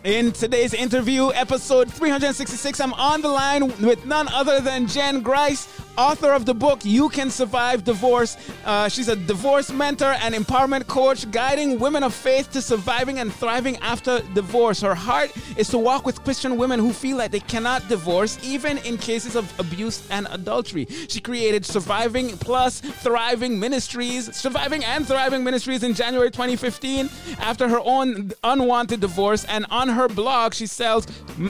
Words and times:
In 0.03 0.31
today's 0.31 0.73
interview, 0.73 1.29
episode 1.33 1.93
366, 1.93 2.79
I'm 2.79 2.91
on 2.93 3.21
the 3.21 3.27
line 3.27 3.67
with 3.81 4.03
none 4.03 4.27
other 4.29 4.59
than 4.59 4.87
Jen 4.87 5.21
Grice, 5.21 5.67
author 5.95 6.31
of 6.31 6.47
the 6.47 6.55
book 6.55 6.79
You 6.83 7.07
Can 7.09 7.29
Survive 7.29 7.83
Divorce. 7.83 8.35
Uh, 8.65 8.89
she's 8.89 9.09
a 9.09 9.15
divorce 9.15 9.71
mentor 9.71 10.15
and 10.21 10.33
empowerment 10.33 10.87
coach, 10.87 11.29
guiding 11.29 11.77
women 11.77 12.01
of 12.01 12.15
faith 12.15 12.51
to 12.53 12.63
surviving 12.63 13.19
and 13.19 13.31
thriving 13.31 13.77
after 13.77 14.21
divorce. 14.33 14.81
Her 14.81 14.95
heart 14.95 15.31
is 15.55 15.67
to 15.69 15.77
walk 15.77 16.03
with 16.03 16.23
Christian 16.23 16.57
women 16.57 16.79
who 16.79 16.93
feel 16.93 17.17
like 17.17 17.29
they 17.29 17.39
cannot 17.39 17.87
divorce, 17.87 18.39
even 18.43 18.79
in 18.79 18.97
cases 18.97 19.35
of 19.35 19.53
abuse 19.59 20.09
and 20.09 20.27
adultery. 20.31 20.85
She 21.09 21.19
created 21.19 21.63
Surviving 21.63 22.35
Plus 22.39 22.79
Thriving 22.79 23.59
Ministries, 23.59 24.35
Surviving 24.35 24.83
and 24.83 25.05
Thriving 25.07 25.43
Ministries 25.43 25.83
in 25.83 25.93
January 25.93 26.31
2015 26.31 27.07
after 27.37 27.69
her 27.69 27.81
own 27.83 28.31
unwanted 28.43 28.99
divorce. 28.99 29.45
And 29.45 29.67
on 29.69 29.90
her 29.91 30.07
blog, 30.07 30.53
she 30.53 30.65
sells 30.65 31.07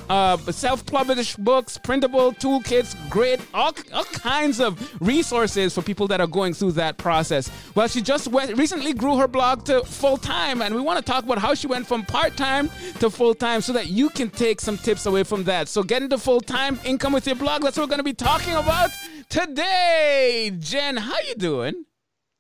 uh, 0.10 0.38
self 0.38 0.86
published 0.86 1.44
books, 1.44 1.78
printable 1.78 2.34
toolkits, 2.34 2.96
great, 3.10 3.40
all, 3.54 3.74
all 3.94 4.04
kinds 4.06 4.60
of 4.60 4.80
resources 5.02 5.74
for 5.74 5.82
people 5.82 6.08
that 6.08 6.22
are 6.22 6.28
going 6.28 6.54
through 6.54 6.74
that 6.74 6.98
process. 6.98 7.52
Well, 7.76 7.88
she 7.88 8.02
just 8.02 8.28
went, 8.28 8.58
recently 8.58 8.94
grew 8.94 9.18
her 9.18 9.28
blog 9.28 9.66
to 9.66 9.84
full 9.84 10.18
time, 10.18 10.62
and 10.62 10.74
we 10.76 10.82
want 10.82 10.98
to 10.98 11.04
talk 11.04 11.24
about 11.24 11.38
how 11.38 11.54
she 11.54 11.68
went 11.68 11.88
from 11.88 12.04
part 12.04 12.38
time 12.38 12.70
to 13.00 13.10
full 13.10 13.34
time 13.36 13.62
so 13.62 13.74
that 13.74 13.88
you 13.88 14.10
can 14.10 14.30
take 14.30 14.62
some 14.62 14.78
tips 14.78 15.06
away 15.06 15.24
from 15.24 15.44
that. 15.46 15.68
So, 15.68 15.84
get 15.84 16.02
into 16.02 16.18
full 16.18 16.42
time 16.42 16.80
income 16.84 17.14
with 17.14 17.26
your 17.28 17.36
blog. 17.36 17.64
That's 17.64 17.78
what 17.78 17.84
we're 17.84 17.90
going 17.90 18.00
to 18.00 18.04
be 18.04 18.14
talking 18.14 18.54
about 18.54 18.92
today. 19.30 20.52
Jen, 20.60 20.98
how 20.98 21.20
you 21.28 21.36
doing? 21.36 21.86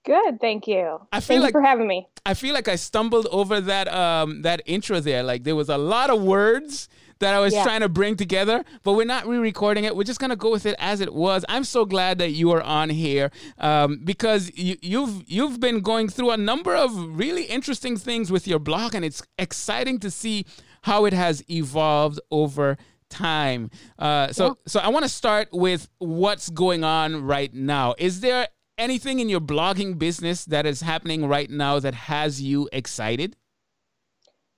Good, 0.05 0.39
thank 0.41 0.67
you. 0.67 0.99
I 1.11 1.19
feel 1.19 1.35
thank 1.35 1.41
like 1.43 1.49
you 1.49 1.59
for 1.59 1.61
having 1.61 1.87
me. 1.87 2.07
I 2.25 2.33
feel 2.33 2.53
like 2.53 2.67
I 2.67 2.75
stumbled 2.75 3.27
over 3.31 3.61
that 3.61 3.87
um 3.87 4.41
that 4.41 4.61
intro 4.65 4.99
there. 4.99 5.23
Like 5.23 5.43
there 5.43 5.55
was 5.55 5.69
a 5.69 5.77
lot 5.77 6.09
of 6.09 6.21
words 6.23 6.89
that 7.19 7.35
I 7.35 7.39
was 7.39 7.53
Yeah. 7.53 7.63
trying 7.63 7.81
to 7.81 7.89
bring 7.89 8.15
together, 8.15 8.63
but 8.81 8.93
we're 8.93 9.05
not 9.05 9.27
re-recording 9.27 9.83
it. 9.83 9.95
We're 9.95 10.03
just 10.05 10.19
gonna 10.19 10.35
go 10.35 10.49
with 10.51 10.65
it 10.65 10.75
as 10.79 11.01
it 11.01 11.13
was. 11.13 11.45
I'm 11.47 11.63
so 11.63 11.85
glad 11.85 12.17
that 12.17 12.31
you 12.31 12.49
are 12.51 12.63
on 12.63 12.89
here 12.89 13.29
um, 13.59 13.99
because 14.03 14.51
you, 14.57 14.75
you've 14.81 15.23
you've 15.27 15.59
been 15.59 15.81
going 15.81 16.09
through 16.09 16.31
a 16.31 16.37
number 16.37 16.75
of 16.75 16.89
really 17.17 17.43
interesting 17.43 17.95
things 17.95 18.31
with 18.31 18.47
your 18.47 18.59
blog, 18.59 18.95
and 18.95 19.05
it's 19.05 19.21
exciting 19.37 19.99
to 19.99 20.09
see 20.09 20.45
how 20.83 21.05
it 21.05 21.13
has 21.13 21.43
evolved 21.47 22.19
over 22.31 22.75
time. 23.09 23.69
Uh, 23.99 24.31
so 24.31 24.57
so 24.65 24.79
I 24.79 24.87
want 24.89 25.03
to 25.03 25.09
start 25.09 25.49
with 25.51 25.89
what's 25.99 26.49
going 26.49 26.83
on 26.83 27.23
right 27.23 27.53
now. 27.53 27.93
Is 27.99 28.21
there 28.21 28.47
anything 28.81 29.19
in 29.19 29.29
your 29.29 29.39
blogging 29.39 29.97
business 29.97 30.43
that 30.45 30.65
is 30.65 30.81
happening 30.81 31.27
right 31.27 31.49
now 31.49 31.79
that 31.79 31.93
has 31.93 32.41
you 32.41 32.67
excited? 32.73 33.35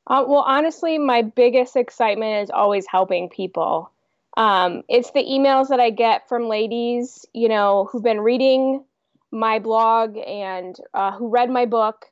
Uh, 0.08 0.24
well, 0.28 0.44
honestly, 0.48 0.98
my 0.98 1.22
biggest 1.22 1.76
excitement 1.76 2.44
is 2.44 2.50
always 2.50 2.86
helping 2.88 3.30
people. 3.30 3.92
Um, 4.36 4.84
it's 4.88 5.12
the 5.12 5.24
emails 5.24 5.68
that 5.70 5.80
I 5.80 5.90
get 5.92 6.28
from 6.28 6.48
ladies, 6.48 7.26
you 7.34 7.50
know, 7.50 7.90
who've 7.92 8.04
been 8.04 8.22
reading 8.22 8.84
my 9.32 9.60
blog 9.60 10.18
and 10.18 10.76
uh, 10.94 11.12
who 11.12 11.28
read 11.30 11.50
my 11.50 11.66
book, 11.66 12.06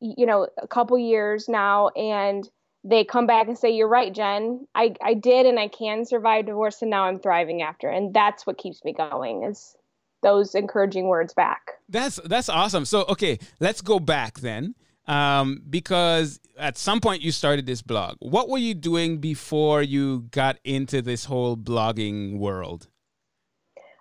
you 0.00 0.26
know, 0.26 0.48
a 0.60 0.66
couple 0.66 0.98
years 0.98 1.48
now, 1.48 1.88
and 1.88 2.48
they 2.84 3.04
come 3.04 3.26
back 3.26 3.48
and 3.48 3.58
say, 3.58 3.70
"You're 3.70 3.88
right, 3.88 4.12
Jen. 4.12 4.66
I 4.74 4.94
I 5.02 5.14
did, 5.14 5.46
and 5.46 5.58
I 5.58 5.68
can 5.68 6.06
survive 6.06 6.46
divorce, 6.46 6.80
and 6.80 6.90
now 6.90 7.04
I'm 7.04 7.20
thriving 7.20 7.60
after." 7.62 7.88
And 7.88 8.14
that's 8.14 8.46
what 8.46 8.58
keeps 8.58 8.82
me 8.84 8.92
going. 8.92 9.44
Is 9.44 9.76
those 10.22 10.54
encouraging 10.54 11.08
words 11.08 11.34
back. 11.34 11.72
That's 11.88 12.16
that's 12.24 12.48
awesome. 12.48 12.84
So 12.84 13.04
okay, 13.08 13.38
let's 13.58 13.80
go 13.80 13.98
back 13.98 14.40
then. 14.40 14.74
Um, 15.06 15.62
because 15.68 16.38
at 16.56 16.78
some 16.78 17.00
point 17.00 17.22
you 17.22 17.32
started 17.32 17.66
this 17.66 17.82
blog. 17.82 18.16
What 18.20 18.48
were 18.48 18.58
you 18.58 18.74
doing 18.74 19.18
before 19.18 19.82
you 19.82 20.28
got 20.30 20.58
into 20.62 21.02
this 21.02 21.24
whole 21.24 21.56
blogging 21.56 22.38
world? 22.38 22.86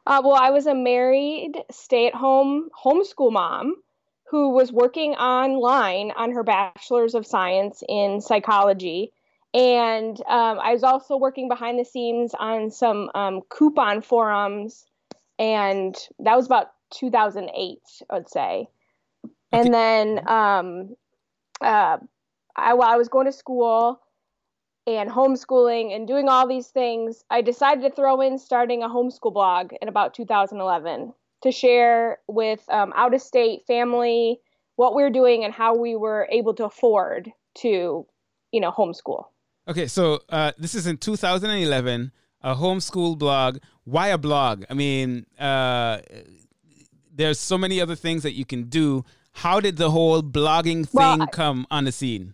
Uh, 0.05 0.21
well, 0.23 0.35
I 0.35 0.51
was 0.51 0.67
a 0.67 0.75
married, 0.75 1.53
stay 1.71 2.07
at 2.07 2.15
home 2.15 2.69
homeschool 2.83 3.31
mom 3.31 3.75
who 4.29 4.49
was 4.49 4.71
working 4.71 5.13
online 5.15 6.11
on 6.15 6.31
her 6.31 6.43
bachelor's 6.43 7.15
of 7.15 7.25
science 7.25 7.83
in 7.89 8.21
psychology. 8.21 9.11
And 9.53 10.19
um, 10.27 10.59
I 10.59 10.73
was 10.73 10.83
also 10.83 11.17
working 11.17 11.47
behind 11.47 11.79
the 11.79 11.85
scenes 11.85 12.35
on 12.37 12.69
some 12.69 13.09
um, 13.15 13.41
coupon 13.49 14.01
forums. 14.01 14.85
And 15.39 15.95
that 16.19 16.35
was 16.35 16.45
about 16.45 16.71
2008, 16.91 17.79
I 18.09 18.13
would 18.13 18.29
say. 18.29 18.67
Okay. 19.25 19.31
And 19.51 19.73
then 19.73 20.27
um, 20.27 20.95
uh, 21.61 21.97
I, 22.55 22.73
while 22.75 22.89
I 22.89 22.97
was 22.97 23.07
going 23.07 23.25
to 23.25 23.31
school, 23.31 23.99
and 24.97 25.09
homeschooling 25.09 25.95
and 25.95 26.07
doing 26.07 26.27
all 26.27 26.47
these 26.47 26.67
things, 26.67 27.23
I 27.29 27.41
decided 27.41 27.81
to 27.83 27.91
throw 27.91 28.21
in 28.21 28.37
starting 28.39 28.83
a 28.83 28.89
homeschool 28.89 29.33
blog 29.33 29.71
in 29.81 29.87
about 29.87 30.13
2011 30.13 31.13
to 31.41 31.51
share 31.51 32.19
with 32.27 32.63
um, 32.69 32.91
out 32.95 33.13
of 33.13 33.21
state 33.21 33.65
family 33.67 34.39
what 34.75 34.95
we 34.95 35.03
are 35.03 35.09
doing 35.09 35.43
and 35.43 35.53
how 35.53 35.75
we 35.75 35.95
were 35.95 36.27
able 36.31 36.53
to 36.55 36.65
afford 36.65 37.31
to, 37.55 38.05
you 38.51 38.59
know, 38.59 38.71
homeschool. 38.71 39.25
Okay, 39.67 39.87
so 39.87 40.21
uh, 40.29 40.53
this 40.57 40.73
is 40.73 40.87
in 40.87 40.97
2011, 40.97 42.11
a 42.41 42.55
homeschool 42.55 43.17
blog. 43.17 43.59
Why 43.83 44.09
a 44.09 44.17
blog? 44.17 44.65
I 44.69 44.73
mean, 44.73 45.25
uh, 45.39 45.99
there's 47.13 47.39
so 47.39 47.57
many 47.57 47.81
other 47.81 47.95
things 47.95 48.23
that 48.23 48.33
you 48.33 48.45
can 48.45 48.63
do. 48.69 49.03
How 49.33 49.59
did 49.59 49.77
the 49.77 49.89
whole 49.91 50.21
blogging 50.21 50.87
thing 50.87 50.93
Well, 50.93 51.21
I- 51.21 51.25
come 51.27 51.67
on 51.69 51.85
the 51.85 51.91
scene? 51.91 52.33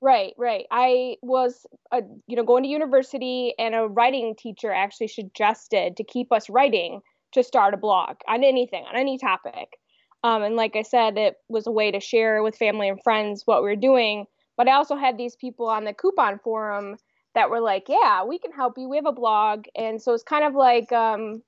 Right, 0.00 0.32
right. 0.36 0.64
I 0.70 1.16
was, 1.22 1.66
uh, 1.90 2.02
you 2.28 2.36
know, 2.36 2.44
going 2.44 2.62
to 2.62 2.68
university, 2.68 3.52
and 3.58 3.74
a 3.74 3.88
writing 3.88 4.36
teacher 4.36 4.72
actually 4.72 5.08
suggested 5.08 5.96
to 5.96 6.04
keep 6.04 6.30
us 6.30 6.48
writing 6.48 7.00
to 7.32 7.42
start 7.42 7.74
a 7.74 7.78
blog 7.78 8.16
on 8.28 8.44
anything, 8.44 8.84
on 8.84 8.96
any 8.96 9.18
topic. 9.18 9.76
Um, 10.22 10.42
and 10.42 10.54
like 10.56 10.76
I 10.76 10.82
said, 10.82 11.18
it 11.18 11.36
was 11.48 11.66
a 11.66 11.72
way 11.72 11.90
to 11.90 11.98
share 12.00 12.42
with 12.44 12.56
family 12.56 12.88
and 12.88 13.02
friends 13.02 13.42
what 13.44 13.62
we 13.62 13.68
were 13.68 13.76
doing. 13.76 14.26
But 14.56 14.68
I 14.68 14.72
also 14.74 14.96
had 14.96 15.18
these 15.18 15.34
people 15.36 15.66
on 15.66 15.84
the 15.84 15.92
coupon 15.92 16.38
forum 16.38 16.96
that 17.38 17.50
were 17.50 17.60
like, 17.60 17.88
"Yeah, 17.88 18.24
we 18.24 18.38
can 18.38 18.50
help 18.50 18.76
you. 18.76 18.88
We 18.88 18.96
have 18.96 19.06
a 19.06 19.12
blog," 19.12 19.66
and 19.76 20.02
so 20.02 20.12
it's 20.12 20.24
kind 20.24 20.44
of 20.44 20.54
like, 20.54 20.90
um, 20.90 21.42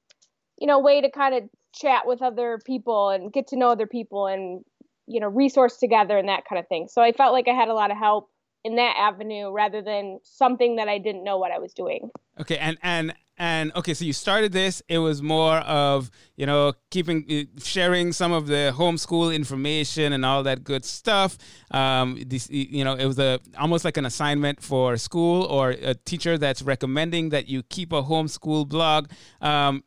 you 0.57 0.69
know, 0.69 0.79
way 0.79 1.01
to 1.01 1.11
kind 1.11 1.35
of 1.35 1.43
chat 1.75 2.07
with 2.07 2.23
other 2.23 2.61
people 2.65 3.11
and 3.11 3.33
get 3.33 3.49
to 3.49 3.57
know 3.57 3.71
other 3.71 3.87
people 3.87 4.27
and 4.27 4.65
you 5.07 5.19
know 5.19 5.29
resource 5.29 5.79
together 5.79 6.17
and 6.17 6.29
that 6.29 6.45
kind 6.49 6.61
of 6.61 6.69
thing. 6.69 6.87
So 6.89 7.03
I 7.03 7.11
felt 7.11 7.33
like 7.33 7.49
I 7.49 7.55
had 7.55 7.69
a 7.69 7.75
lot 7.75 7.91
of 7.91 7.97
help 7.97 8.31
in 8.63 8.77
that 8.77 8.95
avenue 8.97 9.51
rather 9.51 9.83
than 9.83 10.21
something 10.23 10.77
that 10.77 10.89
I 10.89 10.99
didn't 10.99 11.25
know 11.25 11.39
what 11.39 11.51
I 11.51 11.59
was 11.59 11.75
doing. 11.75 12.11
Okay, 12.41 12.59
and 12.59 12.79
and 12.83 13.13
and 13.41 13.73
okay, 13.75 13.95
so 13.95 14.05
you 14.05 14.13
started 14.13 14.53
this. 14.53 14.83
It 14.87 14.99
was 14.99 15.23
more 15.23 15.57
of 15.61 16.11
you 16.37 16.45
know 16.45 16.75
keeping 16.91 17.25
uh, 17.31 17.61
sharing 17.63 18.13
some 18.13 18.33
of 18.33 18.47
the 18.47 18.73
homeschool 18.77 19.35
information 19.35 20.13
and 20.13 20.27
all 20.27 20.43
that 20.43 20.63
good 20.63 20.85
stuff. 20.85 21.39
Um, 21.71 22.23
this 22.27 22.51
you 22.51 22.85
know 22.85 22.95
it 22.95 23.07
was 23.07 23.19
a 23.19 23.41
almost 23.59 23.83
like 23.83 23.97
an 23.97 24.05
assignment 24.05 24.63
for 24.63 24.99
school 24.99 25.45
or 25.45 25.71
a 25.71 25.95
teacher 25.95 26.37
that's 26.37 26.61
recommending 26.61 27.31
that 27.31 27.49
you 27.49 27.63
keep 27.63 27.95
a 27.95 28.03
homeschool 28.03 28.69
blog. 28.69 29.09
Um, 29.41 29.85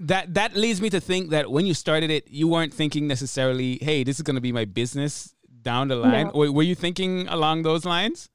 that 0.00 0.34
that 0.34 0.56
leads 0.56 0.82
me 0.82 0.90
to 0.90 1.00
think 1.00 1.30
that 1.30 1.52
when 1.52 1.64
you 1.64 1.74
started 1.74 2.10
it, 2.10 2.28
you 2.28 2.48
weren't 2.48 2.74
thinking 2.74 3.06
necessarily, 3.06 3.78
"Hey, 3.80 4.02
this 4.02 4.16
is 4.16 4.22
going 4.22 4.34
to 4.34 4.42
be 4.42 4.50
my 4.50 4.64
business 4.64 5.32
down 5.62 5.86
the 5.86 5.96
line." 5.96 6.26
No. 6.26 6.32
Or 6.32 6.52
were 6.52 6.64
you 6.64 6.74
thinking 6.74 7.28
along 7.28 7.62
those 7.62 7.84
lines? 7.84 8.30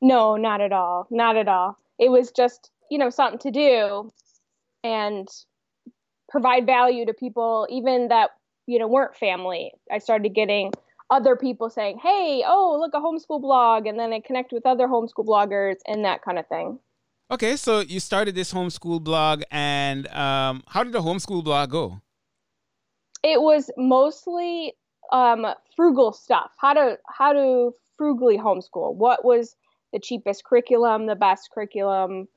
No, 0.00 0.36
not 0.36 0.62
at 0.62 0.72
all. 0.72 1.06
Not 1.10 1.36
at 1.36 1.46
all. 1.46 1.76
It 1.98 2.10
was 2.10 2.30
just, 2.30 2.70
you 2.90 2.98
know, 2.98 3.10
something 3.10 3.38
to 3.40 3.50
do 3.50 4.10
and 4.84 5.28
provide 6.28 6.66
value 6.66 7.06
to 7.06 7.14
people 7.14 7.66
even 7.70 8.08
that, 8.08 8.30
you 8.66 8.78
know, 8.78 8.86
weren't 8.86 9.16
family. 9.16 9.72
I 9.90 9.98
started 9.98 10.34
getting 10.34 10.72
other 11.10 11.36
people 11.36 11.70
saying, 11.70 11.98
"Hey, 11.98 12.42
oh, 12.46 12.76
look 12.80 12.92
a 12.94 13.00
homeschool 13.00 13.40
blog," 13.40 13.86
and 13.86 13.98
then 13.98 14.12
I 14.12 14.20
connect 14.20 14.52
with 14.52 14.66
other 14.66 14.88
homeschool 14.88 15.24
bloggers 15.24 15.76
and 15.86 16.04
that 16.04 16.22
kind 16.22 16.38
of 16.38 16.46
thing. 16.48 16.78
Okay, 17.30 17.56
so 17.56 17.80
you 17.80 18.00
started 18.00 18.34
this 18.34 18.52
homeschool 18.52 19.02
blog, 19.02 19.42
and 19.50 20.06
um, 20.08 20.62
how 20.68 20.84
did 20.84 20.92
the 20.92 21.00
homeschool 21.00 21.42
blog 21.42 21.70
go? 21.70 22.00
It 23.22 23.40
was 23.42 23.70
mostly 23.76 24.74
um, 25.12 25.46
frugal 25.74 26.12
stuff. 26.12 26.50
How 26.56 26.72
to 26.74 26.98
how 27.08 27.32
to 27.32 27.74
frugally 27.96 28.38
homeschool. 28.38 28.94
What 28.94 29.24
was 29.24 29.56
the 29.92 29.98
cheapest 29.98 30.44
curriculum, 30.44 31.06
the 31.06 31.16
best 31.16 31.50
curriculum, 31.52 32.28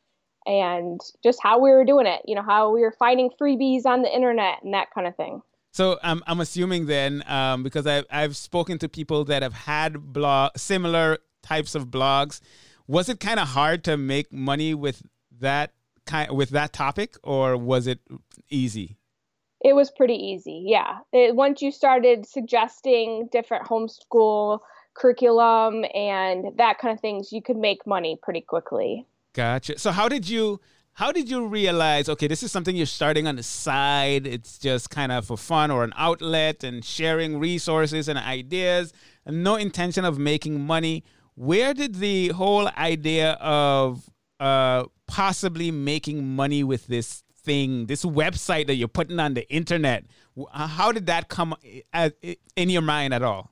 and 0.46 1.00
just 1.24 1.40
how 1.42 1.60
we 1.60 1.72
were 1.72 1.86
doing 1.86 2.06
it. 2.06 2.22
You 2.26 2.36
know, 2.36 2.44
how 2.44 2.72
we 2.72 2.82
were 2.82 2.96
finding 2.98 3.30
freebies 3.40 3.86
on 3.86 4.02
the 4.02 4.14
internet 4.14 4.64
and 4.64 4.74
that 4.74 4.92
kind 4.94 5.08
of 5.08 5.16
thing. 5.16 5.42
So 5.72 6.00
I'm 6.02 6.24
I'm 6.28 6.40
assuming 6.40 6.88
then 6.88 7.24
um, 7.28 7.64
because 7.64 7.86
I've 7.86 8.06
I've 8.10 8.36
spoken 8.36 8.80
to 8.80 8.90
people 8.90 9.26
that 9.26 9.44
have 9.44 9.54
had 9.54 10.14
blog 10.14 10.58
similar 10.58 11.20
types 11.44 11.76
of 11.76 11.88
blogs. 11.88 12.42
Was 12.88 13.08
it 13.08 13.20
kind 13.20 13.40
of 13.40 13.50
hard 13.50 13.84
to 13.84 13.98
make 13.98 14.34
money 14.34 14.74
with 14.74 15.04
that 15.40 15.74
kind 16.06 16.36
with 16.36 16.50
that 16.50 16.74
topic, 16.74 17.18
or 17.24 17.56
was 17.56 17.88
it 17.88 18.00
easy? 18.50 18.98
It 19.62 19.74
was 19.74 19.92
pretty 19.92 20.16
easy. 20.16 20.64
Yeah, 20.66 21.00
it, 21.12 21.36
once 21.36 21.62
you 21.62 21.72
started 21.72 22.26
suggesting 22.26 23.30
different 23.32 23.66
homeschool 23.66 24.60
curriculum 24.96 25.86
and 25.94 26.58
that 26.58 26.80
kind 26.80 26.94
of 26.94 27.00
things, 27.00 27.32
you 27.32 27.42
could 27.42 27.58
make 27.58 27.86
money 27.86 28.18
pretty 28.22 28.42
quickly. 28.42 29.06
Gotcha. 29.34 29.78
So 29.78 29.92
how 29.92 30.10
did 30.10 30.28
you 30.28 30.60
how 31.00 31.14
did 31.14 31.30
you 31.30 31.48
realize 31.48 32.10
okay 32.10 32.28
this 32.28 32.44
is 32.44 32.52
something 32.52 32.76
you're 32.76 32.86
starting 32.86 33.26
on 33.26 33.38
the 33.38 33.44
side 33.44 34.28
it's 34.28 34.58
just 34.58 34.90
kind 34.90 35.14
of 35.14 35.26
for 35.26 35.38
fun 35.38 35.72
or 35.72 35.86
an 35.86 35.94
outlet 35.96 36.62
and 36.64 36.84
sharing 36.84 37.40
resources 37.40 38.10
and 38.10 38.20
ideas 38.20 38.92
and 39.26 39.42
no 39.42 39.56
intention 39.56 40.04
of 40.04 40.20
making 40.20 40.60
money 40.60 41.06
where 41.36 41.74
did 41.74 41.96
the 41.96 42.28
whole 42.30 42.68
idea 42.78 43.32
of 43.40 44.10
uh, 44.42 44.84
possibly 45.08 45.72
making 45.72 46.36
money 46.36 46.66
with 46.66 46.88
this 46.88 47.24
thing 47.44 47.86
this 47.86 48.04
website 48.04 48.68
that 48.68 48.76
you're 48.76 48.90
putting 48.90 49.20
on 49.22 49.36
the 49.36 49.50
internet 49.50 50.04
how 50.52 50.92
did 50.92 51.06
that 51.06 51.30
come 51.30 51.56
in 52.58 52.70
your 52.70 52.82
mind 52.82 53.14
at 53.14 53.24
all 53.24 53.52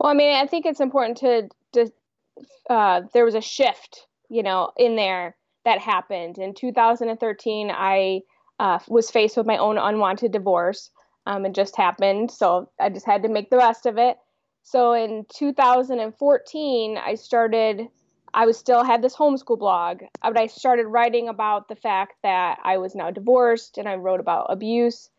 well 0.00 0.10
i 0.10 0.14
mean 0.14 0.34
i 0.34 0.44
think 0.44 0.66
it's 0.66 0.80
important 0.80 1.16
to, 1.16 1.48
to 1.72 1.92
uh, 2.68 3.02
there 3.14 3.24
was 3.24 3.36
a 3.36 3.40
shift 3.40 4.08
you 4.32 4.42
know 4.42 4.72
in 4.76 4.96
there 4.96 5.36
that 5.64 5.78
happened. 5.78 6.38
In 6.38 6.54
2013, 6.54 7.70
I 7.70 8.22
uh, 8.58 8.78
was 8.88 9.10
faced 9.10 9.36
with 9.36 9.46
my 9.46 9.58
own 9.58 9.78
unwanted 9.78 10.32
divorce. 10.32 10.90
Um, 11.26 11.46
it 11.46 11.54
just 11.54 11.76
happened, 11.76 12.30
so 12.30 12.70
I 12.80 12.88
just 12.88 13.06
had 13.06 13.22
to 13.22 13.28
make 13.28 13.50
the 13.50 13.58
best 13.58 13.86
of 13.86 13.98
it. 13.98 14.16
So 14.64 14.92
in 14.92 15.26
2014, 15.32 16.98
I 16.98 17.14
started. 17.14 17.88
I 18.34 18.46
was 18.46 18.56
still 18.56 18.82
had 18.82 19.02
this 19.02 19.14
homeschool 19.14 19.58
blog, 19.58 20.04
but 20.22 20.38
I 20.38 20.46
started 20.46 20.86
writing 20.86 21.28
about 21.28 21.68
the 21.68 21.76
fact 21.76 22.14
that 22.22 22.58
I 22.64 22.78
was 22.78 22.94
now 22.94 23.10
divorced, 23.10 23.76
and 23.76 23.86
I 23.86 23.96
wrote 23.96 24.20
about 24.20 24.46
abuse. 24.48 25.10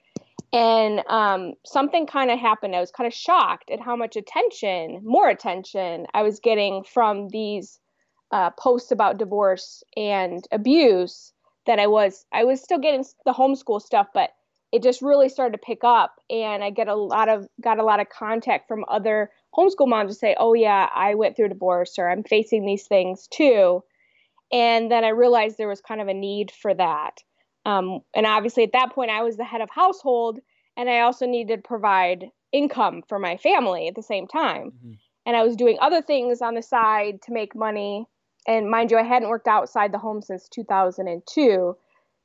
And 0.51 1.04
um, 1.07 1.54
something 1.66 2.06
kind 2.07 2.31
of 2.31 2.39
happened. 2.39 2.75
I 2.75 2.80
was 2.80 2.92
kind 2.92 3.07
of 3.07 3.13
shocked 3.13 3.69
at 3.69 3.80
how 3.80 3.95
much 3.95 4.16
attention, 4.16 5.01
more 5.04 5.30
attention, 5.30 6.07
I 6.13 6.24
was 6.24 6.39
getting 6.39 6.83
from 6.83 7.30
these 7.30 7.80
uh, 8.33 8.50
posts 8.50 8.91
about 8.91 9.19
divorce 9.19 9.83
and 9.95 10.47
abuse 10.51 11.31
that 11.68 11.77
I 11.77 11.85
was 11.85 12.25
I 12.33 12.44
was 12.44 12.62
still 12.62 12.80
getting 12.80 13.06
the 13.25 13.31
homeschool 13.31 13.80
stuff, 13.80 14.07
but 14.12 14.31
it 14.71 14.81
just 14.81 15.03
really 15.03 15.30
started 15.30 15.51
to 15.56 15.63
pick 15.63 15.83
up 15.83 16.15
and 16.31 16.63
I 16.63 16.71
get 16.71 16.88
a 16.88 16.95
lot 16.95 17.30
of 17.30 17.47
got 17.62 17.77
a 17.77 17.83
lot 17.83 18.00
of 18.00 18.09
contact 18.09 18.68
from 18.68 18.85
other 18.88 19.30
homeschool 19.56 19.88
moms 19.88 20.13
to 20.13 20.18
say, 20.18 20.35
"Oh 20.39 20.56
yeah, 20.56 20.89
I 20.95 21.13
went 21.13 21.35
through 21.35 21.50
divorce 21.50 22.00
or 22.00 22.09
I'm 22.09 22.24
facing 22.24 22.65
these 22.65 22.88
things 22.88 23.27
too." 23.27 23.83
And 24.51 24.91
then 24.91 25.03
I 25.03 25.09
realized 25.09 25.59
there 25.59 25.68
was 25.68 25.81
kind 25.81 26.01
of 26.01 26.07
a 26.07 26.13
need 26.13 26.50
for 26.50 26.74
that. 26.74 27.19
Um, 27.68 28.00
and 28.15 28.25
obviously, 28.25 28.63
at 28.63 28.74
that 28.74 28.94
point, 28.94 29.12
I 29.12 29.21
was 29.21 29.38
the 29.38 29.44
head 29.44 29.62
of 29.62 29.69
household, 29.69 30.39
and 30.75 30.89
I 30.89 31.01
also 31.01 31.27
needed 31.27 31.57
to 31.57 31.68
provide 31.68 32.31
income 32.51 33.03
for 33.07 33.19
my 33.19 33.38
family 33.38 33.88
at 33.88 33.95
the 33.95 34.01
same 34.01 34.27
time. 34.27 34.71
Mm-hmm. 34.71 34.94
And 35.27 35.38
I 35.38 35.44
was 35.44 35.56
doing 35.56 35.77
other 35.80 36.01
things 36.01 36.41
on 36.41 36.56
the 36.56 36.63
side 36.63 37.21
to 37.24 37.31
make 37.31 37.56
money 37.56 38.07
and 38.48 38.69
mind 38.69 38.92
you, 38.92 38.98
I 38.98 39.04
hadn't 39.04 39.30
worked 39.30 39.48
outside 39.48 39.92
the 39.92 39.98
home 39.98 40.22
since 40.22 40.48
2002. 40.50 41.75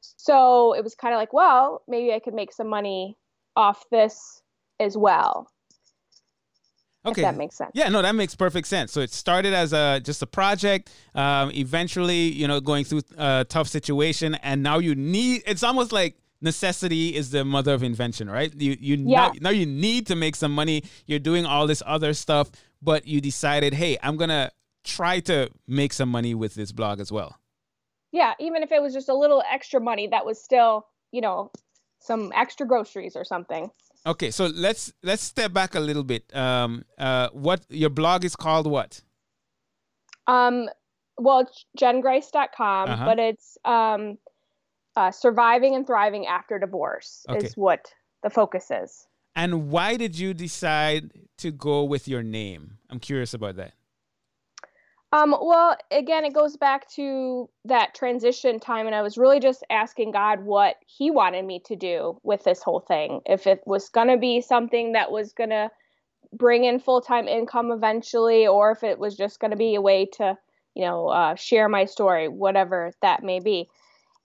So 0.01 0.73
it 0.75 0.85
was 0.85 0.95
kind 0.95 1.15
of 1.15 1.19
like, 1.19 1.33
well, 1.33 1.83
maybe 1.89 2.13
I 2.13 2.19
could 2.19 2.35
make 2.35 2.53
some 2.53 2.69
money 2.69 3.17
off 3.57 3.85
this 3.91 4.43
as 4.81 4.97
well. 4.97 5.51
Okay, 7.07 7.23
that 7.23 7.37
makes 7.37 7.57
sense. 7.57 7.71
Yeah, 7.75 7.89
no, 7.89 8.03
that 8.03 8.15
makes 8.15 8.35
perfect 8.35 8.67
sense. 8.67 8.93
So 8.93 9.01
it 9.01 9.13
started 9.13 9.55
as 9.55 9.73
a 9.73 10.01
just 10.01 10.21
a 10.23 10.27
project. 10.27 10.91
Um, 11.15 11.51
eventually, 11.53 12.33
you 12.33 12.47
know, 12.47 12.61
going 12.61 12.85
through 12.85 13.03
a 13.17 13.47
tough 13.49 13.69
situation, 13.69 14.35
and 14.37 14.63
now 14.63 14.79
you 14.79 14.95
need. 14.95 15.43
It's 15.47 15.63
almost 15.63 15.93
like 15.93 16.17
necessity 16.41 17.15
is 17.15 17.31
the 17.31 17.45
mother 17.45 17.73
of 17.73 17.83
invention, 17.83 18.29
right? 18.29 18.53
You 18.55 18.77
you 18.81 18.97
yeah. 19.07 19.29
now, 19.29 19.33
now 19.43 19.51
you 19.51 19.65
need 19.65 20.07
to 20.09 20.17
make 20.17 20.37
some 20.37 20.53
money. 20.53 20.83
You're 21.07 21.19
doing 21.19 21.47
all 21.47 21.67
this 21.67 21.83
other 21.87 22.13
stuff, 22.15 22.51
but 22.83 23.07
you 23.07 23.21
decided, 23.21 23.75
hey, 23.75 23.97
I'm 24.03 24.17
gonna 24.17 24.51
try 24.85 25.21
to 25.21 25.51
make 25.67 25.93
some 25.93 26.09
money 26.09 26.35
with 26.35 26.55
this 26.55 26.73
blog 26.73 27.01
as 27.01 27.13
well. 27.13 27.37
Yeah, 28.13 28.35
even 28.41 28.63
if 28.63 28.73
it 28.73 28.81
was 28.81 28.95
just 28.95 29.09
a 29.09 29.15
little 29.15 29.43
extra 29.51 29.81
money, 29.81 30.09
that 30.09 30.25
was 30.25 30.43
still, 30.43 30.87
you 31.13 31.21
know, 31.21 31.51
some 32.01 32.33
extra 32.35 32.67
groceries 32.67 33.17
or 33.17 33.25
something. 33.25 33.71
Okay, 34.07 34.31
so 34.31 34.47
let's 34.47 34.93
let's 35.03 35.23
step 35.23 35.53
back 35.53 35.75
a 35.75 35.81
little 35.81 36.05
bit. 36.05 36.35
Um, 36.35 36.85
uh, 36.97 37.29
what 37.33 37.67
your 37.69 37.91
blog 37.91 38.25
is 38.25 38.37
called? 38.37 38.67
What? 38.67 39.03
Um, 40.27 40.69
well, 41.19 41.41
it's 41.41 41.67
jengrice.com, 41.79 42.89
uh-huh. 42.89 43.05
but 43.05 43.19
it's 43.19 43.59
um, 43.65 44.19
uh, 44.97 45.11
surviving 45.11 45.75
and 45.75 45.87
thriving 45.87 46.27
after 46.27 46.59
divorce 46.59 47.27
okay. 47.29 47.45
is 47.45 47.57
what 47.57 47.93
the 48.23 48.31
focus 48.31 48.71
is. 48.71 49.07
And 49.35 49.71
why 49.71 49.97
did 49.97 50.19
you 50.19 50.35
decide 50.35 51.13
to 51.39 51.51
go 51.51 51.85
with 51.85 52.09
your 52.09 52.23
name? 52.23 52.79
I'm 52.91 52.99
curious 52.99 53.35
about 53.35 53.57
that. 53.57 53.75
Um, 55.11 55.35
well, 55.41 55.77
again, 55.91 56.27
it 56.27 56.35
goes 56.35 56.57
back 56.59 56.89
to 56.91 57.49
that 57.65 57.95
transition 57.95 58.61
time, 58.61 58.87
and 58.87 58.95
I 58.95 59.01
was 59.01 59.17
really 59.17 59.41
just 59.41 59.65
asking 59.71 60.11
God 60.11 60.45
what 60.45 60.77
He 60.87 61.11
wanted 61.11 61.47
me 61.47 61.61
to 61.65 61.77
do 61.77 62.19
with 62.23 62.45
this 62.45 62.63
whole 62.63 62.81
thing. 62.81 63.23
If 63.25 63.47
it 63.47 63.63
was 63.65 63.89
going 63.89 64.09
to 64.09 64.19
be 64.19 64.43
something 64.43 64.93
that 64.93 65.11
was 65.11 65.33
going 65.33 65.51
to 65.51 65.71
bring 66.35 66.65
in 66.65 66.79
full 66.79 67.01
time 67.01 67.27
income 67.27 67.71
eventually, 67.73 68.47
or 68.47 68.71
if 68.71 68.85
it 68.85 68.99
was 68.99 69.17
just 69.17 69.41
going 69.41 69.51
to 69.51 69.57
be 69.57 69.77
a 69.77 69.81
way 69.81 70.05
to, 70.17 70.37
you 70.75 70.85
know, 70.85 71.09
uh, 71.09 71.35
share 71.37 71.71
my 71.71 71.87
story, 71.87 72.29
whatever 72.29 72.93
that 73.01 73.23
may 73.23 73.41
be. 73.41 73.67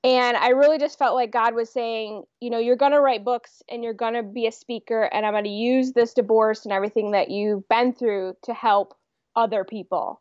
And 0.04 0.36
I 0.36 0.50
really 0.50 0.80
just 0.80 1.00
felt 1.00 1.16
like 1.16 1.32
God 1.32 1.56
was 1.56 1.72
saying, 1.72 2.24
you 2.42 2.50
know, 2.50 2.60
you're 2.60 2.76
going 2.76 2.92
to 2.92 3.00
write 3.00 3.24
books 3.24 3.64
and 3.70 3.86
you're 3.86 3.94
going 3.94 4.16
to 4.16 4.24
be 4.24 4.48
a 4.48 4.52
speaker, 4.52 5.04
and 5.04 5.26
I'm 5.26 5.32
going 5.32 5.46
to 5.46 5.50
use 5.50 5.94
this 5.94 6.14
divorce 6.14 6.66
and 6.66 6.74
everything 6.74 7.12
that 7.12 7.30
you've 7.30 7.70
been 7.70 7.94
through 7.94 8.36
to 8.44 8.54
help 8.54 8.96
other 9.34 9.64
people 9.64 10.20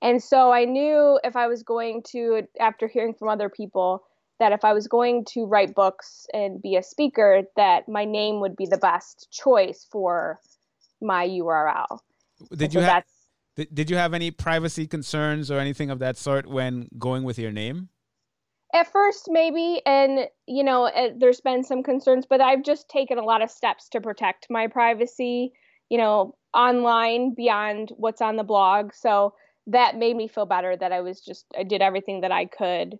and 0.00 0.22
so 0.22 0.52
I 0.52 0.64
knew 0.64 1.18
if 1.24 1.36
I 1.36 1.46
was 1.46 1.62
going 1.62 2.02
to, 2.10 2.42
after 2.60 2.86
hearing 2.86 3.14
from 3.14 3.28
other 3.28 3.48
people, 3.48 4.04
that 4.38 4.52
if 4.52 4.64
I 4.64 4.72
was 4.72 4.86
going 4.86 5.24
to 5.32 5.44
write 5.44 5.74
books 5.74 6.26
and 6.32 6.62
be 6.62 6.76
a 6.76 6.82
speaker, 6.82 7.42
that 7.56 7.88
my 7.88 8.04
name 8.04 8.40
would 8.40 8.56
be 8.56 8.66
the 8.66 8.78
best 8.78 9.28
choice 9.32 9.86
for 9.90 10.38
my 11.00 11.26
URL. 11.26 11.98
Did 12.54 12.74
you 12.74 12.80
have 12.80 13.04
did 13.74 13.90
you 13.90 13.96
have 13.96 14.14
any 14.14 14.30
privacy 14.30 14.86
concerns 14.86 15.50
or 15.50 15.58
anything 15.58 15.90
of 15.90 15.98
that 15.98 16.16
sort 16.16 16.46
when 16.46 16.88
going 16.96 17.24
with 17.24 17.40
your 17.40 17.50
name? 17.50 17.88
At 18.72 18.92
first, 18.92 19.26
maybe, 19.28 19.82
and 19.84 20.28
you 20.46 20.62
know, 20.62 20.86
it, 20.86 21.18
there's 21.18 21.40
been 21.40 21.64
some 21.64 21.82
concerns, 21.82 22.24
but 22.28 22.40
I've 22.40 22.62
just 22.62 22.88
taken 22.88 23.18
a 23.18 23.24
lot 23.24 23.42
of 23.42 23.50
steps 23.50 23.88
to 23.88 24.00
protect 24.00 24.46
my 24.48 24.68
privacy. 24.68 25.52
You 25.88 25.98
know, 25.98 26.36
online 26.54 27.34
beyond 27.34 27.92
what's 27.96 28.20
on 28.20 28.36
the 28.36 28.44
blog. 28.44 28.92
So 28.94 29.34
that 29.68 29.96
made 29.96 30.16
me 30.16 30.28
feel 30.28 30.46
better 30.46 30.76
that 30.76 30.92
I 30.92 31.00
was 31.00 31.20
just 31.20 31.46
I 31.56 31.62
did 31.62 31.82
everything 31.82 32.22
that 32.22 32.32
I 32.32 32.46
could 32.46 32.98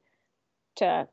to 0.77 1.09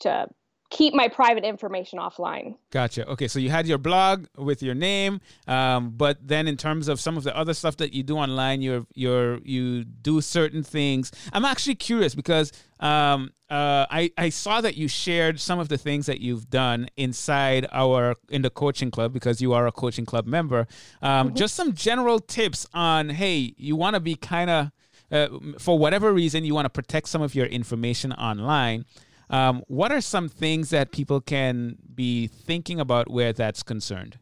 to 0.00 0.28
keep 0.70 0.94
my 0.94 1.08
private 1.08 1.44
information 1.44 1.98
offline. 1.98 2.54
Gotcha. 2.70 3.06
Okay, 3.08 3.26
so 3.26 3.40
you 3.40 3.50
had 3.50 3.66
your 3.66 3.78
blog 3.78 4.26
with 4.38 4.62
your 4.62 4.74
name, 4.74 5.20
um, 5.48 5.90
but 5.96 6.16
then 6.26 6.46
in 6.46 6.56
terms 6.56 6.86
of 6.86 7.00
some 7.00 7.16
of 7.16 7.24
the 7.24 7.36
other 7.36 7.54
stuff 7.54 7.76
that 7.78 7.92
you 7.92 8.04
do 8.04 8.16
online, 8.16 8.62
you're 8.62 8.86
you're 8.94 9.38
you 9.38 9.84
do 9.84 10.20
certain 10.20 10.62
things. 10.62 11.10
I'm 11.32 11.44
actually 11.44 11.74
curious 11.74 12.14
because 12.14 12.52
um, 12.78 13.32
uh, 13.50 13.86
I 13.90 14.12
I 14.16 14.28
saw 14.28 14.60
that 14.60 14.76
you 14.76 14.86
shared 14.86 15.40
some 15.40 15.58
of 15.58 15.68
the 15.68 15.76
things 15.76 16.06
that 16.06 16.20
you've 16.20 16.48
done 16.48 16.88
inside 16.96 17.66
our 17.72 18.14
in 18.28 18.42
the 18.42 18.50
coaching 18.50 18.92
club 18.92 19.12
because 19.12 19.42
you 19.42 19.52
are 19.52 19.66
a 19.66 19.72
coaching 19.72 20.06
club 20.06 20.26
member. 20.26 20.68
Um, 21.02 21.28
mm-hmm. 21.28 21.36
Just 21.36 21.56
some 21.56 21.74
general 21.74 22.20
tips 22.20 22.66
on 22.72 23.10
hey, 23.10 23.54
you 23.56 23.74
want 23.74 23.94
to 23.94 24.00
be 24.00 24.14
kind 24.14 24.48
of 24.48 24.70
uh, 25.10 25.28
for 25.58 25.78
whatever 25.78 26.12
reason 26.12 26.44
you 26.44 26.54
want 26.54 26.66
to 26.66 26.70
protect 26.70 27.08
some 27.08 27.22
of 27.22 27.34
your 27.34 27.46
information 27.46 28.12
online, 28.12 28.84
um, 29.30 29.62
what 29.68 29.92
are 29.92 30.00
some 30.00 30.28
things 30.28 30.70
that 30.70 30.90
people 30.90 31.20
can 31.20 31.76
be 31.94 32.26
thinking 32.26 32.80
about 32.80 33.10
where 33.10 33.32
that's 33.32 33.62
concerned? 33.62 34.18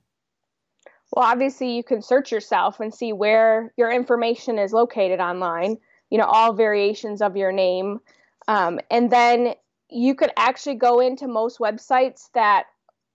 Well, 1.12 1.24
obviously, 1.24 1.74
you 1.74 1.82
can 1.82 2.02
search 2.02 2.30
yourself 2.30 2.80
and 2.80 2.92
see 2.92 3.12
where 3.12 3.72
your 3.76 3.90
information 3.90 4.58
is 4.58 4.72
located 4.72 5.20
online, 5.20 5.78
you 6.10 6.18
know, 6.18 6.26
all 6.26 6.52
variations 6.52 7.22
of 7.22 7.36
your 7.36 7.52
name. 7.52 8.00
Um, 8.46 8.78
and 8.90 9.10
then 9.10 9.54
you 9.90 10.14
could 10.14 10.30
actually 10.36 10.74
go 10.74 11.00
into 11.00 11.26
most 11.26 11.58
websites 11.58 12.28
that, 12.34 12.64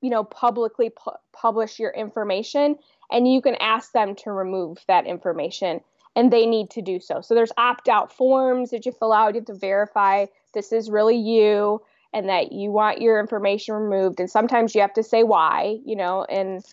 you 0.01 0.09
know, 0.09 0.23
publicly 0.23 0.89
pu- 0.89 1.11
publish 1.33 1.79
your 1.79 1.91
information 1.91 2.77
and 3.11 3.31
you 3.31 3.41
can 3.41 3.55
ask 3.59 3.91
them 3.91 4.15
to 4.15 4.31
remove 4.31 4.79
that 4.87 5.05
information 5.05 5.81
and 6.15 6.31
they 6.31 6.45
need 6.45 6.69
to 6.71 6.81
do 6.81 6.99
so. 6.99 7.21
So 7.21 7.33
there's 7.33 7.51
opt 7.57 7.89
out 7.89 8.11
forms 8.11 8.69
that 8.71 8.85
you 8.85 8.91
fill 8.91 9.13
out. 9.13 9.33
You 9.33 9.41
have 9.41 9.45
to 9.45 9.55
verify 9.55 10.25
this 10.53 10.71
is 10.71 10.89
really 10.89 11.17
you 11.17 11.81
and 12.13 12.29
that 12.29 12.51
you 12.51 12.71
want 12.71 13.01
your 13.01 13.19
information 13.19 13.73
removed. 13.75 14.19
And 14.19 14.29
sometimes 14.29 14.75
you 14.75 14.81
have 14.81 14.93
to 14.93 15.03
say 15.03 15.23
why, 15.23 15.79
you 15.85 15.95
know, 15.95 16.25
and 16.25 16.63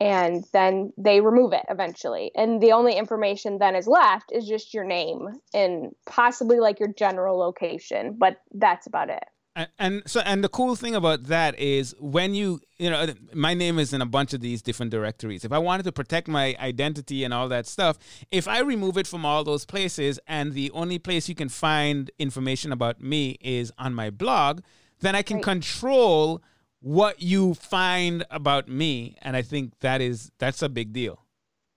and 0.00 0.44
then 0.54 0.94
they 0.96 1.20
remove 1.20 1.52
it 1.52 1.66
eventually. 1.68 2.32
And 2.34 2.62
the 2.62 2.72
only 2.72 2.96
information 2.96 3.58
then 3.58 3.76
is 3.76 3.86
left 3.86 4.32
is 4.32 4.48
just 4.48 4.72
your 4.72 4.84
name 4.84 5.28
and 5.52 5.94
possibly 6.06 6.58
like 6.58 6.80
your 6.80 6.88
general 6.88 7.38
location, 7.38 8.16
but 8.18 8.40
that's 8.54 8.86
about 8.86 9.10
it. 9.10 9.24
And, 9.56 9.68
and 9.78 10.02
so, 10.06 10.20
and 10.20 10.44
the 10.44 10.48
cool 10.48 10.76
thing 10.76 10.94
about 10.94 11.24
that 11.24 11.58
is 11.58 11.94
when 11.98 12.34
you, 12.34 12.60
you 12.78 12.88
know, 12.88 13.08
my 13.34 13.52
name 13.52 13.78
is 13.78 13.92
in 13.92 14.00
a 14.00 14.06
bunch 14.06 14.32
of 14.32 14.40
these 14.40 14.62
different 14.62 14.92
directories. 14.92 15.44
If 15.44 15.52
I 15.52 15.58
wanted 15.58 15.82
to 15.84 15.92
protect 15.92 16.28
my 16.28 16.54
identity 16.60 17.24
and 17.24 17.34
all 17.34 17.48
that 17.48 17.66
stuff, 17.66 17.98
if 18.30 18.46
I 18.46 18.60
remove 18.60 18.96
it 18.96 19.06
from 19.06 19.24
all 19.24 19.42
those 19.42 19.64
places 19.64 20.20
and 20.26 20.52
the 20.52 20.70
only 20.70 20.98
place 20.98 21.28
you 21.28 21.34
can 21.34 21.48
find 21.48 22.10
information 22.18 22.70
about 22.70 23.00
me 23.00 23.38
is 23.40 23.72
on 23.76 23.92
my 23.92 24.10
blog, 24.10 24.60
then 25.00 25.16
I 25.16 25.22
can 25.22 25.36
right. 25.38 25.44
control 25.44 26.42
what 26.80 27.20
you 27.20 27.54
find 27.54 28.24
about 28.30 28.68
me 28.68 29.16
and 29.22 29.36
i 29.36 29.42
think 29.42 29.78
that 29.80 30.00
is 30.00 30.32
that's 30.38 30.62
a 30.62 30.68
big 30.68 30.92
deal 30.92 31.24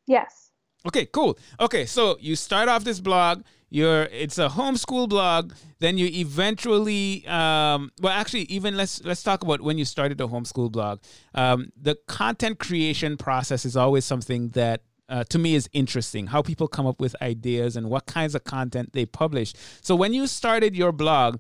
yes 0.08 0.43
okay 0.86 1.06
cool. 1.08 1.38
Okay 1.60 1.86
so 1.86 2.18
you 2.20 2.36
start 2.36 2.70
off 2.70 2.84
this 2.84 3.00
blog 3.00 3.44
you're 3.70 4.04
it's 4.12 4.38
a 4.38 4.50
homeschool 4.50 5.10
blog 5.10 5.54
then 5.80 5.98
you 5.98 6.08
eventually 6.08 7.26
um, 7.28 7.92
well 8.02 8.14
actually 8.14 8.44
even 8.44 8.78
let's 8.78 9.04
let's 9.04 9.24
talk 9.24 9.44
about 9.44 9.62
when 9.62 9.78
you 9.78 9.86
started 9.86 10.18
the 10.18 10.28
homeschool 10.28 10.72
blog. 10.72 11.00
Um, 11.34 11.72
the 11.80 11.98
content 12.08 12.60
creation 12.60 13.18
process 13.18 13.66
is 13.66 13.76
always 13.76 14.06
something 14.06 14.50
that 14.50 14.82
uh, 15.10 15.24
to 15.26 15.38
me 15.38 15.56
is 15.56 15.70
interesting 15.74 16.28
how 16.28 16.42
people 16.42 16.68
come 16.68 16.88
up 16.88 17.00
with 17.02 17.16
ideas 17.22 17.76
and 17.76 17.90
what 17.90 18.06
kinds 18.06 18.36
of 18.36 18.44
content 18.44 18.94
they 18.94 19.06
publish. 19.06 19.54
So 19.82 19.96
when 19.96 20.14
you 20.14 20.28
started 20.28 20.76
your 20.76 20.92
blog 20.92 21.40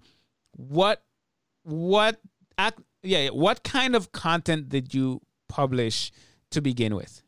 what 0.55 1.03
what 1.63 2.19
act, 2.57 2.79
yeah, 3.01 3.29
what 3.29 3.63
kind 3.63 3.95
of 3.95 4.11
content 4.11 4.69
did 4.69 4.93
you 4.93 5.21
publish 5.49 6.11
to 6.51 6.61
begin 6.61 6.95
with? 6.95 7.22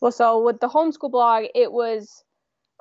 Well, 0.00 0.12
so 0.12 0.42
with 0.42 0.60
the 0.60 0.68
homeschool 0.68 1.10
blog, 1.10 1.44
it 1.54 1.72
was 1.72 2.24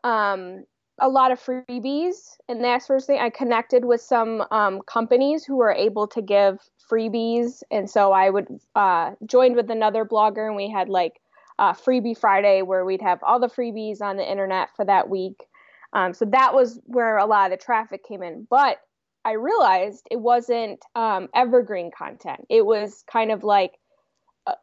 um, 0.03 0.65
a 0.99 1.09
lot 1.09 1.31
of 1.31 1.39
freebies, 1.39 2.37
and 2.47 2.63
that's 2.63 2.87
first 2.87 3.07
thing. 3.07 3.19
I 3.19 3.29
connected 3.29 3.85
with 3.85 4.01
some 4.01 4.43
um, 4.51 4.81
companies 4.81 5.45
who 5.45 5.55
were 5.55 5.71
able 5.71 6.07
to 6.07 6.21
give 6.21 6.59
freebies, 6.91 7.63
and 7.71 7.89
so 7.89 8.11
I 8.11 8.29
would 8.29 8.47
uh, 8.75 9.11
joined 9.25 9.55
with 9.55 9.69
another 9.69 10.05
blogger, 10.05 10.47
and 10.47 10.55
we 10.55 10.69
had 10.69 10.89
like 10.89 11.21
uh, 11.59 11.73
Freebie 11.73 12.17
Friday 12.17 12.61
where 12.61 12.85
we'd 12.85 13.01
have 13.01 13.23
all 13.23 13.39
the 13.39 13.47
freebies 13.47 14.01
on 14.01 14.17
the 14.17 14.29
internet 14.29 14.69
for 14.75 14.85
that 14.85 15.09
week. 15.09 15.45
Um, 15.93 16.13
so 16.13 16.25
that 16.25 16.53
was 16.53 16.79
where 16.85 17.17
a 17.17 17.25
lot 17.25 17.51
of 17.51 17.57
the 17.57 17.63
traffic 17.63 18.05
came 18.05 18.21
in. 18.21 18.45
But 18.49 18.79
I 19.23 19.33
realized 19.33 20.05
it 20.11 20.19
wasn't 20.19 20.83
um, 20.95 21.29
evergreen 21.33 21.91
content. 21.97 22.45
It 22.49 22.65
was 22.65 23.03
kind 23.11 23.31
of 23.31 23.43
like 23.43 23.73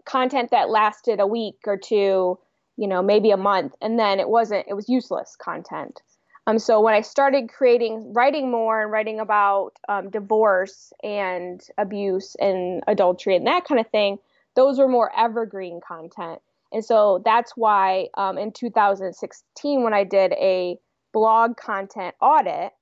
content 0.05 0.51
that 0.51 0.71
lasted 0.71 1.21
a 1.21 1.27
week 1.27 1.59
or 1.67 1.77
two, 1.77 2.39
you 2.77 2.89
know, 2.89 3.03
maybe 3.03 3.31
a 3.31 3.37
month, 3.37 3.75
and 3.81 3.99
then 3.99 4.21
it 4.21 4.29
wasn't. 4.29 4.67
It 4.69 4.75
was 4.75 4.89
useless 4.89 5.37
content. 5.37 6.03
Um, 6.47 6.59
so 6.59 6.81
when 6.81 6.95
I 6.95 7.03
started 7.03 7.49
creating, 7.49 8.13
writing 8.13 8.51
more 8.51 8.83
and 8.83 8.91
writing 8.91 9.21
about 9.21 9.73
um, 9.89 10.11
divorce 10.11 10.93
and 11.03 11.63
abuse 11.79 12.35
and 12.41 12.83
adultery 12.89 13.37
and 13.37 13.47
that 13.47 13.65
kind 13.65 13.81
of 13.81 13.87
thing, 13.89 14.19
those 14.57 14.79
were 14.79 14.89
more 14.89 15.13
evergreen 15.17 15.81
content. 15.87 16.41
And 16.73 16.85
so 16.85 17.23
that's 17.25 17.53
why 17.57 18.09
um, 18.15 18.39
in 18.39 18.51
2016, 18.51 19.85
when 19.85 19.95
I 19.95 20.05
did 20.05 20.33
a 20.33 20.79
blog 21.13 21.57
content 21.57 22.17
audit, 22.21 22.73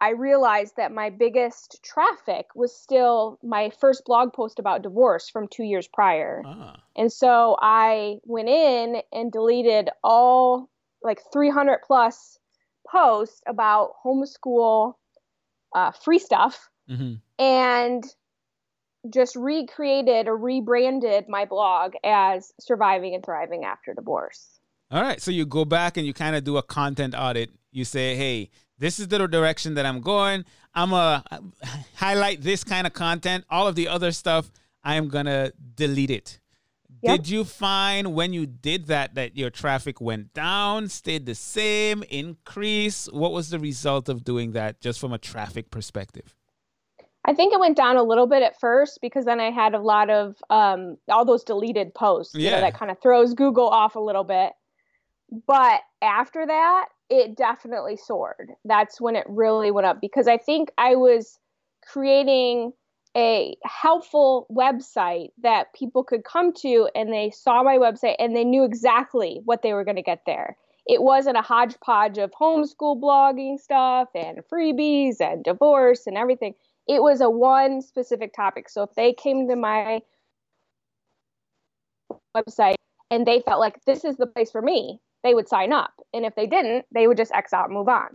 I 0.00 0.10
realized 0.10 0.76
that 0.76 0.92
my 0.92 1.10
biggest 1.10 1.82
traffic 1.82 2.46
was 2.54 2.74
still 2.74 3.38
my 3.42 3.70
first 3.80 4.04
blog 4.06 4.32
post 4.32 4.58
about 4.58 4.82
divorce 4.82 5.28
from 5.28 5.46
two 5.46 5.62
years 5.62 5.86
prior. 5.86 6.42
Ah. 6.46 6.80
And 6.96 7.12
so 7.12 7.56
I 7.60 8.18
went 8.24 8.48
in 8.48 9.02
and 9.12 9.30
deleted 9.30 9.90
all 10.02 10.70
like 11.02 11.20
300 11.32 11.80
plus 11.86 12.38
posts 12.90 13.42
about 13.46 13.92
homeschool 14.04 14.94
uh, 15.74 15.90
free 15.92 16.18
stuff 16.18 16.70
mm-hmm. 16.90 17.14
and 17.38 18.04
just 19.08 19.36
recreated 19.36 20.28
or 20.28 20.36
rebranded 20.36 21.28
my 21.28 21.44
blog 21.44 21.94
as 22.04 22.52
Surviving 22.58 23.14
and 23.14 23.24
Thriving 23.24 23.64
After 23.64 23.94
Divorce. 23.94 24.60
All 24.90 25.02
right. 25.02 25.20
So 25.20 25.30
you 25.30 25.46
go 25.46 25.64
back 25.64 25.96
and 25.96 26.06
you 26.06 26.12
kind 26.12 26.34
of 26.34 26.44
do 26.44 26.56
a 26.56 26.62
content 26.62 27.14
audit. 27.16 27.50
You 27.70 27.84
say, 27.84 28.16
hey, 28.16 28.50
this 28.80 28.98
is 28.98 29.08
the 29.08 29.26
direction 29.28 29.74
that 29.74 29.86
I'm 29.86 30.00
going. 30.00 30.44
I'm 30.74 30.90
going 30.90 31.22
to 31.22 31.42
highlight 31.94 32.42
this 32.42 32.64
kind 32.64 32.86
of 32.86 32.92
content. 32.92 33.44
All 33.50 33.68
of 33.68 33.76
the 33.76 33.86
other 33.86 34.10
stuff, 34.10 34.50
I 34.82 34.96
am 34.96 35.08
going 35.08 35.26
to 35.26 35.52
delete 35.76 36.10
it. 36.10 36.40
Yep. 37.02 37.16
Did 37.18 37.28
you 37.28 37.44
find 37.44 38.14
when 38.14 38.32
you 38.32 38.46
did 38.46 38.86
that 38.86 39.14
that 39.14 39.36
your 39.36 39.48
traffic 39.48 40.00
went 40.00 40.34
down, 40.34 40.88
stayed 40.88 41.24
the 41.26 41.34
same, 41.34 42.02
increase? 42.10 43.06
What 43.12 43.32
was 43.32 43.50
the 43.50 43.58
result 43.58 44.08
of 44.08 44.24
doing 44.24 44.52
that 44.52 44.80
just 44.80 44.98
from 44.98 45.12
a 45.12 45.18
traffic 45.18 45.70
perspective? 45.70 46.34
I 47.24 47.34
think 47.34 47.52
it 47.52 47.60
went 47.60 47.76
down 47.76 47.96
a 47.96 48.02
little 48.02 48.26
bit 48.26 48.42
at 48.42 48.58
first 48.58 48.98
because 49.02 49.24
then 49.26 49.40
I 49.40 49.50
had 49.50 49.74
a 49.74 49.78
lot 49.78 50.08
of 50.08 50.36
um, 50.48 50.96
all 51.08 51.24
those 51.24 51.44
deleted 51.44 51.94
posts. 51.94 52.34
Yeah. 52.34 52.50
You 52.50 52.56
know, 52.56 52.60
that 52.62 52.74
kind 52.74 52.90
of 52.90 52.98
throws 53.00 53.34
Google 53.34 53.68
off 53.68 53.94
a 53.94 54.00
little 54.00 54.24
bit. 54.24 54.52
But 55.46 55.80
after 56.02 56.46
that, 56.46 56.88
it 57.08 57.36
definitely 57.36 57.96
soared. 57.96 58.52
That's 58.64 59.00
when 59.00 59.16
it 59.16 59.26
really 59.28 59.70
went 59.70 59.86
up 59.86 60.00
because 60.00 60.28
I 60.28 60.38
think 60.38 60.70
I 60.78 60.96
was 60.96 61.38
creating 61.84 62.72
a 63.16 63.56
helpful 63.64 64.46
website 64.50 65.30
that 65.42 65.72
people 65.74 66.04
could 66.04 66.24
come 66.24 66.52
to 66.52 66.88
and 66.94 67.12
they 67.12 67.30
saw 67.30 67.62
my 67.62 67.76
website 67.76 68.14
and 68.18 68.36
they 68.36 68.44
knew 68.44 68.64
exactly 68.64 69.40
what 69.44 69.62
they 69.62 69.72
were 69.72 69.84
going 69.84 69.96
to 69.96 70.02
get 70.02 70.22
there. 70.26 70.56
It 70.86 71.02
wasn't 71.02 71.36
a 71.36 71.42
hodgepodge 71.42 72.18
of 72.18 72.30
homeschool 72.32 73.00
blogging 73.00 73.58
stuff 73.58 74.08
and 74.14 74.38
freebies 74.52 75.20
and 75.20 75.42
divorce 75.44 76.06
and 76.06 76.16
everything. 76.16 76.54
It 76.88 77.02
was 77.02 77.20
a 77.20 77.30
one 77.30 77.82
specific 77.82 78.32
topic. 78.32 78.68
So 78.68 78.82
if 78.82 78.94
they 78.94 79.12
came 79.12 79.48
to 79.48 79.56
my 79.56 80.02
website 82.36 82.76
and 83.10 83.26
they 83.26 83.40
felt 83.40 83.60
like 83.60 83.84
this 83.84 84.04
is 84.04 84.16
the 84.16 84.26
place 84.26 84.50
for 84.50 84.62
me, 84.62 85.00
they 85.22 85.34
would 85.34 85.48
sign 85.48 85.72
up. 85.72 85.92
And 86.12 86.24
if 86.24 86.34
they 86.34 86.46
didn't, 86.46 86.86
they 86.92 87.06
would 87.06 87.16
just 87.16 87.32
X 87.32 87.52
out 87.52 87.66
and 87.66 87.74
move 87.74 87.88
on. 87.88 88.08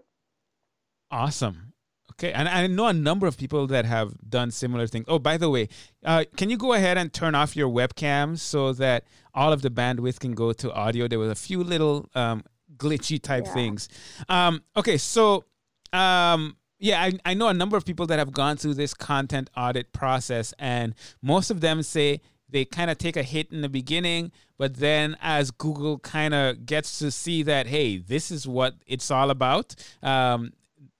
Awesome. 1.11 1.73
Okay, 2.13 2.31
and 2.31 2.47
I 2.47 2.65
know 2.67 2.87
a 2.87 2.93
number 2.93 3.27
of 3.27 3.37
people 3.37 3.67
that 3.67 3.83
have 3.83 4.13
done 4.29 4.49
similar 4.49 4.87
things. 4.87 5.03
Oh, 5.09 5.19
by 5.19 5.35
the 5.35 5.49
way, 5.49 5.67
uh, 6.05 6.23
can 6.37 6.49
you 6.49 6.55
go 6.55 6.71
ahead 6.71 6.97
and 6.97 7.11
turn 7.11 7.35
off 7.35 7.57
your 7.57 7.67
webcam 7.67 8.39
so 8.39 8.71
that 8.73 9.03
all 9.33 9.51
of 9.51 9.61
the 9.61 9.69
bandwidth 9.69 10.19
can 10.19 10.31
go 10.31 10.53
to 10.53 10.71
audio? 10.73 11.09
There 11.09 11.19
was 11.19 11.29
a 11.29 11.35
few 11.35 11.61
little 11.61 12.09
um, 12.15 12.43
glitchy 12.77 13.21
type 13.21 13.43
yeah. 13.47 13.53
things. 13.53 13.89
Um, 14.29 14.63
okay, 14.77 14.97
so 14.97 15.43
um, 15.91 16.55
yeah, 16.79 17.01
I, 17.01 17.13
I 17.25 17.33
know 17.33 17.49
a 17.49 17.53
number 17.53 17.75
of 17.75 17.85
people 17.85 18.05
that 18.07 18.19
have 18.19 18.31
gone 18.31 18.55
through 18.55 18.75
this 18.75 18.93
content 18.93 19.49
audit 19.57 19.91
process, 19.91 20.53
and 20.57 20.95
most 21.21 21.51
of 21.51 21.59
them 21.59 21.83
say 21.83 22.21
they 22.55 22.63
kind 22.63 22.89
of 22.89 22.97
take 22.97 23.17
a 23.17 23.23
hit 23.23 23.51
in 23.51 23.59
the 23.59 23.67
beginning, 23.67 24.31
but 24.57 24.75
then 24.75 25.17
as 25.21 25.51
Google 25.51 25.99
kind 25.99 26.33
of 26.33 26.65
gets 26.65 26.99
to 26.99 27.11
see 27.11 27.43
that, 27.43 27.67
hey, 27.67 27.97
this 27.97 28.31
is 28.31 28.47
what 28.47 28.75
it's 28.87 29.11
all 29.11 29.29
about. 29.29 29.75
Um, 30.01 30.53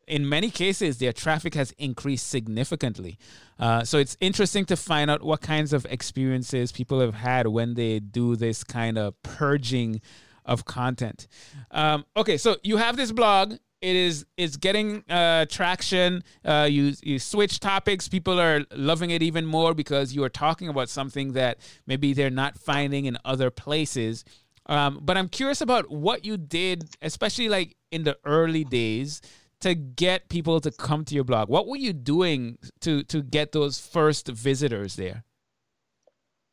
in 0.05 0.27
many 0.27 0.50
cases, 0.50 0.97
their 0.97 1.13
traffic 1.13 1.55
has 1.55 1.71
increased 1.77 2.27
significantly. 2.27 3.17
Uh, 3.57 3.85
so 3.85 3.97
it's 3.97 4.17
interesting 4.19 4.65
to 4.65 4.75
find 4.75 5.09
out 5.09 5.24
what 5.24 5.39
kinds 5.39 5.71
of 5.71 5.85
experiences 5.85 6.74
people 6.74 7.00
have 7.00 7.15
had 7.15 7.47
when 7.47 7.75
they 7.75 8.01
do 8.01 8.35
this 8.35 8.65
kind 8.65 8.97
of 8.97 9.13
purging 9.24 10.01
of 10.43 10.65
content. 10.65 11.25
Um, 11.71 12.05
okay, 12.17 12.35
so 12.35 12.57
you 12.63 12.75
have 12.75 12.97
this 12.97 13.13
blog 13.13 13.55
it 13.85 13.95
is 13.95 14.25
it's 14.35 14.57
getting 14.57 15.03
uh, 15.09 15.45
traction. 15.45 16.23
Uh, 16.43 16.67
you 16.69 16.93
you 17.03 17.19
switch 17.19 17.59
topics, 17.59 18.09
people 18.09 18.39
are 18.39 18.65
loving 18.71 19.11
it 19.11 19.21
even 19.21 19.45
more 19.45 19.75
because 19.75 20.15
you 20.15 20.23
are 20.23 20.29
talking 20.29 20.69
about 20.69 20.89
something 20.89 21.33
that 21.33 21.59
maybe 21.85 22.11
they're 22.13 22.31
not 22.31 22.57
finding 22.57 23.05
in 23.05 23.15
other 23.23 23.51
places. 23.51 24.25
Um, 24.65 24.99
but 25.03 25.17
I'm 25.17 25.29
curious 25.29 25.61
about 25.61 25.91
what 25.91 26.25
you 26.25 26.35
did, 26.35 26.95
especially 27.03 27.47
like 27.47 27.75
in 27.91 28.03
the 28.03 28.17
early 28.25 28.63
days, 28.63 29.21
to 29.59 29.75
get 29.75 30.29
people 30.29 30.59
to 30.61 30.71
come 30.71 31.05
to 31.05 31.13
your 31.13 31.23
blog. 31.23 31.49
What 31.49 31.67
were 31.67 31.77
you 31.77 31.93
doing 31.93 32.57
to 32.81 33.03
to 33.03 33.21
get 33.21 33.51
those 33.51 33.79
first 33.79 34.27
visitors 34.27 34.95
there? 34.95 35.23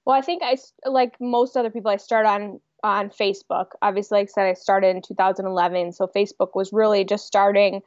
Well, 0.05 0.17
I 0.17 0.21
think 0.21 0.43
I 0.43 0.59
like 0.85 1.15
most 1.19 1.57
other 1.57 1.71
people. 1.71 1.91
I 1.91 1.97
start 1.97 2.27
on 2.27 2.61
on 2.83 3.11
Facebook. 3.11 3.69
Obviously, 3.81 4.19
like 4.19 4.29
I 4.29 4.33
said, 4.33 4.47
I 4.47 4.55
started 4.55 4.97
in 4.97 5.03
2011, 5.03 5.93
so 5.93 6.07
Facebook 6.07 6.51
was 6.55 6.73
really 6.73 7.05
just 7.05 7.27
starting 7.27 7.83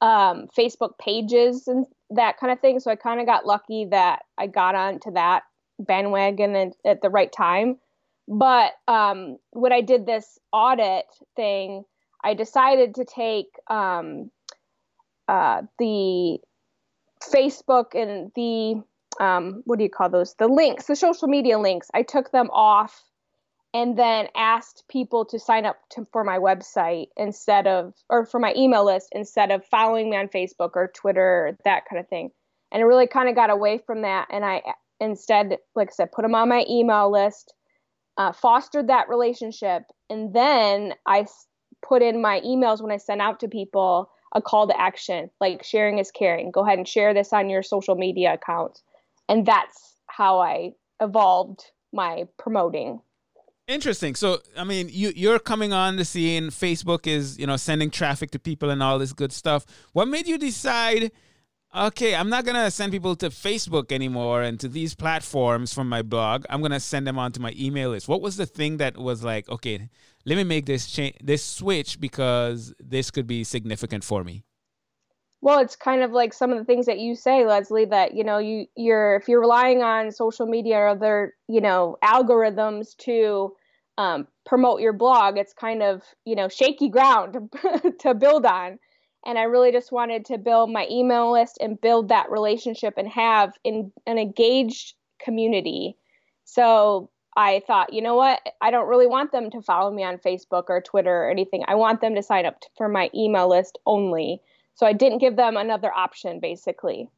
um, 0.00 0.48
Facebook 0.56 0.98
pages 0.98 1.68
and 1.68 1.86
that 2.10 2.38
kind 2.38 2.52
of 2.52 2.60
thing. 2.60 2.80
So 2.80 2.90
I 2.90 2.96
kind 2.96 3.20
of 3.20 3.26
got 3.26 3.46
lucky 3.46 3.86
that 3.86 4.24
I 4.38 4.46
got 4.46 4.74
onto 4.74 5.12
that 5.12 5.42
bandwagon 5.78 6.72
at, 6.84 7.02
the 7.02 7.10
right 7.10 7.32
time. 7.32 7.78
But 8.26 8.72
um, 8.88 9.38
when 9.50 9.72
I 9.72 9.80
did 9.80 10.06
this 10.06 10.38
audit 10.52 11.06
thing, 11.36 11.84
I 12.22 12.34
decided 12.34 12.96
to 12.96 13.04
take 13.04 13.48
um, 13.68 14.30
uh, 15.28 15.62
the 15.78 16.38
Facebook 17.22 17.94
and 17.94 18.30
the 18.34 18.82
um, 19.22 19.62
what 19.66 19.78
do 19.78 19.84
you 19.84 19.90
call 19.90 20.08
those? 20.08 20.34
The 20.34 20.48
links, 20.48 20.86
the 20.86 20.96
social 20.96 21.28
media 21.28 21.58
links. 21.58 21.88
I 21.92 22.02
took 22.02 22.30
them 22.30 22.48
off 22.52 23.02
and 23.72 23.96
then 23.96 24.26
asked 24.34 24.84
people 24.88 25.24
to 25.26 25.38
sign 25.38 25.64
up 25.64 25.76
to, 25.90 26.06
for 26.12 26.24
my 26.24 26.38
website 26.38 27.06
instead 27.16 27.66
of 27.66 27.94
or 28.08 28.26
for 28.26 28.40
my 28.40 28.52
email 28.56 28.84
list 28.84 29.08
instead 29.12 29.50
of 29.50 29.64
following 29.66 30.10
me 30.10 30.16
on 30.16 30.28
Facebook 30.28 30.70
or 30.74 30.90
Twitter 30.94 31.48
or 31.48 31.58
that 31.64 31.84
kind 31.88 32.00
of 32.00 32.08
thing. 32.08 32.30
And 32.72 32.82
it 32.82 32.86
really 32.86 33.06
kind 33.06 33.28
of 33.28 33.34
got 33.34 33.50
away 33.50 33.78
from 33.78 34.02
that 34.02 34.28
and 34.30 34.44
I 34.44 34.62
instead 34.98 35.56
like 35.74 35.88
I 35.88 35.92
said 35.92 36.12
put 36.12 36.22
them 36.22 36.34
on 36.34 36.48
my 36.48 36.64
email 36.68 37.10
list, 37.10 37.54
uh, 38.16 38.32
fostered 38.32 38.88
that 38.88 39.08
relationship 39.08 39.84
and 40.08 40.34
then 40.34 40.94
I 41.06 41.26
put 41.82 42.02
in 42.02 42.20
my 42.20 42.40
emails 42.40 42.82
when 42.82 42.92
I 42.92 42.96
sent 42.98 43.20
out 43.20 43.40
to 43.40 43.48
people 43.48 44.10
a 44.34 44.42
call 44.42 44.66
to 44.66 44.80
action 44.80 45.30
like 45.40 45.64
sharing 45.64 45.98
is 45.98 46.10
caring. 46.10 46.50
Go 46.50 46.64
ahead 46.64 46.78
and 46.78 46.86
share 46.86 47.14
this 47.14 47.32
on 47.32 47.50
your 47.50 47.62
social 47.62 47.94
media 47.94 48.34
accounts. 48.34 48.82
And 49.28 49.46
that's 49.46 49.94
how 50.08 50.40
I 50.40 50.72
evolved 51.00 51.64
my 51.92 52.24
promoting 52.36 53.00
Interesting. 53.70 54.16
So, 54.16 54.40
I 54.56 54.64
mean, 54.64 54.88
you 54.90 55.12
you're 55.14 55.38
coming 55.38 55.72
on 55.72 55.94
the 55.94 56.04
scene. 56.04 56.48
Facebook 56.50 57.06
is, 57.06 57.38
you 57.38 57.46
know, 57.46 57.56
sending 57.56 57.88
traffic 57.88 58.32
to 58.32 58.40
people 58.40 58.68
and 58.68 58.82
all 58.82 58.98
this 58.98 59.12
good 59.12 59.32
stuff. 59.32 59.64
What 59.92 60.08
made 60.08 60.26
you 60.26 60.38
decide? 60.38 61.12
Okay, 61.72 62.16
I'm 62.16 62.28
not 62.28 62.44
gonna 62.44 62.68
send 62.72 62.90
people 62.90 63.14
to 63.14 63.28
Facebook 63.28 63.92
anymore 63.92 64.42
and 64.42 64.58
to 64.58 64.66
these 64.66 64.96
platforms 64.96 65.72
from 65.72 65.88
my 65.88 66.02
blog. 66.02 66.44
I'm 66.50 66.62
gonna 66.62 66.80
send 66.80 67.06
them 67.06 67.16
onto 67.16 67.40
my 67.40 67.54
email 67.56 67.90
list. 67.90 68.08
What 68.08 68.20
was 68.20 68.36
the 68.36 68.44
thing 68.44 68.78
that 68.78 68.98
was 68.98 69.22
like, 69.22 69.48
okay, 69.48 69.88
let 70.24 70.34
me 70.34 70.42
make 70.42 70.66
this 70.66 70.88
change, 70.88 71.14
this 71.22 71.44
switch 71.44 72.00
because 72.00 72.74
this 72.80 73.12
could 73.12 73.28
be 73.28 73.44
significant 73.44 74.02
for 74.02 74.24
me? 74.24 74.42
Well, 75.42 75.60
it's 75.60 75.76
kind 75.76 76.02
of 76.02 76.10
like 76.10 76.32
some 76.34 76.50
of 76.50 76.58
the 76.58 76.64
things 76.64 76.86
that 76.86 76.98
you 76.98 77.14
say, 77.14 77.46
Leslie, 77.46 77.84
that, 77.86 78.14
you 78.14 78.24
know, 78.24 78.38
you, 78.38 78.66
you're, 78.76 79.14
if 79.14 79.28
you're 79.28 79.40
relying 79.40 79.80
on 79.80 80.10
social 80.10 80.46
media 80.46 80.76
or 80.76 80.88
other, 80.88 81.34
you 81.48 81.60
know, 81.60 81.96
algorithms 82.02 82.94
to 82.98 83.54
um, 84.00 84.26
promote 84.46 84.80
your 84.80 84.94
blog, 84.94 85.36
it's 85.36 85.52
kind 85.52 85.82
of, 85.82 86.02
you 86.24 86.34
know, 86.34 86.48
shaky 86.48 86.88
ground 86.88 87.34
to, 87.34 87.92
to 88.00 88.14
build 88.14 88.46
on. 88.46 88.78
And 89.26 89.38
I 89.38 89.42
really 89.42 89.70
just 89.70 89.92
wanted 89.92 90.24
to 90.26 90.38
build 90.38 90.72
my 90.72 90.86
email 90.90 91.30
list 91.30 91.58
and 91.60 91.78
build 91.78 92.08
that 92.08 92.30
relationship 92.30 92.94
and 92.96 93.06
have 93.08 93.52
in, 93.62 93.92
an 94.06 94.18
engaged 94.18 94.94
community. 95.22 95.98
So 96.44 97.10
I 97.36 97.60
thought, 97.66 97.92
you 97.92 98.00
know 98.00 98.14
what? 98.14 98.40
I 98.62 98.70
don't 98.70 98.88
really 98.88 99.06
want 99.06 99.32
them 99.32 99.50
to 99.50 99.60
follow 99.60 99.92
me 99.92 100.02
on 100.02 100.16
Facebook 100.16 100.64
or 100.68 100.80
Twitter 100.80 101.24
or 101.24 101.30
anything. 101.30 101.62
I 101.68 101.74
want 101.74 102.00
them 102.00 102.14
to 102.14 102.22
sign 102.22 102.46
up 102.46 102.62
for 102.78 102.88
my 102.88 103.10
email 103.14 103.50
list 103.50 103.78
only 103.84 104.40
so 104.74 104.86
I 104.86 104.94
didn't 104.94 105.18
give 105.18 105.36
them 105.36 105.58
another 105.58 105.92
option, 105.92 106.40
basically. 106.40 107.10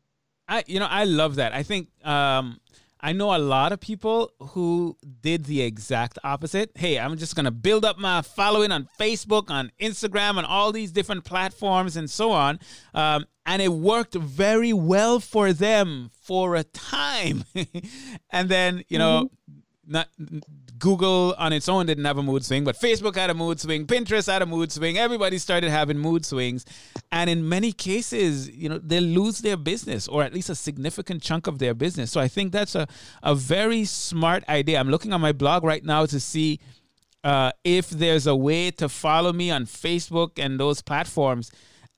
I, 0.48 0.64
you 0.66 0.80
know, 0.80 0.88
I 0.90 1.04
love 1.04 1.36
that. 1.36 1.54
I 1.54 1.62
think 1.62 1.90
um, 2.04 2.58
I 3.02 3.12
know 3.12 3.34
a 3.34 3.38
lot 3.38 3.72
of 3.72 3.80
people 3.80 4.32
who 4.38 4.96
did 5.20 5.46
the 5.46 5.62
exact 5.62 6.18
opposite. 6.22 6.70
Hey, 6.76 6.98
I'm 6.98 7.16
just 7.18 7.34
going 7.34 7.46
to 7.46 7.50
build 7.50 7.84
up 7.84 7.98
my 7.98 8.22
following 8.22 8.70
on 8.70 8.88
Facebook, 8.98 9.50
on 9.50 9.72
Instagram, 9.80 10.36
on 10.36 10.44
all 10.44 10.70
these 10.70 10.92
different 10.92 11.24
platforms 11.24 11.96
and 11.96 12.08
so 12.08 12.30
on. 12.30 12.60
Um, 12.94 13.26
and 13.44 13.60
it 13.60 13.72
worked 13.72 14.14
very 14.14 14.72
well 14.72 15.18
for 15.18 15.52
them 15.52 16.12
for 16.20 16.54
a 16.54 16.62
time. 16.62 17.44
and 18.30 18.48
then, 18.48 18.84
you 18.88 18.98
know, 18.98 19.24
mm-hmm 19.24 19.52
not 19.86 20.08
Google 20.82 21.32
on 21.38 21.52
its 21.52 21.68
own 21.68 21.86
didn't 21.86 22.04
have 22.06 22.18
a 22.18 22.24
mood 22.24 22.44
swing, 22.44 22.64
but 22.64 22.74
Facebook 22.74 23.14
had 23.14 23.30
a 23.30 23.34
mood 23.34 23.60
swing, 23.60 23.86
Pinterest 23.86 24.26
had 24.26 24.42
a 24.42 24.46
mood 24.46 24.72
swing. 24.72 24.98
Everybody 24.98 25.38
started 25.38 25.70
having 25.70 25.96
mood 25.96 26.26
swings, 26.26 26.64
and 27.12 27.30
in 27.30 27.48
many 27.48 27.70
cases, 27.70 28.50
you 28.50 28.68
know, 28.68 28.78
they 28.78 28.98
lose 28.98 29.38
their 29.42 29.56
business 29.56 30.08
or 30.08 30.24
at 30.24 30.34
least 30.34 30.50
a 30.50 30.56
significant 30.56 31.22
chunk 31.22 31.46
of 31.46 31.60
their 31.60 31.72
business. 31.72 32.10
So 32.10 32.20
I 32.20 32.26
think 32.26 32.50
that's 32.50 32.74
a 32.74 32.88
a 33.22 33.32
very 33.36 33.84
smart 33.84 34.42
idea. 34.48 34.80
I'm 34.80 34.88
looking 34.88 35.12
on 35.12 35.20
my 35.20 35.30
blog 35.30 35.62
right 35.62 35.84
now 35.84 36.04
to 36.06 36.18
see 36.18 36.58
uh, 37.22 37.52
if 37.62 37.88
there's 37.88 38.26
a 38.26 38.34
way 38.34 38.72
to 38.72 38.88
follow 38.88 39.32
me 39.32 39.52
on 39.52 39.66
Facebook 39.66 40.32
and 40.36 40.58
those 40.58 40.82
platforms. 40.82 41.52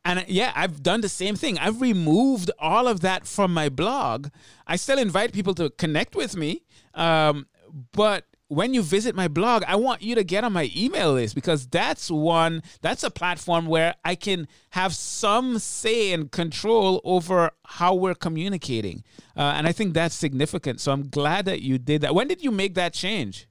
And 0.04 0.26
yeah, 0.28 0.52
I've 0.54 0.82
done 0.82 1.00
the 1.00 1.08
same 1.08 1.36
thing. 1.36 1.58
I've 1.58 1.80
removed 1.80 2.50
all 2.58 2.86
of 2.86 3.00
that 3.00 3.26
from 3.26 3.54
my 3.54 3.70
blog. 3.70 4.28
I 4.66 4.76
still 4.76 4.98
invite 4.98 5.32
people 5.32 5.54
to 5.54 5.70
connect 5.70 6.14
with 6.14 6.36
me. 6.36 6.64
Um, 6.92 7.46
but 7.92 8.26
when 8.48 8.74
you 8.74 8.82
visit 8.82 9.14
my 9.14 9.28
blog, 9.28 9.64
I 9.66 9.76
want 9.76 10.02
you 10.02 10.14
to 10.14 10.24
get 10.24 10.44
on 10.44 10.52
my 10.52 10.70
email 10.76 11.14
list 11.14 11.34
because 11.34 11.66
that's 11.66 12.10
one, 12.10 12.62
that's 12.82 13.02
a 13.02 13.10
platform 13.10 13.66
where 13.66 13.94
I 14.04 14.14
can 14.14 14.48
have 14.70 14.94
some 14.94 15.58
say 15.58 16.12
and 16.12 16.30
control 16.30 17.00
over 17.04 17.52
how 17.64 17.94
we're 17.94 18.14
communicating. 18.14 19.02
Uh, 19.36 19.54
and 19.56 19.66
I 19.66 19.72
think 19.72 19.94
that's 19.94 20.14
significant. 20.14 20.80
So 20.80 20.92
I'm 20.92 21.08
glad 21.08 21.46
that 21.46 21.62
you 21.62 21.78
did 21.78 22.02
that. 22.02 22.14
When 22.14 22.28
did 22.28 22.42
you 22.42 22.50
make 22.50 22.74
that 22.74 22.92
change? 22.92 23.48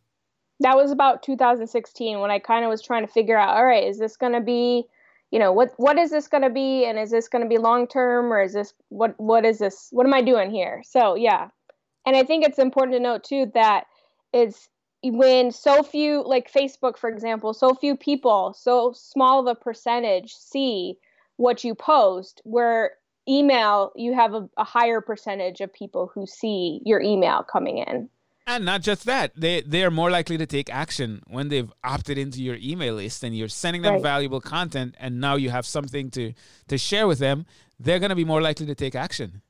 That 0.60 0.76
was 0.76 0.92
about 0.92 1.24
2016 1.24 2.20
when 2.20 2.32
I 2.32 2.40
kind 2.40 2.64
of 2.64 2.70
was 2.70 2.82
trying 2.82 3.06
to 3.06 3.12
figure 3.12 3.38
out, 3.38 3.58
all 3.58 3.66
right, 3.66 3.84
is 3.84 3.98
this 3.98 4.16
going 4.16 4.34
to 4.34 4.42
be, 4.42 4.86
you 5.32 5.40
know, 5.40 5.52
what 5.52 5.74
what 5.78 5.98
is 5.98 6.12
this 6.12 6.28
going 6.28 6.44
to 6.44 6.50
be, 6.52 6.86
and 6.86 7.00
is 7.00 7.10
this 7.10 7.28
going 7.28 7.42
to 7.42 7.50
be 7.50 7.58
long 7.58 7.88
term, 7.88 8.32
or 8.32 8.42
is 8.42 8.54
this 8.54 8.72
what 8.90 9.20
what 9.20 9.46
is 9.46 9.58
this? 9.58 9.88
What 9.92 10.06
am 10.06 10.14
I 10.14 10.22
doing 10.22 10.52
here? 10.52 10.84
So 10.86 11.16
yeah, 11.16 11.50
and 12.06 12.16
I 12.16 12.24
think 12.24 12.46
it's 12.46 12.60
important 12.60 12.96
to 12.96 13.00
note 13.02 13.24
too 13.24 13.52
that 13.56 13.86
is 14.32 14.70
when 15.04 15.52
so 15.52 15.84
few 15.84 16.24
like 16.24 16.52
facebook 16.52 16.98
for 16.98 17.10
example 17.10 17.54
so 17.54 17.74
few 17.74 17.96
people 17.96 18.54
so 18.58 18.94
small 18.94 19.40
of 19.40 19.48
a 19.48 19.56
percentage 19.56 20.34
see 20.34 20.98
what 21.38 21.64
you 21.64 21.76
post 21.76 22.42
where 22.44 22.92
email 23.28 23.92
you 23.96 24.14
have 24.14 24.34
a, 24.34 24.50
a, 24.58 24.64
higher 24.64 25.02
percentage 25.02 25.62
of 25.62 25.74
people 25.74 26.12
who 26.14 26.26
see 26.26 26.82
your 26.86 27.02
email 27.02 27.44
coming 27.44 27.78
in. 27.78 28.10
And 28.46 28.66
not 28.66 28.82
just 28.82 29.06
that 29.06 29.32
they 29.38 29.62
they 29.62 29.86
are 29.86 29.92
more 29.92 30.12
likely 30.12 30.38
to 30.38 30.46
take 30.46 30.70
action 30.74 31.22
when 31.28 31.48
they've 31.48 31.72
opted 31.84 32.18
into 32.18 32.44
your 32.44 32.58
email 32.62 32.96
list 32.96 33.24
and 33.24 33.36
you're 33.36 33.48
sending 33.48 33.84
them 33.84 33.94
right. 33.94 34.04
valuable 34.04 34.42
content 34.42 34.96
and 35.00 35.22
now 35.22 35.36
you 35.36 35.50
have 35.50 35.66
something 35.66 36.12
to 36.12 36.34
to 36.68 36.78
share 36.78 37.08
with 37.08 37.20
them 37.20 37.46
they're 37.80 38.00
going 38.00 38.10
to 38.10 38.16
be 38.16 38.26
more 38.26 38.42
likely 38.42 38.66
to 38.66 38.76
take 38.76 38.96
action. 38.96 39.42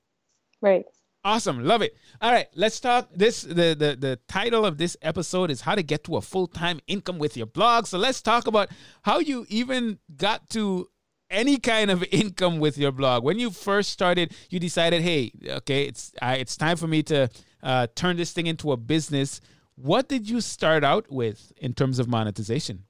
Right 0.62 0.86
Awesome, 1.26 1.64
love 1.64 1.82
it. 1.82 1.96
All 2.22 2.32
right, 2.32 2.48
let's 2.54 2.82
talk. 2.82 3.10
This 3.16 3.44
the 3.44 3.76
the 3.76 3.96
the 3.98 4.20
title 4.28 4.66
of 4.66 4.78
this 4.78 4.98
episode 5.02 5.52
is 5.52 5.62
how 5.62 5.74
to 5.74 5.82
get 5.82 6.04
to 6.06 6.18
a 6.18 6.22
full 6.22 6.48
time 6.48 6.82
income 6.86 7.18
with 7.18 7.38
your 7.38 7.46
blog. 7.46 7.88
So 7.88 7.98
let's 7.98 8.22
talk 8.22 8.46
about 8.46 8.70
how 9.04 9.20
you 9.20 9.46
even 9.48 10.00
got 10.18 10.50
to 10.50 10.90
any 11.30 11.58
kind 11.58 11.90
of 11.92 12.04
income 12.12 12.60
with 12.60 12.78
your 12.78 12.92
blog. 12.92 13.24
When 13.24 13.40
you 13.40 13.52
first 13.52 13.92
started, 13.92 14.34
you 14.50 14.60
decided, 14.60 15.02
hey, 15.02 15.32
okay, 15.48 15.86
it's 15.86 16.14
uh, 16.22 16.36
it's 16.38 16.58
time 16.58 16.76
for 16.76 16.88
me 16.88 17.02
to 17.04 17.30
uh, 17.62 17.88
turn 17.96 18.18
this 18.18 18.34
thing 18.34 18.48
into 18.48 18.74
a 18.74 18.78
business. 18.78 19.40
What 19.76 20.10
did 20.10 20.30
you 20.30 20.42
start 20.42 20.84
out 20.84 21.10
with 21.10 21.54
in 21.58 21.74
terms 21.74 22.00
of 22.00 22.08
monetization? 22.10 22.84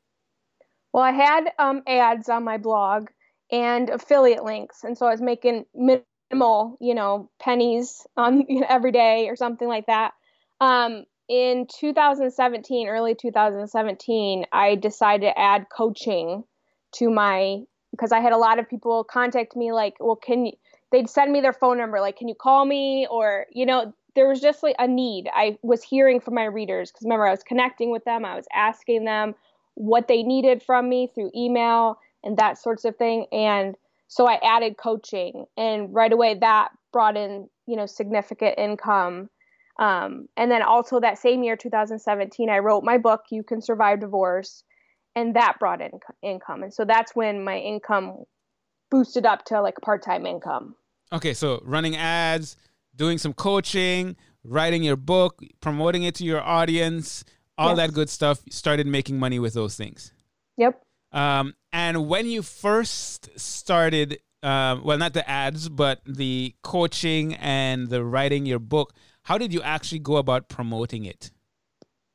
Well, 0.91 1.03
I 1.03 1.11
had 1.11 1.51
um, 1.59 1.83
ads 1.87 2.29
on 2.29 2.43
my 2.43 2.57
blog 2.57 3.09
and 3.51 3.89
affiliate 3.89 4.43
links, 4.43 4.83
and 4.83 4.97
so 4.97 5.05
I 5.05 5.11
was 5.11 5.21
making 5.21 5.65
minimal, 6.33 6.77
you 6.81 6.95
know, 6.95 7.29
pennies 7.39 8.05
on 8.17 8.45
you 8.47 8.59
know, 8.61 8.67
every 8.69 8.91
day 8.91 9.27
or 9.27 9.35
something 9.35 9.67
like 9.67 9.85
that. 9.85 10.13
Um, 10.59 11.05
in 11.29 11.67
2017, 11.79 12.87
early 12.87 13.15
2017, 13.15 14.45
I 14.51 14.75
decided 14.75 15.27
to 15.27 15.39
add 15.39 15.67
coaching 15.75 16.43
to 16.95 17.09
my 17.09 17.59
because 17.91 18.11
I 18.11 18.19
had 18.19 18.33
a 18.33 18.37
lot 18.37 18.59
of 18.59 18.67
people 18.69 19.03
contact 19.03 19.55
me 19.55 19.71
like, 19.71 19.95
well, 19.99 20.15
can 20.15 20.47
you? 20.47 20.53
They'd 20.91 21.09
send 21.09 21.31
me 21.31 21.41
their 21.41 21.53
phone 21.53 21.79
number, 21.79 21.99
like, 22.01 22.17
can 22.17 22.27
you 22.27 22.35
call 22.35 22.65
me? 22.65 23.07
Or 23.09 23.45
you 23.51 23.65
know, 23.65 23.93
there 24.15 24.27
was 24.27 24.41
just 24.41 24.63
like 24.63 24.75
a 24.79 24.87
need. 24.87 25.29
I 25.33 25.57
was 25.61 25.83
hearing 25.83 26.19
from 26.19 26.35
my 26.35 26.45
readers 26.45 26.91
because 26.91 27.03
remember, 27.03 27.27
I 27.27 27.31
was 27.31 27.43
connecting 27.43 27.91
with 27.91 28.03
them. 28.05 28.25
I 28.25 28.35
was 28.35 28.45
asking 28.53 29.05
them 29.05 29.35
what 29.75 30.07
they 30.07 30.23
needed 30.23 30.61
from 30.61 30.89
me 30.89 31.09
through 31.13 31.31
email 31.35 31.97
and 32.23 32.37
that 32.37 32.57
sorts 32.57 32.85
of 32.85 32.95
thing. 32.95 33.25
And 33.31 33.75
so 34.13 34.27
I 34.27 34.39
added 34.43 34.77
coaching, 34.77 35.45
and 35.57 35.91
right 35.91 36.13
away 36.13 36.35
that 36.35 36.69
brought 36.91 37.17
in 37.17 37.49
you 37.65 37.75
know 37.75 37.87
significant 37.87 38.59
income. 38.59 39.29
Um, 39.79 40.27
and 40.37 40.51
then 40.51 40.61
also 40.61 40.99
that 40.99 41.17
same 41.17 41.41
year, 41.41 41.57
2017, 41.57 42.47
I 42.47 42.59
wrote 42.59 42.83
my 42.83 42.99
book, 42.99 43.21
You 43.31 43.41
Can 43.41 43.59
Survive 43.59 44.01
Divorce, 44.01 44.63
and 45.15 45.35
that 45.35 45.57
brought 45.59 45.81
in 45.81 45.89
income. 46.21 46.61
And 46.61 46.71
so 46.71 46.85
that's 46.85 47.15
when 47.15 47.43
my 47.43 47.57
income 47.57 48.23
boosted 48.91 49.25
up 49.25 49.45
to 49.45 49.61
like 49.61 49.73
part 49.81 50.03
time 50.03 50.27
income. 50.27 50.75
Okay, 51.11 51.33
so 51.33 51.59
running 51.65 51.95
ads, 51.95 52.55
doing 52.95 53.17
some 53.17 53.33
coaching, 53.33 54.15
writing 54.43 54.83
your 54.83 54.95
book, 54.95 55.41
promoting 55.59 56.03
it 56.03 56.13
to 56.15 56.23
your 56.23 56.41
audience, 56.41 57.25
all 57.57 57.69
Yes. 57.69 57.77
that 57.77 57.93
good 57.93 58.09
stuff. 58.09 58.41
Started 58.51 58.85
making 58.85 59.17
money 59.17 59.39
with 59.39 59.55
those 59.55 59.75
things. 59.75 60.13
Yep. 60.57 60.79
Um, 61.13 61.53
and 61.71 62.07
when 62.07 62.27
you 62.27 62.41
first 62.41 63.29
started, 63.39 64.19
uh, 64.41 64.79
well, 64.83 64.97
not 64.97 65.13
the 65.13 65.27
ads, 65.29 65.69
but 65.69 66.01
the 66.05 66.55
coaching 66.63 67.35
and 67.35 67.89
the 67.89 68.03
writing 68.03 68.45
your 68.45 68.59
book, 68.59 68.93
how 69.23 69.37
did 69.37 69.53
you 69.53 69.61
actually 69.61 69.99
go 69.99 70.17
about 70.17 70.49
promoting 70.49 71.05
it? 71.05 71.31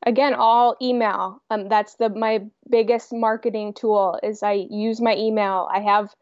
again 0.06 0.32
all 0.32 0.76
email. 0.80 1.42
Um, 1.50 1.68
that's 1.68 1.96
the 1.96 2.08
my 2.08 2.46
biggest 2.70 3.12
marketing 3.12 3.74
tool 3.74 4.18
is 4.22 4.44
i 4.44 4.66
use 4.70 5.00
my 5.00 5.16
email. 5.16 5.68
I 5.70 5.80
have 5.80 6.14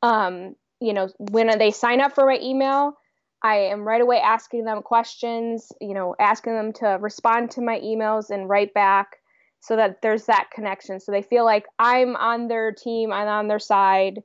um, 0.00 0.54
you 0.80 0.92
know 0.92 1.08
when 1.18 1.58
they 1.58 1.70
sign 1.70 2.00
up 2.00 2.14
for 2.14 2.26
my 2.26 2.38
email 2.42 2.94
i 3.42 3.56
am 3.56 3.86
right 3.86 4.00
away 4.00 4.18
asking 4.18 4.64
them 4.64 4.82
questions 4.82 5.72
you 5.80 5.94
know 5.94 6.14
asking 6.18 6.54
them 6.54 6.72
to 6.72 6.86
respond 7.00 7.50
to 7.50 7.60
my 7.60 7.78
emails 7.80 8.30
and 8.30 8.48
write 8.48 8.72
back 8.74 9.18
so 9.66 9.76
that 9.76 10.00
there's 10.02 10.26
that 10.26 10.50
connection. 10.52 11.00
So 11.00 11.10
they 11.12 11.22
feel 11.22 11.44
like 11.44 11.66
i'm 11.78 12.16
on 12.16 12.48
their 12.48 12.72
team 12.72 13.12
i'm 13.12 13.28
on 13.28 13.48
their 13.48 13.58
side. 13.58 14.22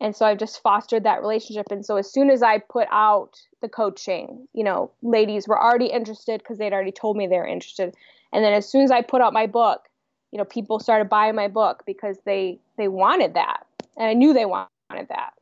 And 0.00 0.14
so 0.16 0.26
i've 0.26 0.38
just 0.38 0.62
fostered 0.62 1.04
that 1.04 1.22
relationship. 1.22 1.66
And 1.70 1.84
so 1.84 1.96
as 1.96 2.12
soon 2.12 2.30
as 2.30 2.42
i 2.42 2.58
put 2.58 2.88
out 2.90 3.40
the 3.60 3.68
coaching 3.68 4.48
you 4.52 4.64
know 4.64 4.90
ladies 5.02 5.46
were 5.46 5.60
already 5.60 5.86
interested 5.86 6.40
because 6.40 6.58
they'd 6.58 6.72
already 6.72 6.92
told 6.92 7.16
me 7.16 7.26
they 7.26 7.36
were 7.36 7.46
interested. 7.46 7.94
And 8.32 8.44
then 8.44 8.52
as 8.52 8.68
soon 8.68 8.82
as 8.82 8.90
I 8.90 9.02
put 9.02 9.20
out 9.20 9.32
my 9.32 9.46
book, 9.46 9.88
you 10.30 10.38
know, 10.38 10.44
people 10.44 10.80
started 10.80 11.08
buying 11.08 11.34
my 11.34 11.48
book 11.48 11.82
because 11.86 12.16
they 12.24 12.58
they 12.78 12.88
wanted 12.88 13.34
that, 13.34 13.66
and 13.96 14.06
I 14.06 14.14
knew 14.14 14.32
they 14.32 14.46
wanted 14.46 14.68
that. 15.08 15.34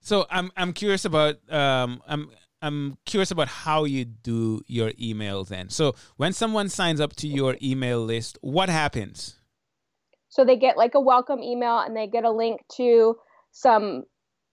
So 0.00 0.26
I'm 0.30 0.52
I'm 0.56 0.72
curious 0.72 1.04
about 1.04 1.36
um 1.50 2.00
I'm 2.06 2.30
I'm 2.62 2.96
curious 3.04 3.30
about 3.30 3.48
how 3.48 3.84
you 3.84 4.04
do 4.04 4.62
your 4.66 4.92
email 5.00 5.44
then. 5.44 5.68
So 5.68 5.94
when 6.16 6.32
someone 6.32 6.68
signs 6.68 7.00
up 7.00 7.14
to 7.16 7.28
your 7.28 7.56
email 7.62 8.00
list, 8.00 8.38
what 8.40 8.68
happens? 8.68 9.36
So 10.28 10.44
they 10.44 10.56
get 10.56 10.76
like 10.76 10.94
a 10.94 11.00
welcome 11.00 11.42
email, 11.42 11.78
and 11.78 11.96
they 11.96 12.06
get 12.06 12.24
a 12.24 12.30
link 12.30 12.60
to 12.76 13.16
some 13.52 14.04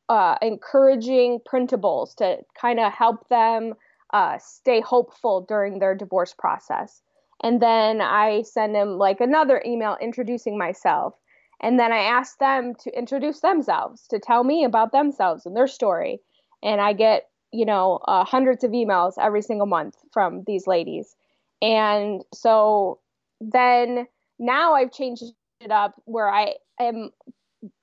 uh, 0.09 0.37
encouraging 0.41 1.39
printables 1.47 2.15
to 2.15 2.37
kind 2.59 2.79
of 2.79 2.93
help 2.93 3.27
them 3.29 3.73
uh, 4.13 4.37
stay 4.37 4.81
hopeful 4.81 5.45
during 5.47 5.79
their 5.79 5.95
divorce 5.95 6.33
process. 6.37 7.01
And 7.41 7.61
then 7.61 7.99
I 7.99 8.43
send 8.43 8.75
them 8.75 8.97
like 8.97 9.19
another 9.19 9.61
email 9.65 9.97
introducing 10.01 10.57
myself. 10.57 11.15
And 11.61 11.79
then 11.79 11.91
I 11.91 12.03
ask 12.03 12.37
them 12.37 12.75
to 12.83 12.97
introduce 12.97 13.39
themselves, 13.39 14.07
to 14.07 14.19
tell 14.19 14.43
me 14.43 14.63
about 14.63 14.91
themselves 14.91 15.45
and 15.45 15.55
their 15.55 15.67
story. 15.67 16.19
And 16.61 16.79
I 16.79 16.93
get, 16.93 17.29
you 17.53 17.65
know, 17.65 17.99
uh, 18.07 18.25
hundreds 18.25 18.63
of 18.63 18.71
emails 18.71 19.13
every 19.21 19.41
single 19.41 19.67
month 19.67 19.95
from 20.11 20.43
these 20.47 20.67
ladies. 20.67 21.15
And 21.61 22.23
so 22.33 22.99
then 23.39 24.07
now 24.39 24.73
I've 24.73 24.91
changed 24.91 25.23
it 25.61 25.71
up 25.71 25.93
where 26.05 26.29
I 26.29 26.55
am 26.79 27.11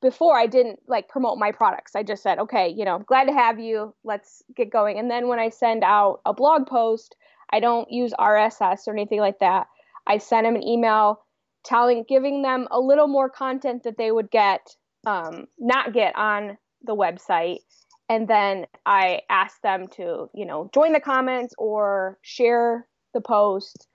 before 0.02 0.36
I 0.36 0.46
didn't 0.46 0.80
like 0.86 1.08
promote 1.08 1.38
my 1.38 1.52
products. 1.52 1.96
I 1.96 2.02
just 2.02 2.22
said, 2.22 2.38
okay, 2.38 2.68
you 2.68 2.84
know, 2.84 2.98
glad 2.98 3.24
to 3.24 3.32
have 3.32 3.58
you. 3.58 3.94
Let's 4.04 4.42
get 4.54 4.70
going. 4.70 4.98
And 4.98 5.10
then 5.10 5.28
when 5.28 5.38
I 5.38 5.48
send 5.48 5.84
out 5.84 6.20
a 6.26 6.34
blog 6.34 6.66
post, 6.66 7.16
I 7.50 7.60
don't 7.60 7.90
use 7.90 8.12
RSS 8.18 8.86
or 8.86 8.92
anything 8.92 9.20
like 9.20 9.38
that. 9.38 9.68
I 10.06 10.18
send 10.18 10.46
them 10.46 10.56
an 10.56 10.62
email 10.62 11.20
telling, 11.64 12.04
giving 12.08 12.42
them 12.42 12.66
a 12.70 12.80
little 12.80 13.08
more 13.08 13.30
content 13.30 13.84
that 13.84 13.96
they 13.96 14.10
would 14.10 14.30
get, 14.30 14.74
um, 15.06 15.46
not 15.58 15.92
get 15.92 16.14
on 16.16 16.58
the 16.82 16.94
website. 16.94 17.60
And 18.10 18.26
then 18.26 18.66
I 18.84 19.20
ask 19.30 19.62
them 19.62 19.86
to, 19.94 20.28
you 20.34 20.44
know, 20.44 20.68
join 20.74 20.92
the 20.92 21.00
comments 21.00 21.54
or 21.58 22.18
share 22.22 22.88
the 23.14 23.20
post 23.20 23.86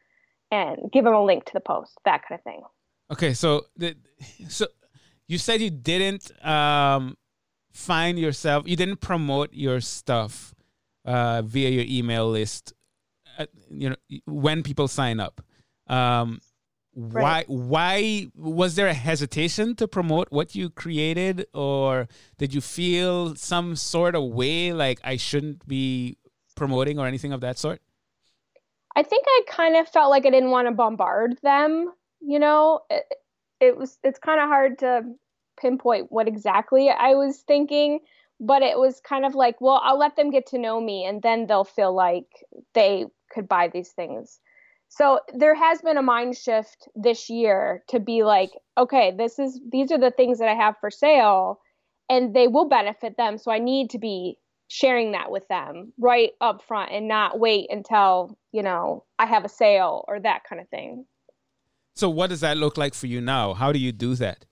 and 0.52 0.90
give 0.94 1.04
them 1.04 1.14
a 1.14 1.24
link 1.24 1.44
to 1.46 1.54
the 1.54 1.60
post, 1.60 2.00
that 2.06 2.22
kind 2.26 2.40
of 2.40 2.44
thing. 2.46 2.62
Okay, 3.12 3.34
so 3.34 3.66
the 3.76 3.98
so 4.48 4.68
you 5.28 5.38
said 5.38 5.60
you 5.60 5.70
didn't 5.70 6.32
um 6.46 7.18
find 7.74 8.18
yourself 8.18 8.64
you 8.66 8.78
didn't 8.78 9.02
promote 9.02 9.54
your 9.54 9.82
stuff 9.82 10.56
uh 11.04 11.42
via 11.42 11.70
your 11.70 11.84
email 11.86 12.30
list 12.30 12.72
uh, 13.38 13.46
you 13.70 13.90
know 13.90 13.96
when 14.26 14.64
people 14.64 14.88
sign 14.88 15.20
up 15.20 15.42
um 15.88 16.40
Right. 16.98 17.46
why 17.50 18.28
was 18.36 18.76
there 18.76 18.88
a 18.88 18.94
hesitation 18.94 19.76
to 19.76 19.88
promote 19.88 20.30
what 20.32 20.56
you 20.56 20.70
created 20.70 21.46
or 21.54 22.08
did 22.38 22.54
you 22.54 22.62
feel 22.62 23.36
some 23.36 23.76
sort 23.76 24.16
of 24.16 24.24
way 24.24 24.72
like 24.72 25.02
I 25.04 25.18
shouldn't 25.18 25.68
be 25.68 26.18
promoting 26.56 26.98
or 26.98 27.06
anything 27.06 27.34
of 27.34 27.42
that 27.42 27.58
sort 27.58 27.82
I 28.96 29.04
think 29.04 29.26
I 29.28 29.42
kind 29.48 29.76
of 29.76 29.90
felt 29.90 30.10
like 30.10 30.26
I 30.26 30.30
didn't 30.30 30.52
want 30.52 30.68
to 30.68 30.74
bombard 30.74 31.38
them. 31.44 31.92
You 32.22 32.40
know, 32.40 32.82
it, 32.90 33.04
it 33.60 33.78
was 33.78 33.98
it's 34.04 34.20
kind 34.20 34.40
of 34.40 34.48
hard 34.48 34.80
to 34.80 35.04
pinpoint 35.60 36.12
what 36.12 36.28
exactly 36.28 36.90
I 36.90 37.14
was 37.16 37.40
thinking, 37.40 38.00
but 38.40 38.62
it 38.62 38.80
was 38.80 39.02
kind 39.02 39.26
of 39.26 39.36
like, 39.36 39.60
well, 39.60 39.82
I'll 39.84 40.00
let 40.00 40.16
them 40.16 40.32
get 40.32 40.48
to 40.48 40.58
know 40.58 40.80
me, 40.80 41.06
and 41.06 41.22
then 41.22 41.46
they'll 41.46 41.66
feel 41.66 41.94
like 41.94 42.28
they 42.74 43.06
could 43.30 43.48
buy 43.48 43.68
these 43.68 43.90
things. 43.90 44.40
So 44.90 45.20
there 45.34 45.56
has 45.56 45.82
been 45.82 45.98
a 45.98 46.02
mind 46.02 46.38
shift 46.38 46.88
this 46.96 47.30
year 47.30 47.84
to 47.90 48.00
be 48.00 48.24
like, 48.24 48.52
okay, 48.78 49.14
this 49.18 49.40
is 49.40 49.60
these 49.70 49.92
are 49.92 49.98
the 49.98 50.12
things 50.12 50.40
that 50.40 50.48
I 50.48 50.54
have 50.54 50.78
for 50.80 50.90
sale, 50.90 51.60
and 52.10 52.34
they 52.34 52.48
will 52.48 52.70
benefit 52.70 53.18
them. 53.18 53.38
So 53.38 53.52
I 53.52 53.60
need 53.60 53.90
to 53.92 54.00
be 54.00 54.38
sharing 54.68 55.12
that 55.12 55.32
with 55.32 55.48
them 55.48 55.94
right 56.00 56.32
up 56.42 56.62
front 56.64 56.92
and 56.92 57.08
not 57.08 57.40
wait 57.40 57.68
until 57.70 58.36
you 58.52 58.64
know 58.64 59.04
i 59.20 59.26
have 59.26 59.46
a 59.46 59.50
sale 59.50 60.04
or 60.08 60.20
that 60.20 60.44
kind 60.48 60.62
of 60.62 60.68
thing. 60.70 61.06
So 61.94 62.10
what 62.10 62.30
does 62.30 62.42
that 62.42 62.58
look 62.58 62.78
like 62.78 62.94
for 62.94 63.08
you 63.08 63.22
now? 63.22 63.54
How 63.54 63.72
do 63.72 63.80
you 63.80 63.92
do 63.92 64.16
that? 64.16 64.46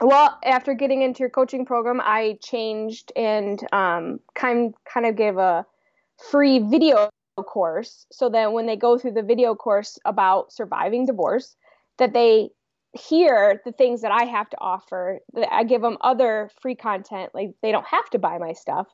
Well 0.00 0.38
after 0.44 0.74
getting 0.74 1.02
into 1.02 1.20
your 1.20 1.30
coaching 1.30 1.64
program 1.64 2.00
i 2.02 2.38
changed 2.42 3.12
and 3.16 3.60
um, 3.72 4.20
kind 4.34 4.74
kind 4.92 5.06
of 5.06 5.16
gave 5.16 5.36
a 5.36 5.64
free 6.30 6.58
video 6.58 7.08
course 7.42 8.06
so 8.12 8.28
that 8.28 8.52
when 8.52 8.66
they 8.66 8.76
go 8.76 8.98
through 8.98 9.12
the 9.12 9.22
video 9.22 9.54
course 9.54 9.98
about 10.04 10.52
surviving 10.52 11.06
divorce 11.06 11.56
that 11.98 12.12
they 12.12 12.50
hear 12.92 13.62
the 13.64 13.72
things 13.72 14.02
that 14.02 14.10
i 14.10 14.24
have 14.24 14.50
to 14.50 14.56
offer 14.60 15.20
i 15.50 15.62
give 15.62 15.80
them 15.80 15.96
other 16.00 16.50
free 16.60 16.74
content 16.74 17.30
like 17.34 17.50
they 17.62 17.70
don't 17.70 17.86
have 17.86 18.08
to 18.10 18.18
buy 18.18 18.36
my 18.38 18.52
stuff 18.52 18.88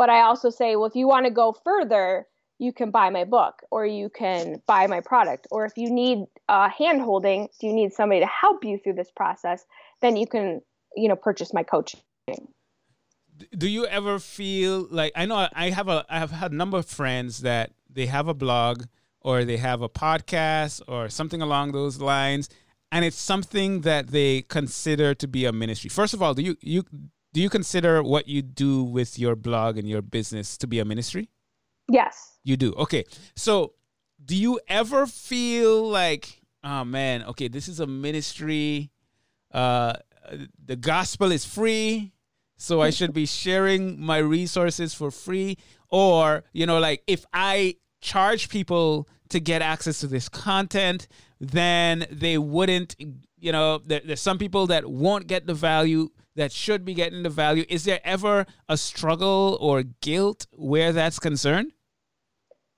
but 0.00 0.08
I 0.08 0.22
also 0.22 0.48
say, 0.48 0.76
well, 0.76 0.86
if 0.86 0.96
you 0.96 1.06
want 1.06 1.26
to 1.26 1.30
go 1.30 1.54
further, 1.62 2.26
you 2.58 2.72
can 2.72 2.90
buy 2.90 3.10
my 3.10 3.24
book 3.24 3.62
or 3.70 3.84
you 3.84 4.08
can 4.08 4.62
buy 4.66 4.86
my 4.86 5.00
product. 5.00 5.46
Or 5.50 5.66
if 5.66 5.76
you 5.76 5.90
need 5.90 6.24
uh, 6.48 6.70
hand 6.70 7.02
holding, 7.02 7.48
if 7.52 7.62
you 7.62 7.74
need 7.74 7.92
somebody 7.92 8.20
to 8.20 8.26
help 8.26 8.64
you 8.64 8.78
through 8.82 8.94
this 8.94 9.10
process, 9.14 9.62
then 10.00 10.16
you 10.16 10.26
can, 10.26 10.62
you 10.96 11.06
know, 11.06 11.16
purchase 11.16 11.52
my 11.52 11.62
coaching. 11.62 12.00
Do 13.54 13.68
you 13.68 13.84
ever 13.84 14.18
feel 14.18 14.88
like 14.90 15.12
I 15.14 15.26
know 15.26 15.48
I 15.52 15.68
have 15.68 15.88
a 15.88 16.06
I 16.08 16.18
have 16.18 16.30
had 16.30 16.52
a 16.52 16.54
number 16.54 16.78
of 16.78 16.86
friends 16.86 17.40
that 17.40 17.72
they 17.92 18.06
have 18.06 18.28
a 18.28 18.34
blog 18.34 18.84
or 19.20 19.44
they 19.44 19.58
have 19.58 19.82
a 19.82 19.88
podcast 19.88 20.80
or 20.88 21.08
something 21.08 21.42
along 21.42 21.72
those 21.72 22.00
lines 22.00 22.48
and 22.92 23.04
it's 23.04 23.18
something 23.18 23.82
that 23.82 24.08
they 24.08 24.42
consider 24.42 25.14
to 25.14 25.28
be 25.28 25.44
a 25.44 25.52
ministry. 25.52 25.88
First 25.88 26.14
of 26.14 26.22
all, 26.22 26.34
do 26.34 26.42
you 26.42 26.56
you 26.60 26.84
do 27.32 27.40
you 27.40 27.48
consider 27.48 28.02
what 28.02 28.26
you 28.26 28.42
do 28.42 28.82
with 28.82 29.18
your 29.18 29.36
blog 29.36 29.78
and 29.78 29.88
your 29.88 30.02
business 30.02 30.56
to 30.58 30.66
be 30.66 30.80
a 30.80 30.84
ministry? 30.84 31.30
Yes. 31.88 32.38
You 32.42 32.56
do. 32.56 32.72
Okay. 32.74 33.04
So, 33.36 33.74
do 34.24 34.36
you 34.36 34.60
ever 34.68 35.06
feel 35.06 35.88
like, 35.88 36.42
oh 36.64 36.84
man, 36.84 37.22
okay, 37.24 37.48
this 37.48 37.68
is 37.68 37.80
a 37.80 37.86
ministry. 37.86 38.90
Uh, 39.52 39.94
the 40.64 40.76
gospel 40.76 41.32
is 41.32 41.44
free, 41.44 42.12
so 42.60 42.82
I 42.82 42.90
should 42.90 43.14
be 43.14 43.24
sharing 43.24 43.98
my 43.98 44.18
resources 44.18 44.92
for 44.92 45.10
free. 45.10 45.56
Or, 45.88 46.44
you 46.52 46.66
know, 46.66 46.78
like 46.78 47.02
if 47.06 47.24
I 47.32 47.76
charge 48.02 48.50
people 48.50 49.08
to 49.30 49.40
get 49.40 49.62
access 49.62 50.00
to 50.00 50.06
this 50.06 50.28
content, 50.28 51.08
then 51.40 52.06
they 52.10 52.36
wouldn't, 52.36 52.96
you 53.38 53.50
know, 53.50 53.78
there, 53.78 54.02
there's 54.04 54.20
some 54.20 54.36
people 54.36 54.66
that 54.66 54.90
won't 54.90 55.26
get 55.26 55.46
the 55.46 55.54
value 55.54 56.10
that 56.36 56.52
should 56.52 56.84
be 56.84 56.92
getting 56.92 57.22
the 57.22 57.30
value. 57.30 57.64
Is 57.68 57.84
there 57.84 58.00
ever 58.04 58.44
a 58.68 58.76
struggle 58.76 59.56
or 59.60 59.82
guilt 59.82 60.46
where 60.52 60.92
that's 60.92 61.18
concerned? 61.18 61.72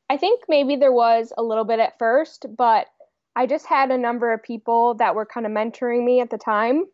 I 0.08 0.16
think 0.16 0.42
maybe 0.48 0.76
there 0.76 0.92
was 0.92 1.32
a 1.36 1.42
little 1.42 1.64
bit 1.64 1.80
at 1.80 1.98
first, 1.98 2.46
but 2.56 2.86
I 3.34 3.46
just 3.46 3.66
had 3.66 3.90
a 3.90 3.98
number 3.98 4.32
of 4.32 4.44
people 4.44 4.94
that 4.94 5.16
were 5.16 5.26
kind 5.26 5.44
of 5.44 5.50
mentoring 5.50 6.04
me 6.04 6.20
at 6.20 6.30
the 6.30 6.38
time 6.38 6.84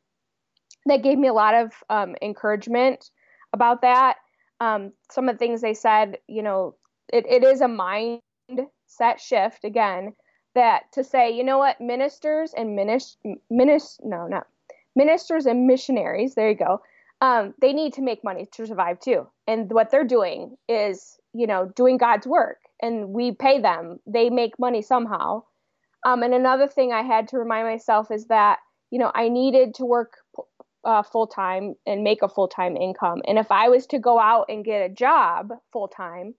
that 0.88 1.03
gave 1.03 1.18
me 1.18 1.29
a 1.29 1.33
lot 1.33 1.55
of 1.55 1.72
um, 1.90 2.16
encouragement 2.22 3.11
about 3.53 3.83
that. 3.83 4.16
Um, 4.61 4.92
some 5.11 5.29
of 5.29 5.35
the 5.35 5.38
things 5.38 5.61
they 5.61 5.74
said, 5.74 6.18
you 6.27 6.42
know, 6.42 6.74
it, 7.12 7.24
it 7.27 7.44
is 7.44 7.61
a 7.61 7.66
mindset 7.66 9.18
shift 9.18 9.64
again 9.64 10.14
that 10.55 10.90
to 10.92 11.05
say, 11.05 11.31
you 11.31 11.44
know 11.44 11.59
what, 11.59 11.81
ministers 11.81 12.53
and 12.57 12.77
minis, 12.77 13.16
minis 13.53 13.98
no, 14.03 14.27
not 14.27 14.46
ministers 14.96 15.46
and 15.46 15.66
missionaries, 15.66 16.35
there 16.35 16.48
you 16.48 16.57
go. 16.57 16.81
Um, 17.20 17.55
they 17.61 17.72
need 17.72 17.92
to 17.94 18.03
make 18.03 18.24
money 18.24 18.46
to 18.53 18.66
survive 18.66 19.01
too. 19.01 19.27
And 19.46 19.70
what 19.72 19.90
they're 19.90 20.05
doing 20.05 20.57
is, 20.68 21.18
you 21.33 21.46
know, 21.46 21.70
doing 21.77 21.96
God's 21.96 22.27
work 22.27 22.59
and 22.83 23.11
we 23.11 23.33
pay 23.33 23.61
them. 23.61 23.98
They 24.07 24.31
make 24.31 24.59
money 24.59 24.83
somehow. 24.83 25.44
Um, 26.07 26.22
and 26.22 26.35
another 26.35 26.68
thing 26.68 26.92
I 26.92 27.03
had 27.03 27.29
to 27.29 27.38
remind 27.38 27.66
myself 27.66 28.11
is 28.11 28.27
that 28.27 28.59
you 28.90 28.98
know 28.98 29.11
I 29.14 29.29
needed 29.29 29.74
to 29.74 29.85
work 29.85 30.18
uh, 30.85 31.03
full 31.03 31.27
time 31.27 31.75
and 31.87 32.03
make 32.03 32.23
a 32.23 32.29
full 32.29 32.49
time 32.49 32.77
income. 32.77 33.23
And 33.27 33.38
if 33.38 33.51
I 33.51 33.69
was 33.69 33.87
to 33.88 33.99
go 33.99 34.19
out 34.19 34.47
and 34.49 34.64
get 34.64 34.91
a 34.91 34.95
job 34.95 35.53
full 35.73 35.88
time, 35.88 36.35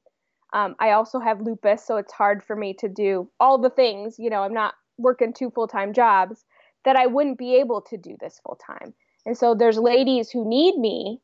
um, 0.54 0.76
I 0.80 0.92
also 0.92 1.20
have 1.20 1.42
lupus, 1.42 1.86
so 1.86 1.98
it's 1.98 2.14
hard 2.14 2.44
for 2.44 2.56
me 2.56 2.74
to 2.76 2.90
do 2.90 3.30
all 3.40 3.58
the 3.58 3.70
things. 3.70 4.16
You 4.18 4.30
know, 4.30 4.42
I'm 4.42 4.54
not 4.54 4.74
working 4.98 5.34
two 5.34 5.52
full 5.52 5.68
time 5.68 5.94
jobs 5.94 6.44
that 6.86 6.96
I 6.96 7.08
wouldn't 7.08 7.38
be 7.38 7.56
able 7.56 7.82
to 7.82 7.98
do 7.98 8.16
this 8.20 8.40
full 8.44 8.58
time. 8.66 8.94
And 9.26 9.38
so 9.38 9.54
there's 9.54 9.78
ladies 9.78 10.30
who 10.32 10.48
need 10.48 10.78
me 10.78 11.22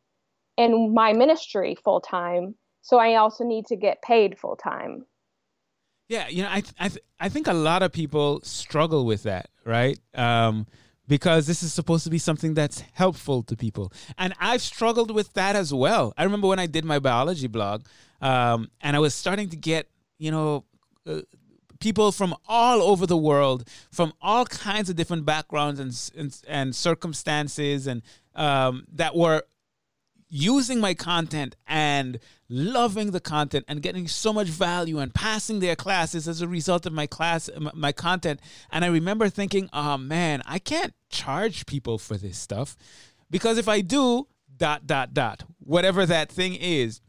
in 0.58 0.94
my 0.94 1.14
ministry 1.14 1.76
full 1.84 2.02
time. 2.02 2.56
So 2.82 2.98
I 2.98 3.16
also 3.16 3.44
need 3.44 3.66
to 3.68 3.76
get 3.76 4.02
paid 4.02 4.38
full 4.38 4.56
time. 4.56 5.06
Yeah, 6.08 6.28
you 6.28 6.44
know, 6.44 6.50
I 6.50 6.62
I 6.80 6.90
th- 6.90 7.04
I 7.20 7.30
think 7.30 7.48
a 7.48 7.54
lot 7.54 7.82
of 7.82 7.92
people 7.92 8.42
struggle 8.44 9.06
with 9.06 9.24
that, 9.24 9.50
right? 9.66 9.98
Um, 10.14 10.68
because 11.08 11.48
this 11.48 11.64
is 11.64 11.74
supposed 11.74 12.04
to 12.04 12.10
be 12.10 12.18
something 12.18 12.54
that's 12.54 12.82
helpful 12.94 13.44
to 13.44 13.56
people, 13.56 13.92
and 14.18 14.34
I've 14.40 14.62
struggled 14.62 15.12
with 15.12 15.34
that 15.34 15.56
as 15.56 15.74
well. 15.74 16.14
I 16.18 16.24
remember 16.24 16.48
when 16.48 16.60
I 16.60 16.68
did 16.68 16.86
my 16.86 17.00
biology 17.00 17.48
blog, 17.48 17.86
um, 18.22 18.70
and 18.82 18.96
I 18.96 19.00
was 19.00 19.16
starting 19.16 19.50
to 19.50 19.58
get, 19.58 19.90
you 20.18 20.32
know. 20.32 20.66
Uh, 21.08 21.22
people 21.82 22.12
from 22.12 22.34
all 22.48 22.82
over 22.82 23.06
the 23.06 23.18
world, 23.18 23.68
from 23.92 24.12
all 24.22 24.46
kinds 24.46 24.90
of 24.90 24.96
different 24.96 25.26
backgrounds 25.26 25.80
and 25.80 25.92
and, 26.18 26.42
and 26.48 26.76
circumstances, 26.76 27.86
and 27.86 28.02
um, 28.34 28.86
that 28.92 29.16
were 29.16 29.44
using 30.30 30.80
my 30.80 30.94
content 30.94 31.56
and 31.68 32.20
loving 32.48 33.12
the 33.12 33.20
content 33.20 33.66
and 33.68 33.82
getting 33.82 34.08
so 34.08 34.32
much 34.32 34.48
value 34.48 35.00
and 35.00 35.14
passing 35.14 35.60
their 35.60 35.76
classes 35.76 36.28
as 36.28 36.42
a 36.42 36.48
result 36.48 36.86
of 36.86 36.94
my 36.94 37.08
class 37.08 37.50
my 37.74 37.92
content. 37.92 38.40
And 38.72 38.86
i 38.86 38.88
remember 38.88 39.30
thinking 39.30 39.70
oh 39.74 39.98
man 39.98 40.42
i 40.46 40.60
can't 40.60 40.94
charge 41.10 41.66
people 41.66 41.98
for 41.98 42.18
this 42.18 42.38
stuff 42.38 42.76
because 43.30 43.58
if 43.58 43.68
i 43.68 43.82
do 43.82 44.28
dot 44.58 44.86
dot 44.86 45.14
dot 45.14 45.44
whatever 45.60 46.06
that 46.06 46.32
thing 46.32 46.56
is. 46.56 47.02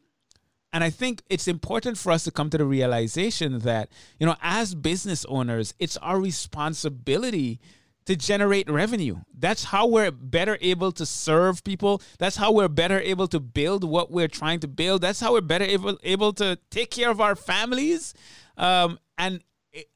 And 0.72 0.84
I 0.84 0.90
think 0.90 1.22
it's 1.30 1.48
important 1.48 1.96
for 1.96 2.12
us 2.12 2.24
to 2.24 2.30
come 2.30 2.50
to 2.50 2.58
the 2.58 2.64
realization 2.66 3.60
that, 3.60 3.88
you 4.18 4.26
know, 4.26 4.36
as 4.42 4.74
business 4.74 5.24
owners, 5.26 5.72
it's 5.78 5.96
our 5.98 6.20
responsibility 6.20 7.60
to 8.06 8.16
generate 8.16 8.70
revenue. 8.70 9.18
That's 9.36 9.64
how 9.64 9.86
we're 9.86 10.10
better 10.10 10.58
able 10.60 10.92
to 10.92 11.04
serve 11.04 11.62
people. 11.64 12.00
That's 12.18 12.36
how 12.36 12.52
we're 12.52 12.68
better 12.68 13.00
able 13.00 13.28
to 13.28 13.40
build 13.40 13.84
what 13.84 14.10
we're 14.10 14.28
trying 14.28 14.60
to 14.60 14.68
build. 14.68 15.02
That's 15.02 15.20
how 15.20 15.34
we're 15.34 15.40
better 15.40 15.64
able, 15.64 15.98
able 16.02 16.32
to 16.34 16.58
take 16.70 16.90
care 16.90 17.10
of 17.10 17.20
our 17.20 17.36
families. 17.36 18.14
Um, 18.56 18.98
and 19.18 19.42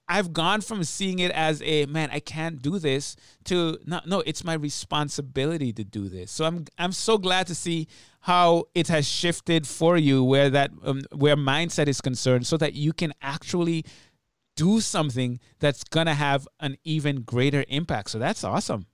I've 0.09 0.33
gone 0.33 0.61
from 0.61 0.83
seeing 0.85 1.21
it 1.21 1.31
as 1.31 1.63
a 1.63 1.87
man, 1.87 2.11
I 2.13 2.21
can't 2.21 2.61
do 2.61 2.79
this 2.79 3.17
to 3.45 3.79
no, 3.87 4.01
no, 4.05 4.21
it's 4.27 4.45
my 4.45 4.55
responsibility 4.55 5.73
to 5.73 5.85
do 5.85 6.09
this. 6.09 6.31
So 6.31 6.45
I'm 6.45 6.65
I'm 6.79 6.93
so 6.93 7.17
glad 7.17 7.47
to 7.47 7.55
see 7.55 7.89
how 8.23 8.65
it 8.75 8.89
has 8.89 9.07
shifted 9.07 9.67
for 9.67 9.97
you 9.97 10.23
where 10.23 10.51
that 10.51 10.73
um, 10.85 11.03
where 11.15 11.37
mindset 11.37 11.87
is 11.87 12.01
concerned 12.01 12.47
so 12.47 12.57
that 12.57 12.75
you 12.75 12.93
can 12.93 13.13
actually 13.23 13.85
do 14.61 14.81
something 14.81 15.41
that's 15.59 15.83
going 15.85 16.07
to 16.07 16.15
have 16.15 16.47
an 16.61 16.77
even 16.85 17.23
greater 17.23 17.65
impact. 17.69 18.11
So 18.11 18.19
that's 18.19 18.45
awesome. 18.45 18.87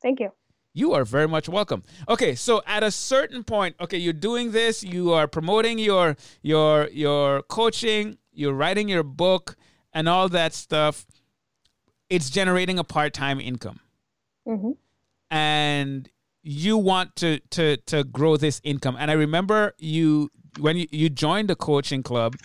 Thank 0.00 0.20
you. 0.20 0.30
You 0.72 0.94
are 0.94 1.04
very 1.04 1.28
much 1.28 1.48
welcome. 1.48 1.82
Okay 2.08 2.34
so 2.34 2.62
at 2.66 2.82
a 2.82 2.90
certain 2.90 3.44
point 3.44 3.76
okay 3.80 3.98
you're 3.98 4.20
doing 4.30 4.50
this 4.50 4.82
you 4.82 5.12
are 5.12 5.28
promoting 5.28 5.78
your 5.78 6.16
your 6.42 6.88
your 7.04 7.42
coaching 7.42 8.18
you're 8.32 8.54
writing 8.62 8.88
your 8.88 9.04
book 9.04 9.56
and 9.92 10.08
all 10.08 10.28
that 10.30 10.52
stuff. 10.54 11.06
It's 12.10 12.28
generating 12.30 12.78
a 12.78 12.84
part-time 12.84 13.40
income. 13.40 13.80
Mm-hmm. 14.46 14.72
and 15.30 16.10
you 16.42 16.76
want 16.76 17.16
to 17.16 17.30
to 17.56 17.78
to 17.92 18.04
grow 18.04 18.36
this 18.36 18.60
income. 18.62 18.94
And 19.00 19.10
i 19.10 19.14
remember 19.14 19.72
you 19.78 20.30
when 20.64 20.76
you, 20.76 20.86
you 20.90 21.08
joined 21.08 21.48
the 21.48 21.56
coaching 21.56 22.02
club 22.02 22.36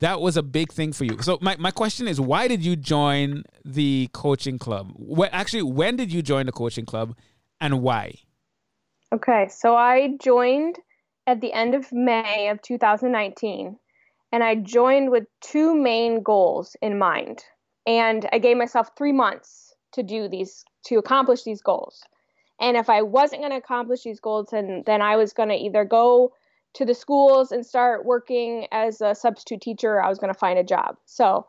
that 0.00 0.20
was 0.20 0.36
a 0.36 0.42
big 0.42 0.72
thing 0.72 0.92
for 0.92 1.04
you. 1.04 1.20
So 1.22 1.38
my, 1.40 1.56
my 1.56 1.70
question 1.70 2.06
is 2.08 2.20
why 2.20 2.48
did 2.48 2.64
you 2.64 2.76
join 2.76 3.44
the 3.64 4.08
coaching 4.12 4.58
club? 4.58 4.92
What 4.94 5.30
actually 5.32 5.62
when 5.62 5.96
did 5.96 6.12
you 6.12 6.22
join 6.22 6.46
the 6.46 6.52
coaching 6.52 6.86
club 6.86 7.16
and 7.60 7.82
why? 7.82 8.14
Okay 9.12 9.48
so 9.48 9.76
i 9.76 10.16
joined 10.20 10.78
at 11.26 11.40
the 11.40 11.52
end 11.52 11.74
of 11.74 11.92
may 11.92 12.48
of 12.48 12.60
2019 12.62 13.78
and 14.32 14.44
i 14.44 14.54
joined 14.54 15.10
with 15.10 15.24
two 15.40 15.74
main 15.74 16.22
goals 16.22 16.76
in 16.82 16.98
mind. 16.98 17.44
And 17.86 18.28
i 18.32 18.38
gave 18.38 18.56
myself 18.56 18.90
three 18.96 19.12
months 19.12 19.74
to 19.92 20.02
do 20.02 20.28
these 20.28 20.64
to 20.86 20.96
accomplish 20.96 21.42
these 21.42 21.62
goals. 21.62 22.02
And 22.60 22.76
if 22.76 22.88
I 22.88 23.02
wasn't 23.02 23.42
going 23.42 23.52
to 23.52 23.58
accomplish 23.58 24.02
these 24.02 24.20
goals, 24.20 24.48
then, 24.50 24.82
then 24.86 25.02
I 25.02 25.16
was 25.16 25.32
going 25.32 25.50
to 25.50 25.54
either 25.54 25.84
go 25.84 26.32
to 26.76 26.84
the 26.84 26.94
schools 26.94 27.52
and 27.52 27.66
start 27.66 28.04
working 28.04 28.66
as 28.72 29.00
a 29.00 29.14
substitute 29.14 29.60
teacher, 29.60 30.00
I 30.00 30.08
was 30.08 30.18
going 30.18 30.32
to 30.32 30.38
find 30.38 30.58
a 30.58 30.64
job. 30.64 30.96
So 31.04 31.46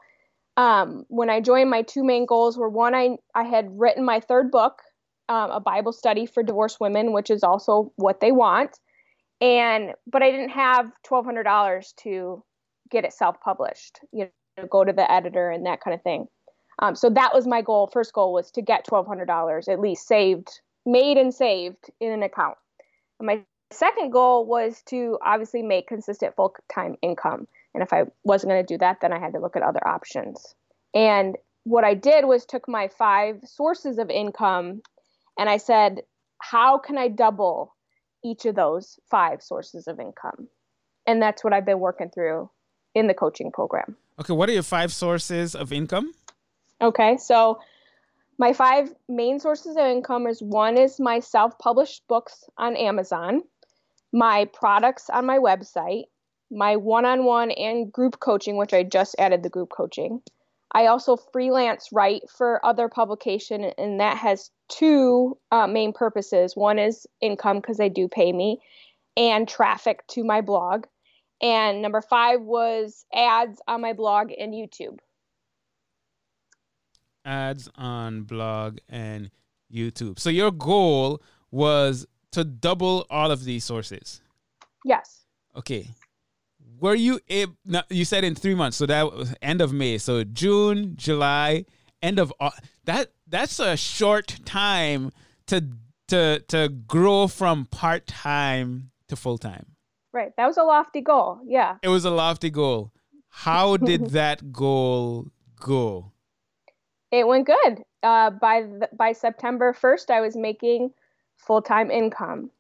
um, 0.58 1.06
when 1.10 1.30
I 1.30 1.40
joined, 1.40 1.70
my 1.70 1.84
two 1.84 2.04
main 2.04 2.26
goals 2.26 2.58
were 2.58 2.70
one, 2.70 2.96
I, 2.96 3.18
I 3.36 3.44
had 3.44 3.70
written 3.80 4.04
my 4.04 4.20
third 4.20 4.52
book, 4.52 4.82
um, 5.30 5.52
a 5.52 5.60
Bible 5.60 5.94
study 5.94 6.26
for 6.26 6.44
divorced 6.44 6.80
women, 6.80 7.14
which 7.14 7.30
is 7.30 7.44
also 7.44 7.92
what 7.96 8.20
they 8.20 8.32
want. 8.32 8.80
And 9.40 9.94
but 10.12 10.24
I 10.24 10.32
didn't 10.32 10.50
have 10.50 10.92
twelve 11.04 11.26
hundred 11.26 11.44
dollars 11.44 11.94
to 11.98 12.44
get 12.90 13.06
it 13.06 13.14
self-published. 13.14 14.00
You 14.12 14.30
know, 14.58 14.66
go 14.68 14.84
to 14.84 14.94
the 14.94 15.12
editor 15.12 15.52
and 15.52 15.64
that 15.68 15.82
kind 15.82 15.94
of 15.94 16.02
thing. 16.02 16.26
Um, 16.80 16.96
so 16.96 17.10
that 17.12 17.36
was 17.36 17.46
my 17.46 17.62
goal. 17.62 17.88
First 17.94 18.14
goal 18.14 18.34
was 18.34 18.50
to 18.52 18.64
get 18.64 18.86
twelve 18.86 19.06
hundred 19.06 19.28
dollars 19.28 19.68
at 19.68 19.80
least 19.80 20.08
saved 20.08 20.48
made 20.88 21.18
and 21.18 21.32
saved 21.32 21.92
in 22.00 22.12
an 22.12 22.24
account. 22.24 22.58
And 23.20 23.28
my 23.28 23.44
second 23.72 24.12
goal 24.12 24.46
was 24.46 24.82
to 24.88 25.18
obviously 25.24 25.62
make 25.62 25.88
consistent 25.88 26.36
full 26.36 26.56
time 26.74 26.96
income. 27.02 27.48
And 27.74 27.84
if 27.84 27.94
I 27.94 28.06
wasn't 28.24 28.52
going 28.52 28.66
to 28.66 28.74
do 28.74 28.78
that, 28.80 29.02
then 29.02 29.14
I 29.14 29.20
had 29.20 29.34
to 29.34 29.40
look 29.40 29.56
at 29.56 29.64
other 29.64 29.86
options. 29.88 30.56
And 30.94 31.38
what 31.64 31.84
I 31.84 31.94
did 31.94 32.26
was 32.26 32.46
took 32.46 32.68
my 32.68 32.88
five 32.88 33.42
sources 33.44 33.98
of 33.98 34.10
income 34.10 34.82
and 35.38 35.50
I 35.50 35.58
said, 35.58 36.02
how 36.40 36.78
can 36.78 36.98
I 36.98 37.08
double 37.10 37.76
each 38.24 38.46
of 38.46 38.56
those 38.56 39.00
five 39.12 39.42
sources 39.42 39.88
of 39.88 40.00
income? 40.00 40.48
And 41.06 41.22
that's 41.22 41.44
what 41.44 41.54
I've 41.54 41.66
been 41.66 41.80
working 41.80 42.10
through 42.10 42.50
in 42.96 43.08
the 43.08 43.14
coaching 43.14 43.52
program. 43.52 43.96
Okay, 44.20 44.34
what 44.34 44.50
are 44.50 44.54
your 44.54 44.64
five 44.64 44.92
sources 44.92 45.56
of 45.56 45.72
income? 45.72 46.14
Okay, 46.82 47.18
so 47.18 47.60
my 48.38 48.54
five 48.54 48.94
main 49.08 49.40
sources 49.40 49.76
of 49.78 49.86
income 49.86 50.28
is 50.28 50.42
one 50.42 50.78
is 50.78 51.00
my 51.00 51.20
self-published 51.20 52.08
books 52.08 52.46
on 52.58 52.76
Amazon, 52.76 53.44
my 54.14 54.46
products 54.54 55.10
on 55.10 55.26
my 55.26 55.38
website, 55.38 56.04
my 56.52 56.76
one-on-one 56.76 57.52
and 57.52 57.92
group 57.92 58.20
coaching, 58.20 58.58
which 58.58 58.74
I 58.74 58.84
just 58.84 59.16
added 59.20 59.44
the 59.44 59.50
group 59.50 59.70
coaching. 59.70 60.22
I 60.74 60.88
also 60.88 61.16
freelance 61.16 61.90
write 61.94 62.24
for 62.30 62.66
other 62.66 62.90
publication, 62.90 63.72
and 63.78 64.00
that 64.00 64.18
has 64.18 64.52
two 64.70 65.38
uh, 65.52 65.68
main 65.68 65.94
purposes. 65.94 66.56
One 66.56 66.78
is 66.78 67.08
income 67.22 67.58
because 67.58 67.78
they 67.78 67.90
do 67.90 68.08
pay 68.08 68.34
me, 68.34 68.60
and 69.16 69.48
traffic 69.48 70.06
to 70.10 70.24
my 70.24 70.42
blog. 70.42 70.86
And 71.42 71.82
number 71.82 72.02
five 72.02 72.42
was 72.42 73.06
ads 73.14 73.62
on 73.68 73.82
my 73.82 73.94
blog 73.94 74.32
and 74.38 74.54
YouTube 74.54 74.98
ads 77.28 77.70
on 77.76 78.24
blog 78.24 78.80
and 78.90 79.30
YouTube. 79.72 80.18
So 80.18 80.30
your 80.30 80.52
goal 80.52 81.22
was 81.52 82.08
to 82.32 82.44
double 82.44 83.06
all 83.10 83.32
of 83.32 83.44
these 83.44 83.64
sources. 83.64 84.22
Yes. 84.86 85.26
Okay. 85.56 85.90
Were 86.80 86.96
you 86.96 87.20
able? 87.30 87.56
You 87.90 88.06
said 88.06 88.24
in 88.24 88.36
three 88.36 88.56
months, 88.56 88.78
so 88.78 88.86
that 88.86 89.12
was 89.12 89.34
end 89.42 89.62
of 89.62 89.74
May. 89.74 89.98
So 89.98 90.24
June, 90.24 90.96
July, 90.96 91.66
end 92.02 92.20
of 92.20 92.32
that. 92.86 93.12
That's 93.28 93.60
a 93.60 93.76
short 93.76 94.40
time 94.46 95.12
to 95.48 95.68
to 96.10 96.40
to 96.48 96.70
grow 96.70 97.28
from 97.28 97.66
part 97.66 98.06
time 98.06 98.92
to 99.08 99.16
full 99.16 99.38
time. 99.38 99.66
Right. 100.14 100.32
That 100.38 100.48
was 100.48 100.58
a 100.58 100.64
lofty 100.64 101.02
goal. 101.02 101.40
Yeah. 101.46 101.78
It 101.82 101.90
was 101.90 102.06
a 102.06 102.12
lofty 102.12 102.50
goal. 102.50 102.92
How 103.30 103.78
did 103.90 104.12
that 104.12 104.52
goal 104.52 105.28
go? 105.60 106.12
It 107.12 107.28
went 107.28 107.46
good. 107.46 107.84
Uh, 108.04 108.32
by 108.32 108.62
the, 108.64 108.90
by 108.94 109.14
September 109.14 109.74
first, 109.74 110.12
I 110.12 110.22
was 110.22 110.36
making 110.36 110.92
full 111.38 111.62
time 111.62 111.90
income. 111.92 112.52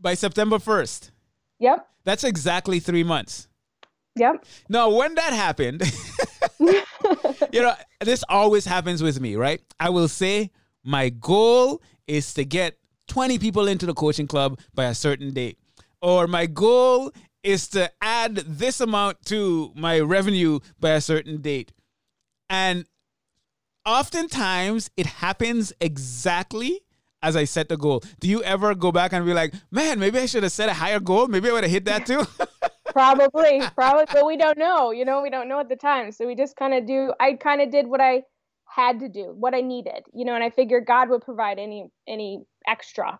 By 0.00 0.14
September 0.14 0.58
first. 0.58 1.10
Yep. 1.58 1.86
That's 2.04 2.24
exactly 2.24 2.80
three 2.80 3.04
months. 3.04 3.48
Yep. 4.16 4.44
No, 4.68 4.90
when 4.90 5.14
that 5.14 5.32
happened, 5.32 5.82
you 6.58 7.62
know, 7.62 7.74
this 8.00 8.24
always 8.28 8.64
happens 8.64 9.02
with 9.02 9.20
me, 9.20 9.36
right? 9.36 9.60
I 9.78 9.90
will 9.90 10.08
say 10.08 10.50
my 10.82 11.10
goal 11.10 11.82
is 12.06 12.34
to 12.34 12.44
get 12.44 12.78
20 13.08 13.38
people 13.38 13.68
into 13.68 13.86
the 13.86 13.94
coaching 13.94 14.26
club 14.26 14.58
by 14.74 14.86
a 14.86 14.94
certain 14.94 15.32
date. 15.32 15.58
Or 16.00 16.26
my 16.26 16.46
goal 16.46 17.12
is 17.42 17.68
to 17.68 17.90
add 18.00 18.36
this 18.36 18.80
amount 18.80 19.24
to 19.26 19.72
my 19.74 20.00
revenue 20.00 20.60
by 20.78 20.90
a 20.90 21.00
certain 21.00 21.40
date. 21.40 21.72
And 22.48 22.86
oftentimes 23.86 24.90
it 24.96 25.06
happens 25.06 25.72
exactly 25.80 26.80
as 27.22 27.36
I 27.36 27.44
set 27.44 27.68
the 27.68 27.76
goal. 27.76 28.02
Do 28.18 28.28
you 28.28 28.42
ever 28.42 28.74
go 28.74 28.92
back 28.92 29.12
and 29.12 29.24
be 29.24 29.34
like, 29.34 29.54
man, 29.70 29.98
maybe 29.98 30.18
I 30.18 30.26
should 30.26 30.42
have 30.42 30.52
set 30.52 30.68
a 30.68 30.74
higher 30.74 31.00
goal? 31.00 31.26
Maybe 31.28 31.48
I 31.48 31.52
would 31.52 31.64
have 31.64 31.70
hit 31.70 31.84
that 31.84 32.06
too? 32.06 32.26
probably, 32.92 33.62
probably, 33.74 34.06
but 34.12 34.26
we 34.26 34.36
don't 34.36 34.58
know. 34.58 34.90
You 34.90 35.04
know, 35.04 35.22
we 35.22 35.30
don't 35.30 35.48
know 35.48 35.60
at 35.60 35.68
the 35.68 35.76
time. 35.76 36.12
So 36.12 36.26
we 36.26 36.34
just 36.34 36.56
kind 36.56 36.74
of 36.74 36.86
do, 36.86 37.12
I 37.20 37.34
kind 37.34 37.60
of 37.60 37.70
did 37.70 37.86
what 37.86 38.00
I 38.00 38.22
had 38.64 39.00
to 39.00 39.08
do, 39.08 39.34
what 39.36 39.54
I 39.54 39.60
needed, 39.60 40.04
you 40.14 40.24
know, 40.24 40.34
and 40.34 40.44
I 40.44 40.50
figured 40.50 40.86
God 40.86 41.10
would 41.10 41.22
provide 41.22 41.58
any, 41.58 41.90
any 42.06 42.44
extra. 42.66 43.18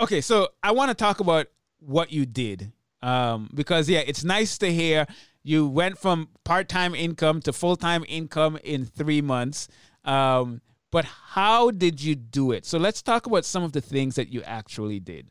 Okay. 0.00 0.20
So 0.20 0.48
I 0.62 0.72
want 0.72 0.90
to 0.90 0.94
talk 0.94 1.20
about 1.20 1.46
what 1.78 2.12
you 2.12 2.26
did. 2.26 2.72
Um, 3.02 3.48
because 3.54 3.88
yeah, 3.88 4.00
it's 4.00 4.24
nice 4.24 4.58
to 4.58 4.70
hear 4.70 5.06
you 5.42 5.66
went 5.66 5.98
from 5.98 6.28
part-time 6.44 6.94
income 6.94 7.40
to 7.42 7.52
full-time 7.52 8.04
income 8.06 8.58
in 8.62 8.84
three 8.84 9.22
months. 9.22 9.68
Um, 10.04 10.60
but 10.90 11.04
how 11.04 11.70
did 11.70 12.02
you 12.02 12.14
do 12.14 12.52
it? 12.52 12.66
So 12.66 12.78
let's 12.78 13.02
talk 13.02 13.26
about 13.26 13.44
some 13.44 13.62
of 13.62 13.72
the 13.72 13.80
things 13.80 14.16
that 14.16 14.28
you 14.28 14.42
actually 14.42 15.00
did. 15.00 15.28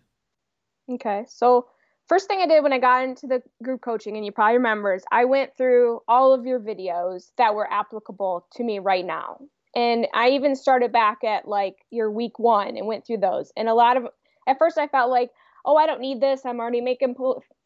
Okay. 0.90 1.26
So 1.28 1.68
first 2.08 2.28
thing 2.28 2.40
I 2.42 2.48
did 2.48 2.64
when 2.64 2.74
I 2.74 2.80
got 2.80 3.04
into 3.04 3.28
the 3.28 3.42
group 3.62 3.82
coaching, 3.82 4.16
and 4.16 4.26
you 4.26 4.32
probably 4.32 4.58
remember, 4.58 4.94
is 4.94 5.04
I 5.12 5.26
went 5.26 5.56
through 5.56 6.02
all 6.08 6.34
of 6.34 6.46
your 6.46 6.60
videos 6.60 7.32
that 7.38 7.54
were 7.54 7.72
applicable 7.72 8.48
to 8.54 8.64
me 8.64 8.80
right 8.80 9.06
now. 9.06 9.40
And 9.76 10.08
I 10.14 10.30
even 10.30 10.56
started 10.56 10.92
back 10.92 11.24
at 11.24 11.48
like 11.48 11.76
your 11.92 12.10
week 12.10 12.40
one 12.40 12.76
and 12.76 12.88
went 12.88 13.06
through 13.06 13.20
those. 13.20 13.52
And 13.56 13.70
a 13.70 13.76
lot 13.76 13.98
of, 13.98 14.08
at 14.48 14.58
first 14.58 14.78
I 14.80 14.88
felt 14.88 15.12
like, 15.12 15.30
oh, 15.66 15.76
I 15.76 15.86
don't 15.86 16.02
need 16.02 16.22
this. 16.22 16.46
I'm 16.46 16.60
already 16.60 16.82
making 16.82 17.16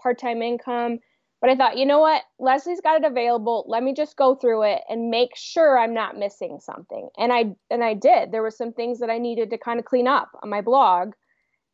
part 0.01 0.19
time 0.19 0.41
income. 0.41 0.99
But 1.43 1.49
I 1.49 1.56
thought, 1.58 1.77
you 1.77 1.86
know 1.86 1.99
what? 1.99 2.21
Leslie's 2.39 2.79
got 2.79 3.03
it 3.03 3.06
available. 3.06 3.65
Let 3.67 3.84
me 3.84 3.93
just 3.93 4.15
go 4.15 4.34
through 4.34 4.63
it 4.63 4.79
and 4.88 5.10
make 5.10 5.32
sure 5.36 5.77
I'm 5.77 5.93
not 5.93 6.17
missing 6.17 6.60
something. 6.62 7.10
And 7.17 7.34
I 7.34 7.53
and 7.69 7.84
I 7.84 7.95
did. 7.95 8.32
There 8.32 8.41
were 8.41 8.49
some 8.49 8.71
things 8.71 8.99
that 8.99 9.10
I 9.10 9.17
needed 9.17 9.49
to 9.49 9.58
kind 9.58 9.77
of 9.77 9.84
clean 9.84 10.08
up 10.08 10.29
on 10.41 10.49
my 10.49 10.62
blog 10.62 11.12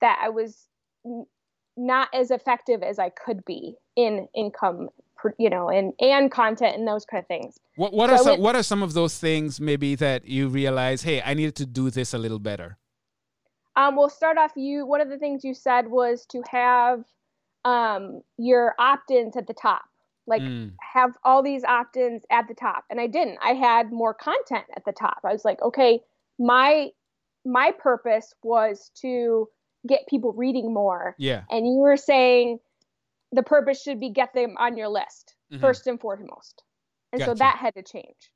that 0.02 0.20
I 0.24 0.30
was 0.30 0.66
not 1.78 2.08
as 2.16 2.32
effective 2.32 2.82
as 2.82 2.98
I 2.98 3.10
could 3.10 3.46
be 3.46 3.76
in 3.96 4.28
income, 4.36 4.90
you 5.38 5.52
know, 5.52 5.70
and 5.70 5.94
and 6.00 6.32
content 6.32 6.76
and 6.76 6.88
those 6.88 7.06
kind 7.06 7.22
of 7.22 7.28
things. 7.28 7.60
What 7.76 7.94
what 7.94 8.10
so 8.10 8.16
are 8.16 8.18
some, 8.18 8.28
went, 8.28 8.42
what 8.42 8.56
are 8.56 8.64
some 8.64 8.82
of 8.82 8.94
those 8.94 9.20
things 9.20 9.62
maybe 9.62 9.94
that 9.94 10.26
you 10.26 10.48
realize, 10.48 11.04
hey, 11.04 11.22
I 11.22 11.36
needed 11.36 11.56
to 11.58 11.68
do 11.68 11.92
this 11.92 12.12
a 12.16 12.18
little 12.18 12.40
better? 12.40 12.80
Um, 13.76 13.96
we'll 13.96 14.10
start 14.10 14.40
off. 14.40 14.54
You 14.56 14.88
one 14.88 15.00
of 15.00 15.10
the 15.10 15.20
things 15.20 15.44
you 15.44 15.54
said 15.54 15.88
was 15.90 16.26
to 16.32 16.42
have 16.50 17.06
um, 17.66 18.22
your 18.38 18.76
opt-ins 18.80 19.36
at 19.36 19.48
the 19.48 19.54
top. 19.54 19.84
Like 20.28 20.42
mm. 20.42 20.72
have 20.94 21.18
all 21.24 21.42
these 21.42 21.64
opt-ins 21.64 22.24
at 22.30 22.48
the 22.48 22.54
top. 22.54 22.86
And 22.90 23.02
i 23.02 23.08
didn't. 23.08 23.40
I 23.44 23.54
had 23.54 23.92
more 23.92 24.14
content 24.14 24.66
at 24.76 24.86
the 24.86 24.92
top. 24.92 25.20
I 25.24 25.34
was 25.34 25.44
like 25.44 25.62
okay 25.62 26.02
my 26.40 26.90
my 27.46 27.72
purpose 27.78 28.34
was 28.44 28.92
to 29.02 29.48
get 29.88 30.08
people 30.08 30.34
reading 30.34 30.74
more. 30.74 31.16
Yeah. 31.18 31.44
And 31.50 31.68
you 31.68 31.74
were 31.74 31.98
saying 31.98 32.60
the 33.32 33.44
purpose 33.44 33.82
should 33.82 34.00
be 34.00 34.10
get 34.10 34.34
them 34.34 34.56
on 34.58 34.78
your 34.78 34.88
list 34.88 35.36
mm-hmm. 35.52 35.62
first 35.62 35.86
and 35.88 36.00
foremost. 36.00 36.64
And 37.12 37.20
gotcha. 37.20 37.32
so 37.32 37.36
that 37.36 37.58
had 37.58 37.76
to 37.76 37.84
change. 37.84 38.32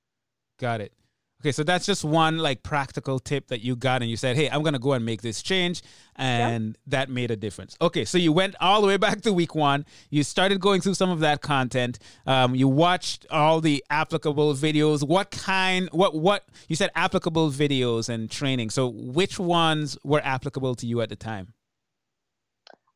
Got 0.59 0.81
it 0.81 0.93
Okay, 1.43 1.51
so 1.51 1.61
that's 1.61 1.85
just 1.85 2.05
one 2.05 2.37
like 2.37 2.63
practical 2.63 3.19
tip 3.19 3.47
that 3.47 3.59
you 3.59 3.75
got, 3.75 4.01
and 4.01 4.09
you 4.09 4.15
said, 4.15 4.37
"Hey, 4.37 4.49
I'm 4.49 4.63
gonna 4.63 4.79
go 4.79 4.93
and 4.93 5.03
make 5.03 5.21
this 5.21 5.43
change," 5.43 5.83
and 6.15 6.67
yep. 6.67 6.75
that 6.87 7.09
made 7.09 7.31
a 7.31 7.35
difference. 7.35 7.75
Okay, 7.81 8.05
so 8.05 8.17
you 8.17 8.31
went 8.31 8.55
all 8.61 8.79
the 8.79 8.87
way 8.87 8.95
back 8.95 9.19
to 9.23 9.33
week 9.33 9.53
one. 9.53 9.85
You 10.09 10.23
started 10.23 10.61
going 10.61 10.79
through 10.79 10.93
some 10.93 11.09
of 11.09 11.19
that 11.19 11.41
content. 11.41 11.99
Um, 12.25 12.55
you 12.55 12.69
watched 12.69 13.25
all 13.29 13.59
the 13.59 13.83
applicable 13.89 14.53
videos. 14.53 15.05
What 15.05 15.31
kind? 15.31 15.89
What 15.91 16.15
what 16.15 16.45
you 16.69 16.77
said 16.77 16.91
applicable 16.95 17.51
videos 17.51 18.07
and 18.07 18.31
training. 18.31 18.69
So 18.69 18.87
which 18.87 19.37
ones 19.37 19.97
were 20.05 20.21
applicable 20.23 20.75
to 20.75 20.87
you 20.87 21.01
at 21.01 21.09
the 21.09 21.17
time? 21.17 21.51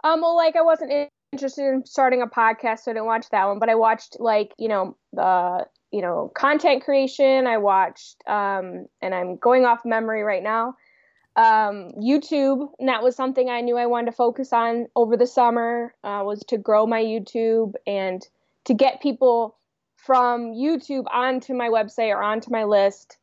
Um, 0.05 0.21
well, 0.21 0.38
like 0.38 0.55
I 0.55 0.62
wasn't 0.62 1.10
interested 1.33 1.65
in 1.65 1.86
starting 1.86 2.21
a 2.21 2.27
podcast, 2.27 2.79
so 2.79 2.91
I 2.91 2.93
didn't 2.93 3.07
watch 3.07 3.27
that 3.31 3.45
one. 3.45 3.60
But 3.60 3.67
I 3.67 3.75
watched 3.75 4.21
like 4.21 4.53
you 4.57 4.69
know 4.69 4.95
the 5.12 5.67
you 5.91 6.02
know 6.02 6.32
content 6.36 6.84
creation. 6.84 7.47
I 7.47 7.58
watched 7.58 8.17
um, 8.28 8.88
and 9.02 9.13
i'm 9.13 9.38
going 9.38 9.65
off 9.65 9.86
memory 9.86 10.23
right 10.23 10.43
now 10.43 10.76
um, 11.36 11.91
youtube. 12.02 12.69
And 12.80 12.89
that 12.89 13.04
was 13.04 13.15
something 13.15 13.50
i 13.50 13.62
knew 13.62 13.78
i 13.78 13.86
wanted 13.86 14.08
to 14.08 14.12
focus 14.12 14.52
on 14.52 14.88
over 14.95 15.15
the 15.15 15.28
summer 15.28 15.93
uh, 16.04 16.21
was 16.26 16.43
to 16.47 16.58
grow 16.58 16.86
my 16.86 17.02
youtube 17.02 17.73
and 17.86 18.28
to 18.65 18.73
get 18.73 19.02
people 19.02 19.58
from 19.95 20.54
youtube 20.54 21.06
onto 21.12 21.54
my 21.54 21.69
website 21.69 22.10
or 22.10 22.21
onto 22.21 22.52
my 22.52 22.63
list. 22.63 23.17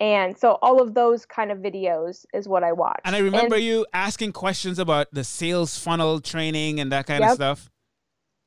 And 0.00 0.36
so 0.36 0.58
all 0.60 0.82
of 0.82 0.94
those 0.94 1.24
kind 1.24 1.52
of 1.52 1.58
videos 1.58 2.26
is 2.34 2.48
what 2.48 2.64
i 2.64 2.72
watch 2.72 3.00
and 3.04 3.14
i 3.14 3.20
remember 3.20 3.54
and, 3.54 3.64
you 3.64 3.86
asking 3.92 4.32
questions 4.32 4.78
about 4.78 5.06
the 5.12 5.24
sales 5.24 5.78
funnel 5.78 6.20
training 6.20 6.80
and 6.80 6.90
that 6.92 7.06
kind 7.06 7.20
yep. 7.20 7.30
of 7.30 7.34
stuff. 7.36 7.70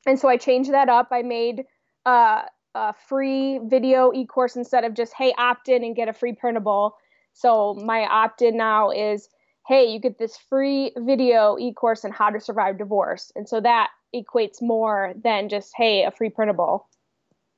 And 0.06 0.18
so 0.18 0.28
i 0.28 0.36
changed 0.36 0.72
that 0.72 0.88
up. 0.88 1.08
I 1.10 1.22
made 1.22 1.64
uh, 2.06 2.42
a 2.78 2.94
free 3.08 3.58
video 3.64 4.12
e-course 4.14 4.54
instead 4.54 4.84
of 4.84 4.94
just 4.94 5.12
hey 5.14 5.34
opt 5.36 5.68
in 5.68 5.82
and 5.82 5.96
get 5.96 6.08
a 6.08 6.12
free 6.12 6.32
printable. 6.32 6.94
So 7.32 7.74
my 7.74 8.06
opt-in 8.06 8.56
now 8.56 8.90
is 8.90 9.28
hey 9.66 9.84
you 9.86 9.98
get 9.98 10.18
this 10.18 10.36
free 10.36 10.92
video 10.96 11.58
e-course 11.58 12.04
on 12.04 12.12
how 12.12 12.30
to 12.30 12.40
survive 12.40 12.78
divorce. 12.78 13.32
And 13.34 13.48
so 13.48 13.60
that 13.60 13.90
equates 14.14 14.62
more 14.62 15.12
than 15.22 15.48
just 15.48 15.72
hey 15.76 16.04
a 16.04 16.12
free 16.12 16.30
printable. 16.30 16.86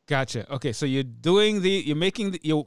Gotcha. 0.08 0.52
Okay, 0.52 0.72
so 0.72 0.86
you're 0.86 1.04
doing 1.04 1.62
the, 1.62 1.70
you're 1.70 1.94
making, 1.94 2.32
the, 2.32 2.40
you're 2.42 2.66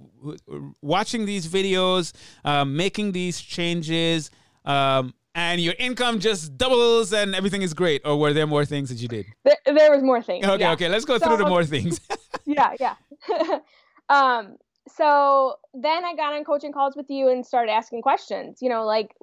watching 0.81 1.25
these 1.25 1.45
videos, 1.45 2.13
um, 2.45 2.77
making 2.77 3.11
these 3.11 3.41
changes, 3.41 4.31
um, 4.63 5.13
and 5.35 5.61
your 5.61 5.73
income 5.79 6.19
just 6.19 6.57
doubles 6.57 7.13
and 7.13 7.35
everything 7.35 7.61
is 7.61 7.73
great. 7.73 8.01
Or 8.05 8.17
were 8.17 8.33
there 8.33 8.47
more 8.47 8.65
things 8.65 8.89
that 8.89 9.01
you 9.01 9.07
did? 9.07 9.25
There, 9.43 9.57
there 9.65 9.91
was 9.91 10.03
more 10.03 10.21
things. 10.21 10.45
Okay, 10.45 10.61
yeah. 10.61 10.71
okay, 10.71 10.89
let's 10.89 11.05
go 11.05 11.17
so, 11.17 11.27
through 11.27 11.37
the 11.37 11.49
more 11.49 11.65
things. 11.65 11.99
yeah, 12.45 12.73
yeah. 12.79 12.95
um, 14.09 14.57
so 14.87 15.55
then 15.73 16.05
I 16.05 16.15
got 16.15 16.33
on 16.33 16.43
coaching 16.43 16.71
calls 16.71 16.95
with 16.95 17.09
you 17.09 17.29
and 17.29 17.45
started 17.45 17.71
asking 17.71 18.01
questions. 18.01 18.59
You 18.61 18.69
know, 18.69 18.85
like 18.85 19.15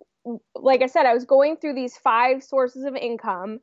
like 0.55 0.83
I 0.83 0.87
said, 0.87 1.07
I 1.07 1.15
was 1.15 1.25
going 1.25 1.57
through 1.57 1.75
these 1.75 1.97
five 1.97 2.43
sources 2.43 2.85
of 2.85 2.95
income 2.95 3.61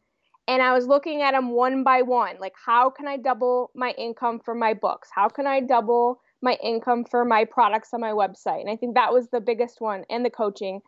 and 0.47 0.61
I 0.61 0.73
was 0.73 0.87
looking 0.87 1.21
at 1.21 1.31
them 1.31 1.51
one 1.51 1.83
by 1.83 2.01
one. 2.01 2.37
Like, 2.39 2.53
how 2.65 2.89
can 2.89 3.07
I 3.07 3.17
double 3.17 3.69
my 3.75 3.91
income 3.97 4.39
for 4.43 4.55
my 4.55 4.73
books? 4.73 5.09
How 5.13 5.27
can 5.27 5.45
I 5.45 5.59
double 5.59 6.21
my 6.41 6.57
income 6.63 7.03
for 7.03 7.25
my 7.25 7.43
products 7.45 7.89
on 7.93 8.01
my 8.01 8.11
website? 8.11 8.61
And 8.61 8.69
I 8.69 8.75
think 8.75 8.95
that 8.95 9.11
was 9.11 9.27
the 9.29 9.41
biggest 9.41 9.81
one 9.81 10.05
and 10.09 10.23
the 10.23 10.29
coaching 10.29 10.81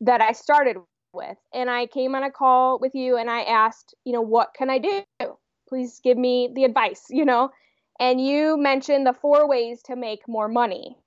that 0.00 0.20
I 0.20 0.32
started 0.32 0.78
with. 1.12 1.36
And 1.52 1.70
I 1.70 1.86
came 1.86 2.14
on 2.14 2.24
a 2.24 2.30
call 2.30 2.78
with 2.78 2.94
you 2.94 3.16
and 3.16 3.30
I 3.30 3.42
asked, 3.42 3.94
you 4.04 4.12
know, 4.12 4.22
what 4.22 4.54
can 4.54 4.70
I 4.70 4.78
do? 4.78 5.02
Please 5.68 6.00
give 6.02 6.18
me 6.18 6.50
the 6.54 6.64
advice, 6.64 7.06
you 7.10 7.24
know? 7.24 7.50
and 8.02 8.20
you 8.20 8.56
mentioned 8.56 9.06
the 9.06 9.12
four 9.12 9.48
ways 9.48 9.80
to 9.82 9.94
make 9.94 10.26
more 10.26 10.48
money. 10.48 10.98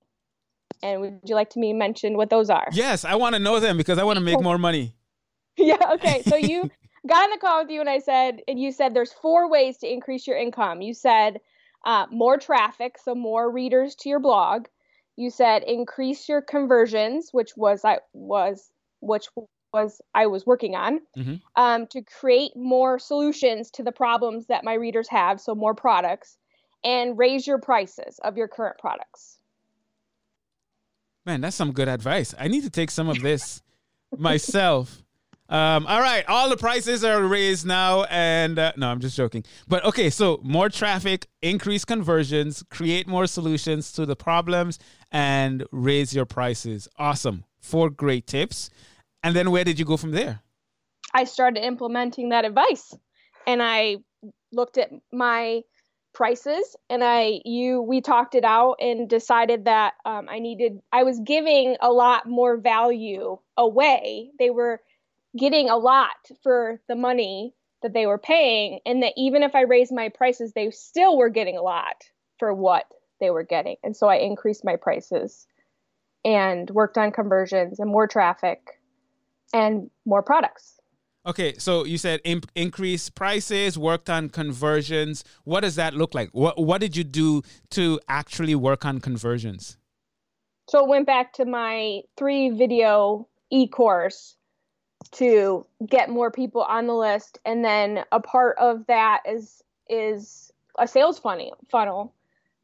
And 0.82 1.02
would 1.02 1.20
you 1.26 1.36
like 1.36 1.50
to 1.52 1.60
me 1.60 1.74
mention 1.74 2.15
what 2.15 2.30
those 2.30 2.50
are? 2.50 2.68
Yes, 2.72 3.04
I 3.04 3.15
want 3.15 3.36
to 3.36 3.39
know 3.39 3.60
them 3.60 3.76
because 3.76 3.98
I 3.98 4.04
want 4.04 4.18
to 4.18 4.24
make 4.24 4.41
more 4.41 4.58
money. 4.58 4.96
yeah, 5.58 5.94
okay. 5.94 6.22
So 6.24 6.38
you 6.38 6.70
got 7.08 7.24
on 7.24 7.32
the 7.32 7.38
call 7.38 7.63
with 7.63 7.70
you 7.70 7.82
and 7.82 7.89
I 7.89 8.00
said, 8.00 8.41
and 8.48 8.58
you 8.58 8.72
said 8.72 8.94
there's 8.94 9.12
four 9.12 9.50
ways 9.50 9.78
to 9.80 9.91
increase 9.91 10.26
your 10.26 10.38
income. 10.38 10.82
You 10.82 10.94
said 10.94 11.39
uh, 11.86 12.06
more 12.12 12.38
traffic, 12.38 12.96
so 13.04 13.13
more 13.13 13.52
readers 13.52 13.96
to 13.96 14.10
your 14.10 14.20
blog. 14.20 14.68
You 15.18 15.32
said 15.32 15.63
increase 15.63 16.30
your 16.30 16.41
conversions, 16.41 17.30
which 17.32 17.58
was 17.58 17.84
I 17.84 18.00
was 18.13 18.70
which 19.02 19.28
was 19.75 20.01
I 20.15 20.25
was 20.27 20.45
working 20.45 20.75
on 20.75 21.01
mm-hmm. 21.17 21.35
um, 21.55 21.85
to 21.88 22.01
create 22.01 22.55
more 22.55 22.97
solutions 22.97 23.69
to 23.71 23.83
the 23.83 23.91
problems 23.91 24.47
that 24.47 24.63
my 24.63 24.73
readers 24.73 25.09
have, 25.09 25.41
so 25.41 25.53
more 25.53 25.75
products 25.75 26.38
and 26.83 27.17
raise 27.17 27.45
your 27.45 27.59
prices 27.59 28.19
of 28.23 28.38
your 28.38 28.47
current 28.47 28.77
products. 28.77 29.39
Man, 31.26 31.41
that's 31.41 31.55
some 31.55 31.73
good 31.73 31.89
advice. 31.89 32.34
I 32.39 32.47
need 32.47 32.63
to 32.63 32.69
take 32.69 32.89
some 32.89 33.09
of 33.09 33.21
this 33.21 33.61
myself. 34.17 35.01
Um, 35.47 35.86
all 35.86 35.99
right, 35.99 36.26
all 36.28 36.49
the 36.49 36.57
prices 36.57 37.03
are 37.03 37.21
raised 37.21 37.67
now, 37.67 38.05
and 38.05 38.57
uh, 38.57 38.71
no, 38.78 38.89
I'm 38.89 38.99
just 38.99 39.15
joking. 39.15 39.43
But 39.67 39.84
okay, 39.86 40.09
so 40.09 40.39
more 40.41 40.69
traffic, 40.69 41.28
increase 41.41 41.86
conversions, 41.86 42.63
create 42.69 43.07
more 43.07 43.28
solutions 43.28 43.91
to 43.93 44.05
the 44.05 44.15
problems, 44.15 44.80
and 45.11 45.63
raise 45.71 46.15
your 46.15 46.26
prices. 46.26 46.88
Awesome. 46.97 47.43
Four 47.59 47.89
great 47.89 48.26
tips. 48.26 48.69
And 49.26 49.36
then 49.36 49.51
where 49.51 49.63
did 49.63 49.80
you 49.80 49.86
go 49.86 49.97
from 49.97 50.11
there? 50.11 50.39
I 51.13 51.23
started 51.23 51.65
implementing 51.65 52.30
that 52.30 52.45
advice, 52.45 52.93
and 53.47 53.61
I 53.61 53.97
looked 54.51 54.78
at 54.78 54.91
my 55.11 55.61
prices 56.13 56.78
and 56.89 57.03
i 57.03 57.41
you 57.43 57.82
we 57.82 57.99
talked 57.99 58.36
it 58.36 58.45
out 58.45 58.76
and 58.80 59.09
decided 59.09 59.65
that 59.65 59.95
um, 60.05 60.30
i 60.30 60.39
needed 60.39 60.80
i 60.93 61.03
was 61.03 61.19
giving 61.19 61.76
a 61.82 61.91
lot 61.91 62.26
more 62.26 62.55
value 62.55 63.38
away 63.57 64.32
they 64.39 64.49
were 64.49 64.80
getting 65.38 65.69
a 65.69 65.76
lot 65.76 66.15
for 66.41 66.80
the 66.88 66.95
money 66.95 67.53
that 67.82 67.93
they 67.93 68.05
were 68.05 68.17
paying 68.17 68.80
and 68.86 69.03
that 69.03 69.13
even 69.15 69.43
if 69.43 69.53
I 69.53 69.61
raised 69.61 69.93
my 69.93 70.09
prices, 70.09 70.53
they 70.53 70.71
still 70.71 71.17
were 71.17 71.30
getting 71.30 71.57
a 71.57 71.61
lot 71.61 72.03
for 72.39 72.53
what 72.53 72.86
they 73.19 73.30
were 73.30 73.43
getting. 73.43 73.76
And 73.84 73.95
so 73.95 74.07
I 74.07 74.15
increased 74.15 74.65
my 74.65 74.76
prices 74.76 75.45
and 76.23 76.69
worked 76.71 76.97
on 76.97 77.11
conversions 77.11 77.80
and 77.80 77.89
more 77.89 78.07
traffic 78.07 78.59
and 79.54 79.89
more 80.06 80.22
products. 80.22 80.80
Okay, 81.28 81.56
so 81.58 81.86
you 81.86 81.98
said 81.98 82.22
imp- 82.24 82.52
increase 82.54 83.10
prices, 83.10 83.80
worked 83.80 84.10
on 84.10 84.30
conversions. 84.30 85.24
What 85.43 85.62
does 85.62 85.76
that 85.76 85.96
look 85.96 86.14
like? 86.14 86.30
What 86.34 86.58
what 86.62 86.82
did 86.82 86.96
you 86.96 87.04
do 87.04 87.41
to 87.72 88.00
actually 88.08 88.54
work 88.54 88.86
on 88.86 89.00
conversions? 89.00 89.78
So 90.70 90.84
it 90.84 90.88
went 90.88 91.08
back 91.08 91.34
to 91.34 91.46
my 91.46 92.02
three 92.16 92.50
video 92.50 93.28
e-course 93.52 94.36
to 95.12 95.66
get 95.88 96.10
more 96.10 96.32
people 96.32 96.62
on 96.64 96.88
the 96.88 96.93
list 96.93 97.39
and 97.46 97.64
then 97.64 98.04
a 98.12 98.20
part 98.20 98.58
of 98.58 98.86
that 98.88 99.22
is 99.28 99.62
is 99.89 100.52
a 100.80 100.88
sales 100.88 101.20
funnel 101.20 101.58
funnel 101.70 102.14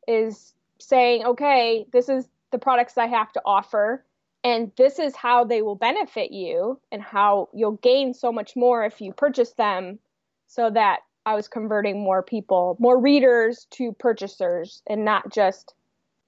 is 0.08 0.54
saying 0.80 1.24
okay 1.24 1.86
this 1.94 2.10
is 2.10 2.28
the 2.52 2.58
products 2.58 2.98
i 2.98 3.06
have 3.06 3.32
to 3.32 3.42
offer 3.46 4.04
and 4.44 4.72
this 4.78 5.00
is 5.00 5.16
how 5.16 5.44
they 5.44 5.62
will 5.62 5.76
benefit 5.76 6.32
you 6.32 6.80
and 6.92 7.02
how 7.02 7.50
you'll 7.54 7.78
gain 7.84 8.14
so 8.14 8.32
much 8.32 8.56
more 8.56 8.84
if 8.84 9.00
you 9.00 9.14
purchase 9.14 9.54
them 9.54 10.00
so 10.48 10.70
that 10.70 11.00
i 11.26 11.36
was 11.36 11.48
converting 11.48 12.00
more 12.00 12.24
people 12.24 12.76
more 12.80 13.00
readers 13.00 13.68
to 13.72 13.92
purchasers 13.94 14.82
and 14.88 15.06
not 15.06 15.32
just 15.32 15.74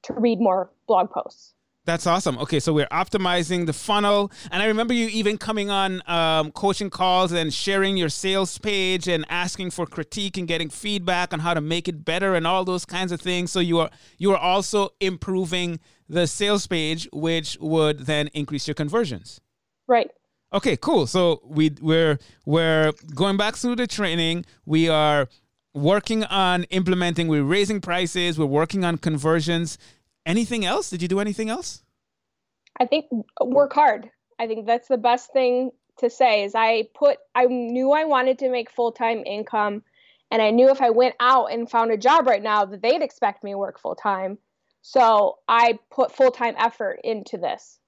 to 0.04 0.14
read 0.14 0.40
more 0.40 0.70
blog 0.88 1.10
posts 1.10 1.54
that's 1.86 2.08
awesome. 2.08 2.38
Okay, 2.38 2.62
so 2.62 2.72
we're 2.72 2.88
optimizing 2.88 3.66
the 3.66 3.74
funnel, 3.74 4.32
and 4.52 4.64
I 4.64 4.68
remember 4.68 4.94
you 4.94 5.08
even 5.08 5.38
coming 5.38 5.70
on 5.70 6.02
um, 6.08 6.54
coaching 6.54 6.90
calls 6.90 7.34
and 7.34 7.54
sharing 7.54 7.98
your 7.98 8.08
sales 8.08 8.58
page 8.58 9.10
and 9.10 9.26
asking 9.28 9.72
for 9.72 9.86
critique 9.86 10.38
and 10.38 10.48
getting 10.48 10.70
feedback 10.70 11.34
on 11.34 11.42
how 11.42 11.54
to 11.54 11.60
make 11.60 11.90
it 11.90 12.06
better 12.06 12.36
and 12.36 12.48
all 12.48 12.64
those 12.64 12.86
kinds 12.86 13.12
of 13.12 13.20
things. 13.20 13.52
So 13.52 13.60
you 13.60 13.80
are 13.80 13.90
you 14.18 14.32
are 14.32 14.38
also 14.38 14.92
improving 15.02 15.82
the 16.14 16.28
sales 16.28 16.68
page, 16.68 17.08
which 17.12 17.58
would 17.60 18.00
then 18.00 18.30
increase 18.34 18.68
your 18.68 18.76
conversions. 18.76 19.42
Right. 19.88 20.10
Okay, 20.54 20.78
cool. 20.78 21.08
So 21.08 21.42
we 21.44 21.72
we're 21.82 22.20
we're 22.46 22.92
going 23.16 23.38
back 23.38 23.56
through 23.56 23.78
the 23.78 23.88
training. 23.88 24.46
We 24.66 24.88
are 24.88 25.28
working 25.74 26.24
on 26.26 26.64
implementing. 26.66 27.28
We're 27.28 27.44
raising 27.44 27.82
prices. 27.82 28.38
We're 28.38 28.46
working 28.46 28.86
on 28.86 28.98
conversions 28.98 29.78
anything 30.26 30.66
else? 30.66 30.90
Did 30.90 31.02
you 31.02 31.08
do 31.08 31.20
anything 31.20 31.50
else? 31.50 31.84
I 32.80 32.86
think 32.86 33.06
work 33.42 33.74
hard. 33.74 34.10
I 34.40 34.48
think 34.48 34.66
that's 34.66 34.88
the 34.88 34.98
best 34.98 35.32
thing 35.32 35.72
to 36.00 36.10
say 36.10 36.44
is 36.44 36.56
I 36.56 36.88
put 36.96 37.20
I 37.36 37.46
knew 37.46 37.92
I 37.92 38.06
wanted 38.06 38.40
to 38.40 38.50
make 38.50 38.72
full-time 38.72 39.24
income 39.26 39.84
and 40.32 40.42
I 40.42 40.50
knew 40.50 40.70
if 40.70 40.82
I 40.82 40.90
went 40.90 41.16
out 41.20 41.52
and 41.52 41.70
found 41.70 41.92
a 41.92 41.98
job 41.98 42.26
right 42.26 42.42
now 42.42 42.66
that 42.66 42.82
they'd 42.82 43.04
expect 43.04 43.44
me 43.44 43.52
to 43.52 43.58
work 43.58 43.80
full 43.80 43.96
time. 43.96 44.40
So 44.84 45.40
I 45.48 45.80
put 45.90 46.12
full-time 46.12 46.56
effort 46.58 47.00
into 47.06 47.38
this. 47.38 47.80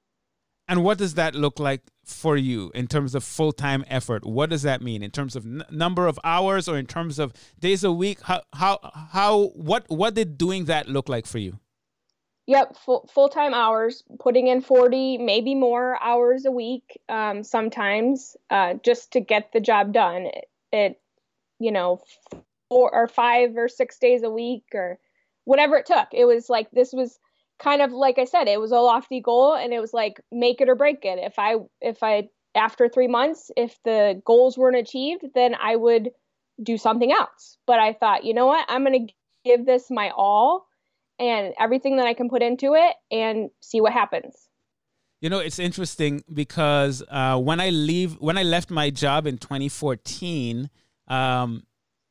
And 0.67 0.81
what 0.81 0.97
does 0.97 1.15
that 1.15 1.35
look 1.35 1.59
like 1.59 1.81
for 2.05 2.37
you 2.37 2.71
in 2.73 2.87
terms 2.87 3.13
of 3.13 3.23
full-time 3.23 3.83
effort? 3.87 4.25
What 4.25 4.49
does 4.49 4.63
that 4.63 4.81
mean 4.81 5.03
in 5.03 5.11
terms 5.11 5.35
of 5.35 5.45
n- 5.45 5.63
number 5.69 6.07
of 6.07 6.17
hours 6.23 6.69
or 6.69 6.77
in 6.77 6.87
terms 6.87 7.19
of 7.19 7.33
days 7.59 7.83
a 7.83 7.91
week? 7.91 8.21
How 8.21 8.41
how 8.53 8.79
how 9.11 9.47
what 9.55 9.83
what 9.89 10.15
did 10.15 10.37
doing 10.37 10.65
that 10.65 10.87
look 10.87 11.09
like 11.09 11.27
for 11.27 11.37
you? 11.37 11.59
Yep, 12.47 12.77
full 12.77 13.09
full 13.13 13.29
time 13.29 13.53
hours, 13.53 14.03
putting 14.19 14.47
in 14.47 14.61
forty, 14.61 15.17
maybe 15.17 15.53
more 15.53 16.01
hours 16.01 16.45
a 16.45 16.51
week, 16.51 16.97
um, 17.09 17.43
sometimes, 17.43 18.37
uh, 18.49 18.75
just 18.75 19.11
to 19.11 19.19
get 19.19 19.51
the 19.51 19.59
job 19.59 19.91
done. 19.91 20.27
It, 20.27 20.45
it, 20.71 21.01
you 21.59 21.71
know, 21.71 22.01
four 22.69 22.95
or 22.95 23.07
five 23.07 23.57
or 23.57 23.67
six 23.67 23.99
days 23.99 24.23
a 24.23 24.29
week 24.29 24.63
or 24.73 24.97
whatever 25.45 25.77
it 25.77 25.85
took. 25.85 26.07
It 26.11 26.25
was 26.25 26.49
like 26.49 26.69
this 26.71 26.91
was 26.91 27.17
kind 27.57 27.81
of 27.81 27.91
like 27.91 28.19
I 28.19 28.25
said, 28.25 28.47
it 28.47 28.59
was 28.59 28.71
a 28.71 28.79
lofty 28.79 29.21
goal, 29.21 29.55
and 29.55 29.73
it 29.73 29.79
was 29.79 29.93
like 29.93 30.19
make 30.31 30.61
it 30.61 30.69
or 30.69 30.75
break 30.75 31.05
it. 31.05 31.19
If 31.19 31.39
I 31.39 31.55
if 31.81 32.03
I 32.03 32.29
after 32.55 32.89
three 32.89 33.07
months, 33.07 33.51
if 33.55 33.77
the 33.83 34.21
goals 34.25 34.57
weren't 34.57 34.77
achieved, 34.77 35.23
then 35.33 35.55
I 35.55 35.75
would 35.75 36.09
do 36.61 36.77
something 36.77 37.11
else. 37.11 37.57
But 37.67 37.79
I 37.79 37.93
thought, 37.93 38.23
you 38.23 38.33
know 38.33 38.45
what, 38.45 38.65
I'm 38.69 38.83
going 38.85 39.07
to 39.07 39.13
give 39.43 39.65
this 39.65 39.91
my 39.91 40.11
all 40.15 40.65
and 41.19 41.53
everything 41.59 41.97
that 41.97 42.07
I 42.07 42.13
can 42.13 42.29
put 42.29 42.41
into 42.41 42.73
it 42.75 42.95
and 43.11 43.49
see 43.61 43.81
what 43.81 43.93
happens. 43.93 44.47
You 45.21 45.29
know, 45.29 45.39
it's 45.39 45.59
interesting 45.59 46.23
because 46.33 47.03
uh, 47.09 47.37
when 47.37 47.59
I 47.59 47.69
leave, 47.69 48.13
when 48.19 48.37
I 48.37 48.43
left 48.43 48.69
my 48.69 48.89
job 48.89 49.25
in 49.25 49.37
2014, 49.37 50.69
um, 51.07 51.63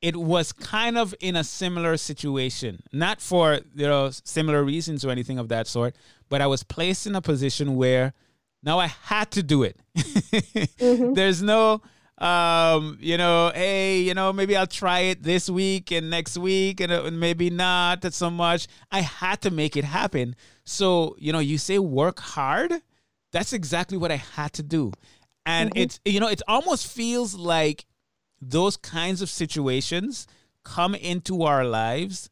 it 0.05 0.17
was 0.17 0.53
kind 0.53 0.99
of 0.99 1.15
in 1.19 1.35
a 1.35 1.43
similar 1.43 1.97
situation, 1.97 2.83
not 2.93 3.23
for 3.23 3.61
you 3.75 3.87
know 3.87 4.11
similar 4.13 4.63
reasons 4.63 5.03
or 5.03 5.09
anything 5.09 5.39
of 5.39 5.49
that 5.49 5.67
sort, 5.67 5.97
but 6.29 6.43
I 6.43 6.47
was 6.47 6.63
placed 6.63 7.07
in 7.07 7.15
a 7.15 7.23
position 7.23 7.75
where 7.75 8.13
now 8.63 8.79
I 8.79 8.89
had 8.89 9.31
to 9.31 9.43
do 9.43 9.63
it. 9.63 9.81
mm-hmm. 9.97 11.15
There's 11.15 11.43
no 11.43 11.81
um, 12.19 12.99
you 13.01 13.17
know, 13.17 13.51
hey, 13.55 14.03
you 14.03 14.13
know, 14.13 14.31
maybe 14.31 14.55
I'll 14.57 14.67
try 14.67 15.01
it 15.01 15.23
this 15.23 15.49
week 15.49 15.91
and 15.91 16.11
next 16.11 16.37
week 16.37 16.81
and, 16.81 16.93
uh, 16.93 17.11
maybe 17.11 17.49
not 17.49 18.13
so 18.13 18.31
much. 18.31 18.69
I 18.93 19.01
had 19.01 19.41
to 19.41 19.51
make 19.51 19.75
it 19.77 19.85
happen. 19.85 20.37
So, 20.65 21.17
you 21.19 21.33
know, 21.33 21.41
you 21.41 21.59
say 21.59 21.79
work 21.79 22.21
hard. 22.21 22.73
That's 23.33 23.53
exactly 23.53 23.99
what 23.99 24.13
I 24.13 24.17
had 24.17 24.53
to 24.53 24.63
do. 24.63 24.93
And 25.45 25.71
mm-hmm. 25.71 25.83
it's, 25.83 25.99
you 26.05 26.21
know, 26.21 26.29
it 26.29 26.41
almost 26.47 26.87
feels 26.87 27.35
like 27.35 27.85
those 28.41 28.77
kinds 28.77 29.23
of 29.23 29.31
situations 29.31 30.27
come 30.65 30.95
into 30.95 31.43
our 31.43 31.65
lives 31.65 32.31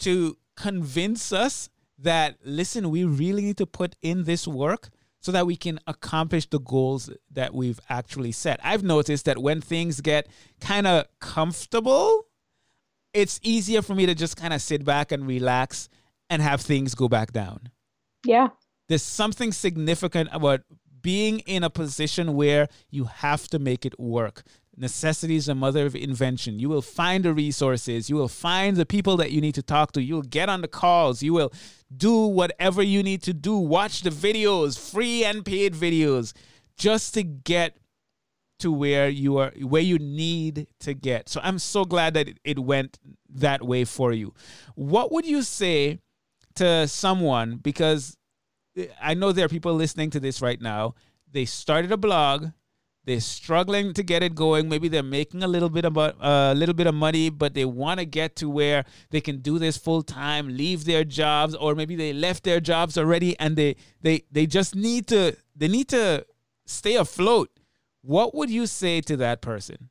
to 0.00 0.36
convince 0.56 1.32
us 1.32 1.68
that, 1.98 2.36
listen, 2.44 2.90
we 2.90 3.04
really 3.04 3.42
need 3.42 3.56
to 3.58 3.66
put 3.66 3.96
in 4.02 4.24
this 4.24 4.46
work 4.46 4.90
so 5.20 5.32
that 5.32 5.46
we 5.46 5.56
can 5.56 5.80
accomplish 5.86 6.46
the 6.46 6.60
goals 6.60 7.10
that 7.30 7.54
we've 7.54 7.80
actually 7.88 8.32
set. 8.32 8.60
I've 8.62 8.82
noticed 8.82 9.24
that 9.24 9.38
when 9.38 9.60
things 9.60 10.00
get 10.00 10.28
kind 10.60 10.86
of 10.86 11.06
comfortable, 11.18 12.26
it's 13.14 13.40
easier 13.42 13.80
for 13.80 13.94
me 13.94 14.06
to 14.06 14.14
just 14.14 14.36
kind 14.36 14.52
of 14.52 14.60
sit 14.60 14.84
back 14.84 15.12
and 15.12 15.26
relax 15.26 15.88
and 16.28 16.42
have 16.42 16.60
things 16.60 16.94
go 16.94 17.08
back 17.08 17.32
down. 17.32 17.70
Yeah. 18.24 18.48
There's 18.88 19.02
something 19.02 19.52
significant 19.52 20.28
about 20.32 20.60
being 21.00 21.38
in 21.40 21.62
a 21.62 21.70
position 21.70 22.34
where 22.34 22.68
you 22.90 23.04
have 23.04 23.48
to 23.48 23.58
make 23.58 23.86
it 23.86 23.98
work. 23.98 24.42
Necessity 24.76 25.36
is 25.36 25.46
the 25.46 25.54
mother 25.54 25.86
of 25.86 25.94
invention. 25.94 26.58
You 26.58 26.68
will 26.68 26.82
find 26.82 27.24
the 27.24 27.32
resources. 27.32 28.10
You 28.10 28.16
will 28.16 28.28
find 28.28 28.76
the 28.76 28.86
people 28.86 29.16
that 29.18 29.30
you 29.30 29.40
need 29.40 29.54
to 29.54 29.62
talk 29.62 29.92
to. 29.92 30.02
You'll 30.02 30.22
get 30.22 30.48
on 30.48 30.62
the 30.62 30.68
calls. 30.68 31.22
You 31.22 31.32
will 31.32 31.52
do 31.96 32.26
whatever 32.26 32.82
you 32.82 33.02
need 33.02 33.22
to 33.22 33.32
do. 33.32 33.56
Watch 33.56 34.02
the 34.02 34.10
videos, 34.10 34.78
free 34.78 35.24
and 35.24 35.44
paid 35.44 35.74
videos, 35.74 36.32
just 36.76 37.14
to 37.14 37.22
get 37.22 37.76
to 38.60 38.72
where 38.72 39.08
you 39.08 39.38
are, 39.38 39.52
where 39.60 39.82
you 39.82 39.98
need 39.98 40.66
to 40.80 40.94
get. 40.94 41.28
So 41.28 41.40
I'm 41.42 41.58
so 41.58 41.84
glad 41.84 42.14
that 42.14 42.28
it 42.44 42.58
went 42.58 42.98
that 43.28 43.62
way 43.62 43.84
for 43.84 44.12
you. 44.12 44.34
What 44.74 45.12
would 45.12 45.26
you 45.26 45.42
say 45.42 46.00
to 46.56 46.88
someone? 46.88 47.56
Because 47.56 48.16
eh, 48.76 48.86
I 49.00 49.14
know 49.14 49.32
there 49.32 49.46
are 49.46 49.50
people 49.50 49.74
listening 49.74 50.10
to 50.10 50.20
this 50.20 50.40
right 50.40 50.60
now. 50.60 50.94
They 51.30 51.44
started 51.44 51.92
a 51.92 51.96
blog 51.96 52.48
they're 53.04 53.20
struggling 53.20 53.92
to 53.94 54.02
get 54.02 54.22
it 54.22 54.34
going. 54.34 54.68
Maybe 54.68 54.88
they're 54.88 55.02
making 55.02 55.42
a 55.42 55.48
little 55.48 55.68
bit 55.68 55.84
about 55.84 56.16
a 56.20 56.26
uh, 56.26 56.54
little 56.54 56.74
bit 56.74 56.86
of 56.86 56.94
money, 56.94 57.28
but 57.28 57.54
they 57.54 57.64
want 57.64 58.00
to 58.00 58.06
get 58.06 58.36
to 58.36 58.48
where 58.48 58.84
they 59.10 59.20
can 59.20 59.38
do 59.38 59.58
this 59.58 59.76
full 59.76 60.02
time, 60.02 60.56
leave 60.56 60.84
their 60.84 61.04
jobs, 61.04 61.54
or 61.54 61.74
maybe 61.74 61.96
they 61.96 62.12
left 62.12 62.44
their 62.44 62.60
jobs 62.60 62.96
already 62.96 63.38
and 63.38 63.56
they 63.56 63.76
they 64.00 64.24
they 64.32 64.46
just 64.46 64.74
need 64.74 65.06
to 65.08 65.36
they 65.54 65.68
need 65.68 65.88
to 65.88 66.26
stay 66.66 66.94
afloat. 66.96 67.50
What 68.02 68.34
would 68.34 68.50
you 68.50 68.66
say 68.66 69.00
to 69.02 69.16
that 69.18 69.40
person? 69.40 69.90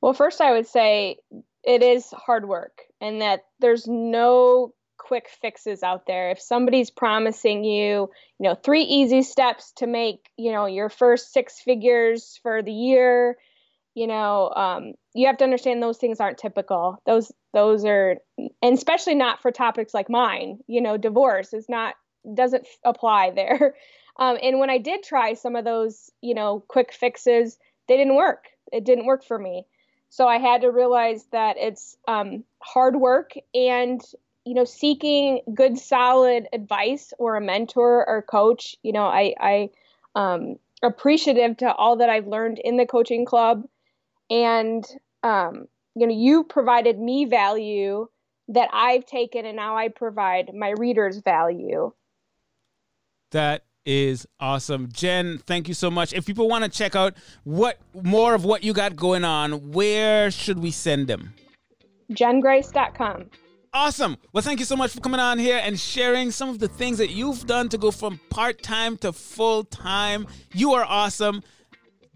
Well, 0.00 0.14
first 0.14 0.40
I 0.40 0.52
would 0.52 0.66
say 0.66 1.16
it 1.64 1.82
is 1.82 2.10
hard 2.12 2.48
work 2.48 2.82
and 3.00 3.20
that 3.20 3.44
there's 3.60 3.86
no 3.86 4.72
quick 5.08 5.30
fixes 5.40 5.82
out 5.82 6.04
there. 6.06 6.30
If 6.30 6.38
somebody's 6.38 6.90
promising 6.90 7.64
you, 7.64 8.10
you 8.38 8.48
know, 8.48 8.54
three 8.54 8.82
easy 8.82 9.22
steps 9.22 9.72
to 9.76 9.86
make, 9.86 10.28
you 10.36 10.52
know, 10.52 10.66
your 10.66 10.90
first 10.90 11.32
six 11.32 11.58
figures 11.60 12.38
for 12.42 12.62
the 12.62 12.72
year, 12.72 13.38
you 13.94 14.06
know, 14.06 14.52
um, 14.54 14.92
you 15.14 15.26
have 15.26 15.38
to 15.38 15.44
understand 15.44 15.82
those 15.82 15.96
things 15.96 16.20
aren't 16.20 16.36
typical. 16.36 17.00
Those 17.06 17.32
those 17.54 17.86
are, 17.86 18.18
and 18.36 18.74
especially 18.76 19.14
not 19.14 19.40
for 19.40 19.50
topics 19.50 19.94
like 19.94 20.10
mine. 20.10 20.58
You 20.66 20.82
know, 20.82 20.98
divorce 20.98 21.54
is 21.54 21.70
not 21.70 21.94
doesn't 22.34 22.66
apply 22.84 23.30
there. 23.30 23.74
Um, 24.20 24.36
and 24.42 24.58
when 24.58 24.68
I 24.68 24.78
did 24.78 25.04
try 25.04 25.34
some 25.34 25.54
of 25.54 25.64
those, 25.64 26.10
you 26.20 26.34
know, 26.34 26.64
quick 26.66 26.92
fixes, 26.92 27.56
they 27.86 27.96
didn't 27.96 28.16
work. 28.16 28.46
It 28.72 28.84
didn't 28.84 29.06
work 29.06 29.22
for 29.24 29.38
me. 29.38 29.64
So 30.10 30.26
I 30.26 30.38
had 30.38 30.62
to 30.62 30.72
realize 30.72 31.24
that 31.30 31.56
it's 31.56 31.96
um, 32.08 32.42
hard 32.60 32.96
work 32.96 33.34
and 33.54 34.02
you 34.48 34.54
know 34.54 34.64
seeking 34.64 35.40
good 35.54 35.78
solid 35.78 36.48
advice 36.52 37.12
or 37.18 37.36
a 37.36 37.40
mentor 37.40 38.08
or 38.08 38.22
coach 38.22 38.76
you 38.82 38.92
know 38.92 39.04
i 39.04 39.34
i 39.40 39.70
um 40.14 40.56
appreciative 40.82 41.56
to 41.56 41.72
all 41.74 41.96
that 41.96 42.08
i've 42.08 42.26
learned 42.26 42.58
in 42.58 42.76
the 42.76 42.86
coaching 42.86 43.24
club 43.24 43.64
and 44.30 44.84
um, 45.22 45.66
you 45.94 46.06
know 46.06 46.14
you 46.14 46.44
provided 46.44 46.98
me 46.98 47.24
value 47.24 48.08
that 48.48 48.68
I've 48.72 49.04
taken 49.04 49.44
and 49.44 49.56
now 49.56 49.76
I 49.76 49.88
provide 49.88 50.54
my 50.54 50.70
readers 50.70 51.18
value. 51.18 51.92
That 53.30 53.64
is 53.84 54.26
awesome. 54.40 54.88
Jen, 54.90 55.38
thank 55.46 55.68
you 55.68 55.74
so 55.74 55.90
much. 55.90 56.12
If 56.12 56.24
people 56.24 56.48
want 56.48 56.64
to 56.64 56.70
check 56.70 56.96
out 56.96 57.14
what 57.44 57.78
more 57.94 58.34
of 58.34 58.44
what 58.44 58.64
you 58.64 58.72
got 58.72 58.96
going 58.96 59.24
on, 59.24 59.72
where 59.72 60.30
should 60.30 60.58
we 60.58 60.70
send 60.70 61.08
them? 61.08 61.34
jengrice.com. 62.10 63.26
Awesome. 63.72 64.16
Well, 64.32 64.42
thank 64.42 64.60
you 64.60 64.64
so 64.64 64.76
much 64.76 64.92
for 64.92 65.00
coming 65.00 65.20
on 65.20 65.38
here 65.38 65.60
and 65.62 65.78
sharing 65.78 66.30
some 66.30 66.48
of 66.48 66.58
the 66.58 66.68
things 66.68 66.98
that 66.98 67.10
you've 67.10 67.46
done 67.46 67.68
to 67.68 67.78
go 67.78 67.90
from 67.90 68.18
part 68.30 68.62
time 68.62 68.96
to 68.98 69.12
full 69.12 69.64
time. 69.64 70.26
You 70.54 70.72
are 70.72 70.84
awesome. 70.84 71.42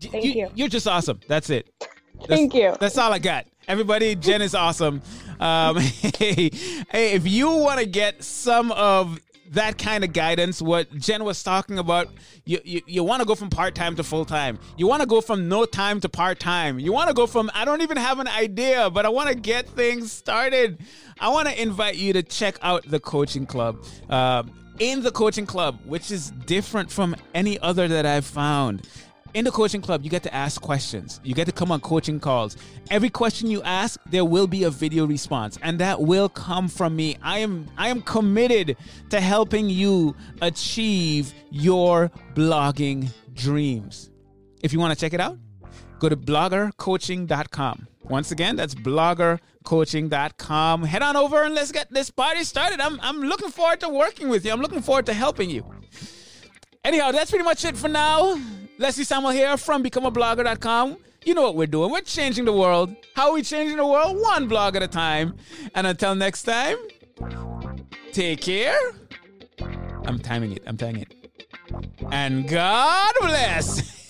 Thank 0.01 0.25
you, 0.25 0.51
you. 0.55 0.65
are 0.65 0.69
just 0.69 0.89
awesome. 0.89 1.21
That's 1.29 1.51
it. 1.51 1.69
That's, 1.79 2.27
thank 2.27 2.55
you. 2.55 2.75
That's 2.81 2.99
all 2.99 3.13
I 3.13 3.19
got. 3.19 3.47
Everybody, 3.69 4.15
Jen 4.17 4.43
is 4.43 4.55
awesome. 4.55 5.03
Um, 5.39 5.77
hey, 5.79 6.51
hey, 6.91 7.13
if 7.13 7.27
you 7.27 7.51
want 7.51 7.81
to 7.81 7.87
get 7.87 8.25
some 8.25 8.73
of 8.73 9.21
that 9.53 9.77
kind 9.79 10.03
of 10.03 10.13
guidance, 10.13 10.63
what 10.63 10.91
Jen 10.97 11.25
was 11.25 11.43
talking 11.43 11.79
about, 11.79 12.09
you, 12.45 12.59
you, 12.65 12.81
you 12.87 13.05
want 13.05 13.21
to 13.21 13.27
go 13.27 13.35
from 13.35 13.51
part 13.51 13.75
time 13.75 13.97
to 13.97 14.03
full 14.03 14.25
time. 14.25 14.59
You 14.77 14.87
want 14.87 15.03
to 15.03 15.07
go 15.07 15.21
from 15.21 15.49
no 15.49 15.65
time 15.65 16.01
to 16.01 16.09
part 16.09 16.41
time. 16.41 16.79
You 16.79 16.93
want 16.93 17.09
to 17.09 17.15
go 17.15 17.27
from, 17.27 17.51
I 17.55 17.65
don't 17.65 17.83
even 17.83 17.99
have 17.99 18.19
an 18.19 18.29
idea, 18.29 18.89
but 18.91 19.05
I 19.05 19.11
want 19.11 19.29
to 19.29 19.35
get 19.35 19.69
things 19.69 20.11
started. 20.11 20.79
I 21.21 21.29
want 21.29 21.49
to 21.49 21.61
invite 21.61 21.97
you 21.97 22.15
to 22.15 22.23
check 22.23 22.57
out 22.63 22.85
the 22.89 22.99
coaching 22.99 23.47
club. 23.47 23.85
Uh, 24.09 24.45
in 24.79 25.03
the 25.03 25.11
coaching 25.11 25.47
club, 25.47 25.79
which 25.85 26.11
is 26.11 26.31
different 26.31 26.91
from 26.91 27.15
any 27.35 27.59
other 27.61 27.87
that 27.89 28.07
I've 28.07 28.25
found 28.25 28.89
in 29.35 29.45
the 29.45 29.51
coaching 29.51 29.81
club, 29.81 30.05
you 30.05 30.11
get 30.11 30.23
to 30.25 30.35
ask 30.35 30.61
questions. 30.61 31.21
You 31.25 31.35
get 31.35 31.47
to 31.47 31.53
come 31.53 31.73
on 31.73 31.81
coaching 31.81 32.21
calls. 32.21 32.57
Every 32.91 33.09
question 33.09 33.51
you 33.51 33.63
ask, 33.63 33.99
there 34.11 34.25
will 34.25 34.47
be 34.47 34.65
a 34.65 34.71
video 34.71 35.07
response, 35.07 35.59
and 35.63 35.79
that 35.79 36.01
will 36.01 36.29
come 36.29 36.69
from 36.69 36.95
me. 36.95 37.17
I 37.23 37.39
am 37.39 37.67
I 37.79 37.89
am 37.89 38.03
committed 38.03 38.77
to 39.11 39.21
helping 39.21 39.71
you 39.71 40.15
achieve 40.41 41.33
your 41.51 42.11
blogging 42.35 43.09
dreams. 43.35 44.11
If 44.63 44.73
you 44.73 44.79
want 44.79 44.97
to 44.97 45.01
check 45.01 45.15
it 45.15 45.21
out, 45.21 45.39
go 45.99 46.09
to 46.09 46.17
bloggercoaching.com. 46.17 47.89
Once 48.05 48.33
again, 48.33 48.57
that's 48.57 48.75
bloggercoaching.com. 48.75 50.83
Head 50.85 51.03
on 51.03 51.17
over 51.17 51.45
and 51.45 51.55
let's 51.55 51.73
get 51.73 51.91
this 51.91 52.11
party 52.11 52.45
started. 52.45 52.81
I'm 52.81 53.01
I'm 53.01 53.23
looking 53.23 53.51
forward 53.51 53.81
to 53.81 53.89
working 53.89 54.29
with 54.29 54.45
you. 54.45 54.53
I'm 54.53 54.61
looking 54.61 54.83
forward 54.83 55.07
to 55.07 55.15
helping 55.15 55.49
you. 55.49 55.65
Anyhow, 56.85 57.13
that's 57.13 57.31
pretty 57.31 57.45
much 57.45 57.65
it 57.65 57.77
for 57.77 57.89
now. 57.89 58.37
Leslie 58.79 59.05
Samuel 59.05 59.33
here 59.33 59.57
from 59.57 59.83
BecomeAblogger.com. 59.85 60.97
You 61.25 61.35
know 61.35 61.43
what 61.43 61.55
we're 61.55 61.67
doing. 61.67 61.91
We're 61.91 62.01
changing 62.01 62.45
the 62.45 62.53
world. 62.53 62.95
How 63.15 63.29
are 63.29 63.35
we 63.35 63.43
changing 63.43 63.77
the 63.77 63.87
world? 63.87 64.17
One 64.21 64.49
blog 64.49 64.75
at 64.77 64.83
a 64.83 64.89
time. 64.89 65.37
And 65.75 65.87
until 65.87 66.15
next 66.15 66.43
time, 66.43 66.77
take 68.13 68.41
care. 68.41 68.79
I'm 70.07 70.19
timing 70.19 70.53
it. 70.53 70.63
I'm 70.67 70.77
timing 70.77 71.03
it. 71.03 71.15
And 72.11 72.49
God 72.49 73.13
bless. 73.21 74.01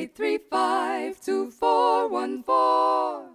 eight 0.00 0.14
three 0.14 0.38
five 0.38 1.20
two 1.20 1.50
four 1.50 2.08
one 2.08 2.42
four. 2.42 3.29